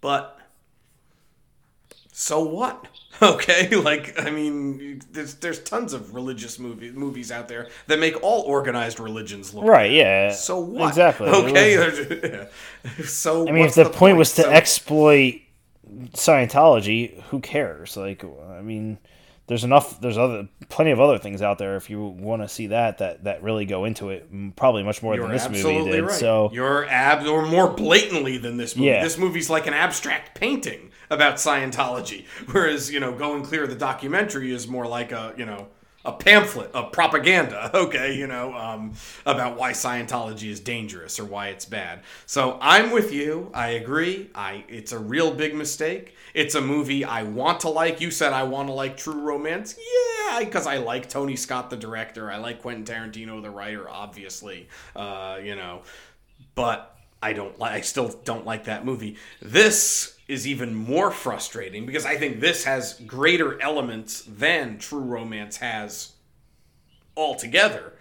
[0.00, 0.38] but
[2.16, 2.86] so what?
[3.22, 8.20] Okay, like I mean, there's there's tons of religious movie, movies out there that make
[8.24, 9.88] all organized religions look right.
[9.88, 9.92] Bad.
[9.92, 10.32] Yeah.
[10.32, 10.88] So what?
[10.88, 11.28] Exactly.
[11.28, 12.48] Okay.
[13.04, 15.42] so I mean, if the, the point, point, was to so, exploit
[16.14, 17.96] Scientology, who cares?
[17.96, 18.98] Like, I mean,
[19.46, 20.00] there's enough.
[20.00, 23.24] There's other plenty of other things out there if you want to see that that
[23.24, 24.26] that really go into it.
[24.56, 26.04] Probably much more You're than this movie did.
[26.04, 26.12] Right.
[26.12, 28.88] So you're ab or more blatantly than this movie.
[28.88, 29.02] Yeah.
[29.02, 34.50] This movie's like an abstract painting about Scientology, whereas you know Going Clear the documentary
[34.50, 35.68] is more like a you know
[36.05, 38.93] a pamphlet of propaganda, okay, you know, um,
[39.24, 42.02] about why Scientology is dangerous or why it's bad.
[42.26, 43.51] So I'm with you.
[43.55, 44.31] I agree.
[44.35, 46.14] I it's a real big mistake.
[46.35, 48.01] It's a movie I want to like.
[48.01, 49.78] You said I want to like True Romance.
[49.78, 52.31] Yeah, because I like Tony Scott, the director.
[52.31, 53.89] I like Quentin Tarantino, the writer.
[53.89, 55.82] Obviously, uh, you know,
[56.55, 57.72] but I don't like.
[57.72, 59.16] I still don't like that movie.
[59.40, 65.59] This is even more frustrating because I think this has greater elements than True Romance
[65.59, 66.12] has
[67.16, 67.92] altogether.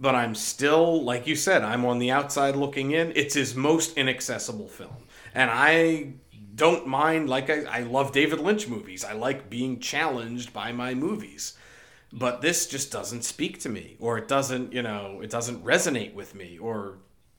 [0.00, 3.12] But I'm still, like you said, I'm on the outside looking in.
[3.16, 4.94] It's his most inaccessible film.
[5.34, 6.12] And I
[6.54, 9.04] don't mind, like, I, I love David Lynch movies.
[9.04, 11.56] I like being challenged by my movies.
[12.12, 16.14] But this just doesn't speak to me, or it doesn't, you know, it doesn't resonate
[16.14, 16.98] with me, or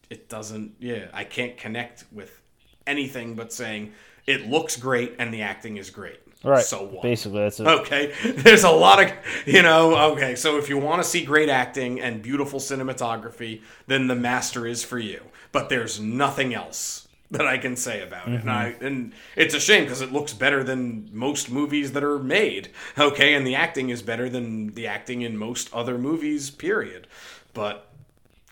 [0.10, 2.41] it doesn't, yeah, I can't connect with
[2.86, 3.94] anything but saying,
[4.30, 6.20] it looks great and the acting is great.
[6.44, 6.64] Right.
[6.64, 7.02] So what?
[7.02, 7.68] Basically, that's it.
[7.68, 8.14] Okay.
[8.24, 9.12] There's a lot of,
[9.46, 10.36] you know, okay.
[10.36, 14.84] So if you want to see great acting and beautiful cinematography, then The Master is
[14.84, 15.22] for you.
[15.52, 18.34] But there's nothing else that I can say about mm-hmm.
[18.36, 18.42] it.
[18.42, 22.20] And I and it's a shame because it looks better than most movies that are
[22.20, 22.70] made.
[22.98, 27.08] Okay, and the acting is better than the acting in most other movies, period.
[27.54, 27.92] But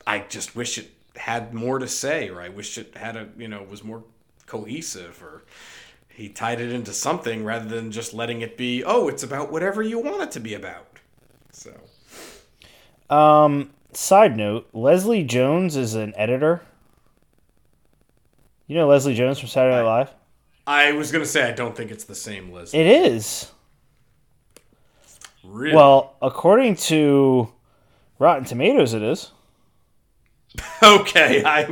[0.08, 3.48] I just wish it had more to say or I wish it had a, you
[3.48, 4.04] know, was more
[4.48, 5.44] cohesive or
[6.10, 9.84] he tied it into something rather than just letting it be oh it's about whatever
[9.84, 11.00] you want it to be about.
[11.52, 11.74] So.
[13.16, 16.62] Um side note leslie jones is an editor.
[18.66, 20.14] You know leslie jones from saturday night live?
[20.66, 22.80] I was going to say i don't think it's the same leslie.
[22.80, 23.52] It is.
[25.44, 25.76] Really?
[25.76, 27.54] well according to
[28.20, 29.32] rotten tomatoes it is
[30.84, 31.66] okay, I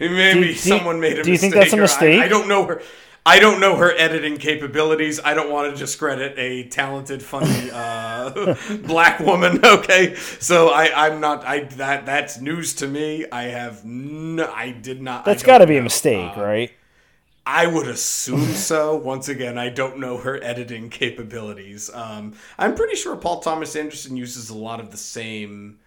[0.00, 1.32] maybe do, do, someone made a do mistake.
[1.32, 2.20] you think that's a mistake?
[2.20, 2.82] I, I, don't know her.
[3.24, 5.20] I don't know her editing capabilities.
[5.24, 9.60] I don't want to discredit a talented, funny uh, black woman.
[9.72, 11.44] Okay, so I, I'm not.
[11.44, 13.26] I that that's news to me.
[13.30, 14.52] I have no.
[14.52, 15.24] I did not.
[15.24, 16.72] That's got to be a mistake, uh, right?
[17.46, 18.96] I would assume so.
[18.96, 21.90] Once again, I don't know her editing capabilities.
[21.92, 25.78] Um, I'm pretty sure Paul Thomas Anderson uses a lot of the same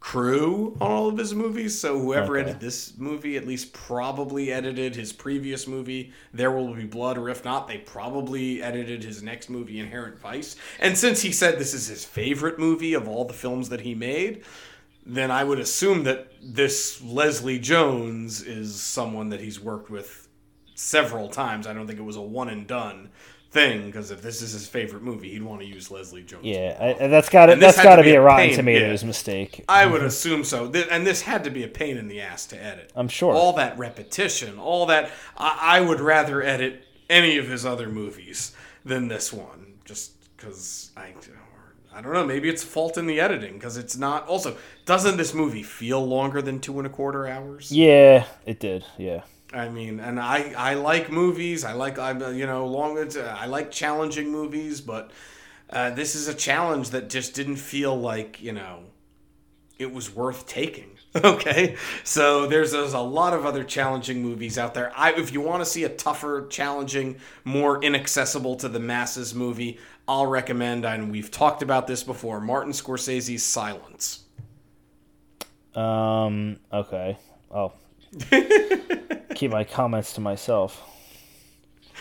[0.00, 1.78] crew on all of his movies.
[1.78, 2.42] So whoever okay.
[2.42, 7.28] edited this movie at least probably edited his previous movie, There Will Be Blood, or
[7.28, 10.56] if not, they probably edited his next movie, Inherent Vice.
[10.78, 13.94] And since he said this is his favorite movie of all the films that he
[13.94, 14.44] made,
[15.04, 20.28] then I would assume that this Leslie Jones is someone that he's worked with
[20.74, 21.66] several times.
[21.66, 23.10] I don't think it was a one and done
[23.50, 26.44] thing because if this is his favorite movie, he'd want to use Leslie Jones.
[26.44, 29.06] Yeah, I, that's got to that's got to be, a Rotten pain, Tomatoes yeah.
[29.06, 29.64] mistake.
[29.68, 30.06] I would mm-hmm.
[30.06, 32.92] assume so, and this had to be a pain in the ass to edit.
[32.94, 35.10] I'm sure all that repetition, all that.
[35.36, 38.54] I, I would rather edit any of his other movies
[38.84, 41.14] than this one, just because I.
[41.90, 42.24] I don't know.
[42.24, 44.28] Maybe it's fault in the editing because it's not.
[44.28, 47.72] Also, doesn't this movie feel longer than two and a quarter hours?
[47.72, 48.84] Yeah, it did.
[48.98, 49.22] Yeah.
[49.52, 51.64] I mean, and I I like movies.
[51.64, 55.10] I like I you know long as I like challenging movies, but
[55.70, 58.84] uh, this is a challenge that just didn't feel like you know
[59.78, 60.90] it was worth taking.
[61.24, 64.92] Okay, so there's, there's a lot of other challenging movies out there.
[64.94, 69.78] I if you want to see a tougher, challenging, more inaccessible to the masses movie,
[70.06, 70.84] I'll recommend.
[70.84, 72.40] And we've talked about this before.
[72.40, 74.24] Martin Scorsese's Silence.
[75.74, 76.58] Um.
[76.72, 77.16] Okay.
[77.50, 77.72] Oh,
[79.34, 80.82] keep my comments to myself.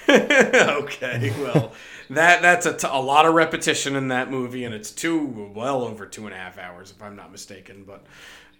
[0.09, 1.73] okay, well,
[2.09, 5.83] that that's a, t- a lot of repetition in that movie, and it's two well
[5.83, 7.83] over two and a half hours, if I'm not mistaken.
[7.85, 8.05] But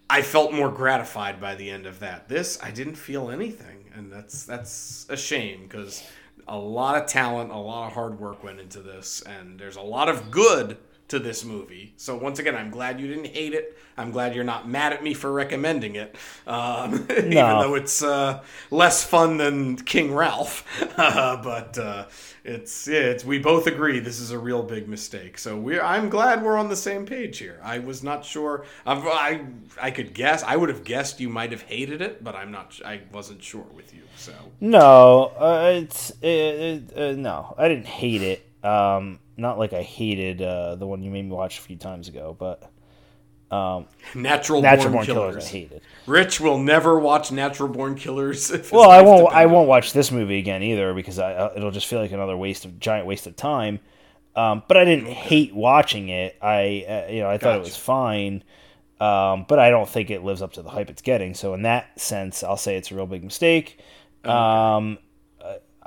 [0.10, 2.28] I felt more gratified by the end of that.
[2.28, 6.04] This I didn't feel anything, and that's that's a shame because
[6.50, 9.82] a lot of talent, a lot of hard work went into this, and there's a
[9.82, 10.78] lot of good
[11.08, 11.94] to this movie.
[11.98, 13.78] So once again, I'm glad you didn't hate it.
[13.98, 16.16] I'm glad you're not mad at me for recommending it,
[16.46, 20.66] um, even though it's uh, less fun than King Ralph.
[20.98, 22.06] Uh, but uh,
[22.44, 25.38] it's yeah, it's we both agree this is a real big mistake.
[25.38, 27.60] So we I'm glad we're on the same page here.
[27.64, 28.66] I was not sure.
[28.86, 29.42] I'm, i
[29.80, 30.42] I could guess.
[30.44, 32.80] I would have guessed you might have hated it, but I'm not.
[32.84, 34.02] I wasn't sure with you.
[34.16, 37.54] So no, uh, it's it, it, uh, no.
[37.58, 38.66] I didn't hate it.
[38.66, 42.08] Um, not like I hated uh, the one you made me watch a few times
[42.08, 42.70] ago, but
[43.50, 45.34] um, Natural, Natural Born, Born Killers.
[45.34, 45.46] Killers.
[45.46, 45.82] I hated.
[46.06, 48.52] Rich will never watch Natural Born Killers.
[48.72, 49.34] well, I won't.
[49.34, 52.36] I won't watch this movie again either because I, uh, it'll just feel like another
[52.36, 53.80] waste of giant waste of time.
[54.36, 56.38] Um, but I didn't hate watching it.
[56.42, 57.60] I uh, you know I thought gotcha.
[57.60, 58.44] it was fine.
[59.00, 61.36] Um, but I don't think it lives up to the hype it's getting.
[61.36, 63.80] So in that sense, I'll say it's a real big mistake.
[64.26, 64.34] Okay.
[64.34, 64.98] Um,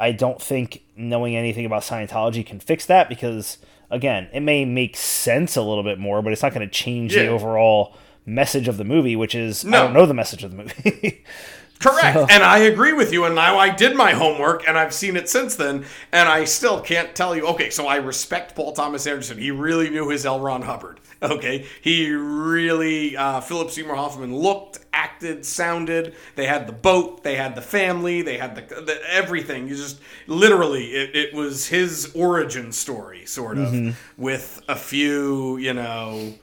[0.01, 3.59] I don't think knowing anything about Scientology can fix that because
[3.91, 7.15] again, it may make sense a little bit more, but it's not going to change
[7.15, 7.25] yeah.
[7.25, 7.95] the overall
[8.25, 9.79] message of the movie, which is no.
[9.79, 11.25] I don't know the message of the movie.
[11.81, 12.15] Correct.
[12.15, 12.27] So.
[12.31, 13.24] And I agree with you.
[13.24, 15.85] And now I did my homework and I've seen it since then.
[16.12, 17.47] And I still can't tell you.
[17.48, 19.39] Okay, so I respect Paul Thomas Anderson.
[19.39, 20.40] He really knew his L.
[20.40, 21.01] Ron Hubbard.
[21.23, 21.66] Okay.
[21.81, 26.15] He really, uh, Philip Seymour Hoffman looked, acted, sounded.
[26.35, 29.69] They had the boat, they had the family, they had the, the everything.
[29.69, 33.90] You just literally, it, it was his origin story, sort of, mm-hmm.
[34.23, 36.35] with a few, you know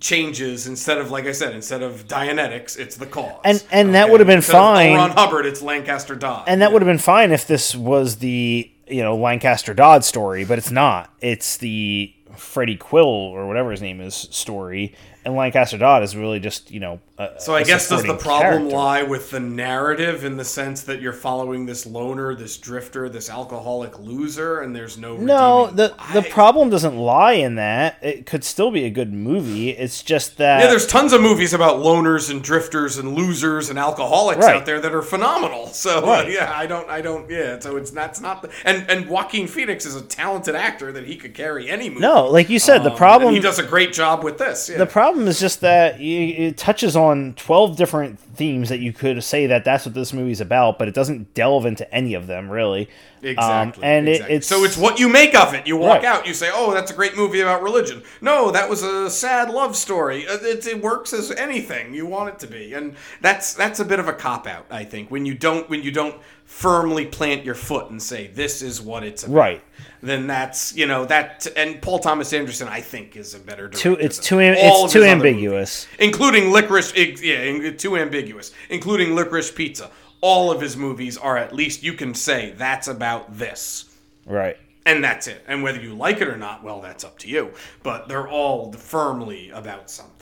[0.00, 3.40] changes instead of like I said, instead of Dianetics, it's the cause.
[3.44, 3.92] And and okay?
[3.92, 4.96] that would have been instead fine.
[4.96, 6.44] Ron Hubbard, it's Lancaster Dodd.
[6.48, 6.72] And that yeah.
[6.72, 10.70] would have been fine if this was the you know Lancaster Dodd story, but it's
[10.70, 11.12] not.
[11.20, 14.94] It's the Freddie Quill or whatever his name is story,
[15.24, 17.00] and Lancaster Dodd is really just you know.
[17.18, 18.76] A, so I guess does the problem character.
[18.76, 23.28] lie with the narrative in the sense that you're following this loner, this drifter, this
[23.28, 25.16] alcoholic loser, and there's no.
[25.16, 27.98] No, the the problem doesn't lie in that.
[28.02, 29.70] It could still be a good movie.
[29.70, 33.78] It's just that yeah, there's tons of movies about loners and drifters and losers and
[33.78, 34.56] alcoholics right.
[34.56, 35.68] out there that are phenomenal.
[35.80, 36.26] So right.
[36.26, 37.58] uh, yeah, I don't, I don't, yeah.
[37.58, 41.16] So it's that's not the, and and Joaquin Phoenix is a talented actor that he
[41.16, 42.00] could carry any movie.
[42.00, 44.68] No, like you said, um, the problem he does a great job with this.
[44.68, 44.78] Yeah.
[44.78, 49.22] The problem problem is just that it touches on 12 different themes that you could
[49.24, 52.48] say that that's what this movie's about, but it doesn't delve into any of them
[52.50, 52.88] really.
[53.22, 53.82] Exactly.
[53.82, 54.34] Um, and exactly.
[54.34, 55.66] It, it's so it's what you make of it.
[55.66, 56.04] You walk right.
[56.04, 59.50] out, you say, "Oh, that's a great movie about religion." No, that was a sad
[59.50, 60.26] love story.
[60.26, 63.84] Uh, it, it works as anything you want it to be, and that's that's a
[63.84, 66.16] bit of a cop out, I think, when you don't when you don't
[66.50, 69.34] firmly plant your foot and say this is what it's about.
[69.34, 69.64] Right.
[70.02, 73.94] Then that's you know that and Paul Thomas Anderson I think is a better too.
[73.94, 76.92] It's too it's too ambiguous, movies, including Licorice.
[77.22, 79.90] Yeah, too ambiguous, including Licorice Pizza.
[80.20, 83.96] All of his movies are at least you can say that's about this.
[84.26, 84.58] Right.
[84.84, 85.44] And that's it.
[85.46, 87.52] And whether you like it or not, well, that's up to you.
[87.82, 90.19] But they're all firmly about something.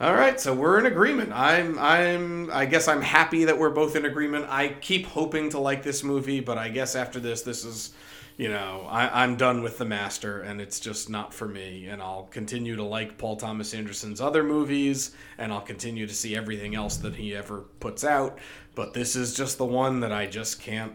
[0.00, 1.32] All right, so we're in agreement.
[1.32, 4.46] I'm I'm I guess I'm happy that we're both in agreement.
[4.48, 7.92] I keep hoping to like this movie, but I guess after this this is
[8.38, 11.88] you know, I, I'm done with the master and it's just not for me.
[11.88, 16.36] And I'll continue to like Paul Thomas Anderson's other movies and I'll continue to see
[16.36, 18.38] everything else that he ever puts out.
[18.76, 20.94] But this is just the one that I just can't,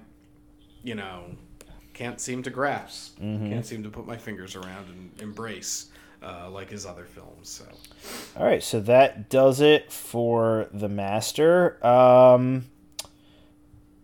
[0.83, 1.35] you know,
[1.93, 3.19] can't seem to grasp.
[3.19, 3.49] Mm-hmm.
[3.49, 5.91] Can't seem to put my fingers around and embrace
[6.23, 7.49] uh, like his other films.
[7.49, 7.65] So,
[8.35, 11.85] all right, so that does it for the Master.
[11.85, 12.65] Um,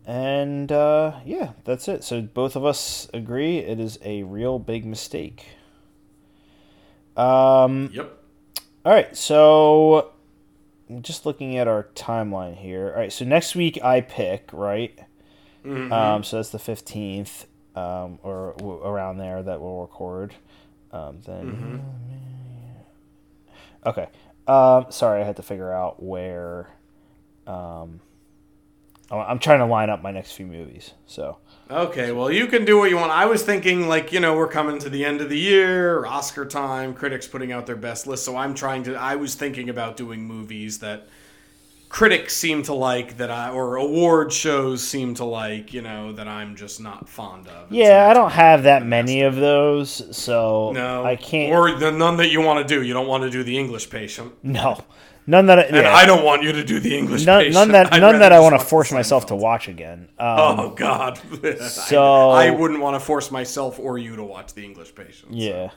[0.05, 2.03] and uh, yeah, that's it.
[2.03, 5.45] So both of us agree it is a real big mistake.
[7.15, 8.17] Um, yep.
[8.85, 10.13] All right, so
[11.01, 12.89] just looking at our timeline here.
[12.89, 14.97] All right, so next week I pick right.
[15.65, 15.91] Mm-hmm.
[15.91, 17.45] Um, so that's the fifteenth,
[17.75, 20.33] um, or w- around there that we'll record.
[20.91, 21.77] Um, then, mm-hmm.
[23.85, 24.07] Okay.
[24.47, 26.69] Um, sorry, I had to figure out where.
[27.45, 28.01] Um,
[29.11, 30.93] I'm trying to line up my next few movies.
[31.07, 31.37] So.
[31.71, 33.11] Okay, well, you can do what you want.
[33.11, 36.45] I was thinking, like, you know, we're coming to the end of the year, Oscar
[36.45, 38.23] time, critics putting out their best list.
[38.23, 38.95] So I'm trying to.
[38.95, 41.07] I was thinking about doing movies that
[41.89, 46.27] critics seem to like that I or award shows seem to like, you know, that
[46.27, 47.71] I'm just not fond of.
[47.71, 51.51] Yeah, I don't have that many of those, so no, I can't.
[51.51, 52.83] Or the none that you want to do.
[52.83, 54.33] You don't want to do the English Patient.
[54.43, 54.83] No,
[55.25, 55.59] none that.
[55.59, 57.25] I, and I don't want you to do the English.
[57.25, 57.55] None, Patient.
[57.55, 57.91] none that.
[57.93, 60.09] I'd none that I want to force myself to watch again.
[60.19, 61.19] Um, oh God.
[61.69, 65.33] so I, I, wouldn't want to force myself or you to watch the English Patient.
[65.33, 65.69] Yeah.
[65.69, 65.75] So.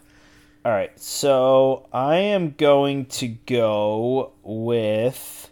[0.64, 5.50] All right, so I am going to go with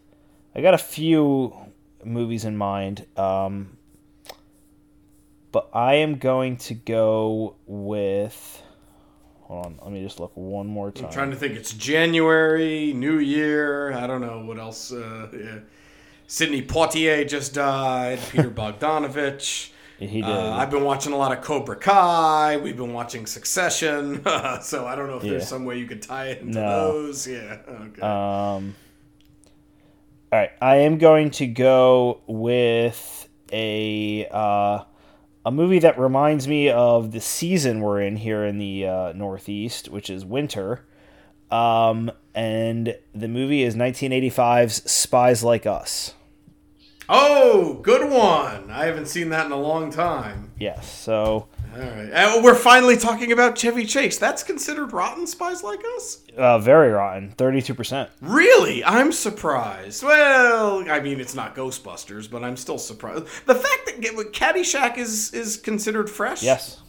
[0.55, 1.55] I got a few
[2.05, 3.07] movies in mind.
[3.17, 3.77] Um,
[5.53, 8.63] but I am going to go with.
[9.43, 11.07] Hold on, let me just look one more time.
[11.07, 11.55] I'm trying to think.
[11.57, 13.93] It's January, New Year.
[13.93, 14.93] I don't know what else.
[14.93, 15.59] Uh, yeah.
[16.29, 18.21] Sidney Poitier just died.
[18.31, 19.71] Peter Bogdanovich.
[19.99, 20.25] He did.
[20.31, 22.57] Uh, I've been watching a lot of Cobra Kai.
[22.57, 24.23] We've been watching Succession.
[24.63, 25.33] so I don't know if Yeah.
[25.33, 26.93] there's some way you could tie it into No.
[27.03, 27.27] those.
[27.27, 27.59] Yeah.
[27.69, 28.01] Okay.
[28.01, 28.75] Um,
[30.33, 34.85] all right, I am going to go with a uh,
[35.45, 39.89] a movie that reminds me of the season we're in here in the uh, Northeast,
[39.89, 40.87] which is winter.
[41.51, 46.15] Um, and the movie is 1985's Spies Like Us.
[47.09, 48.71] oh, good one.
[48.71, 50.53] I haven't seen that in a long time.
[50.61, 52.11] Yes, so All right.
[52.13, 54.19] And we're finally talking about Chevy Chase.
[54.19, 56.23] That's considered rotten spies like us?
[56.37, 58.09] uh, very rotten, 32%.
[58.21, 58.83] Really?
[58.85, 60.03] I'm surprised.
[60.03, 63.25] Well, I mean, it's not Ghostbusters, but I'm still surprised.
[63.47, 64.01] The fact that
[64.33, 66.43] Caddyshack is is considered fresh.
[66.43, 66.81] Yes.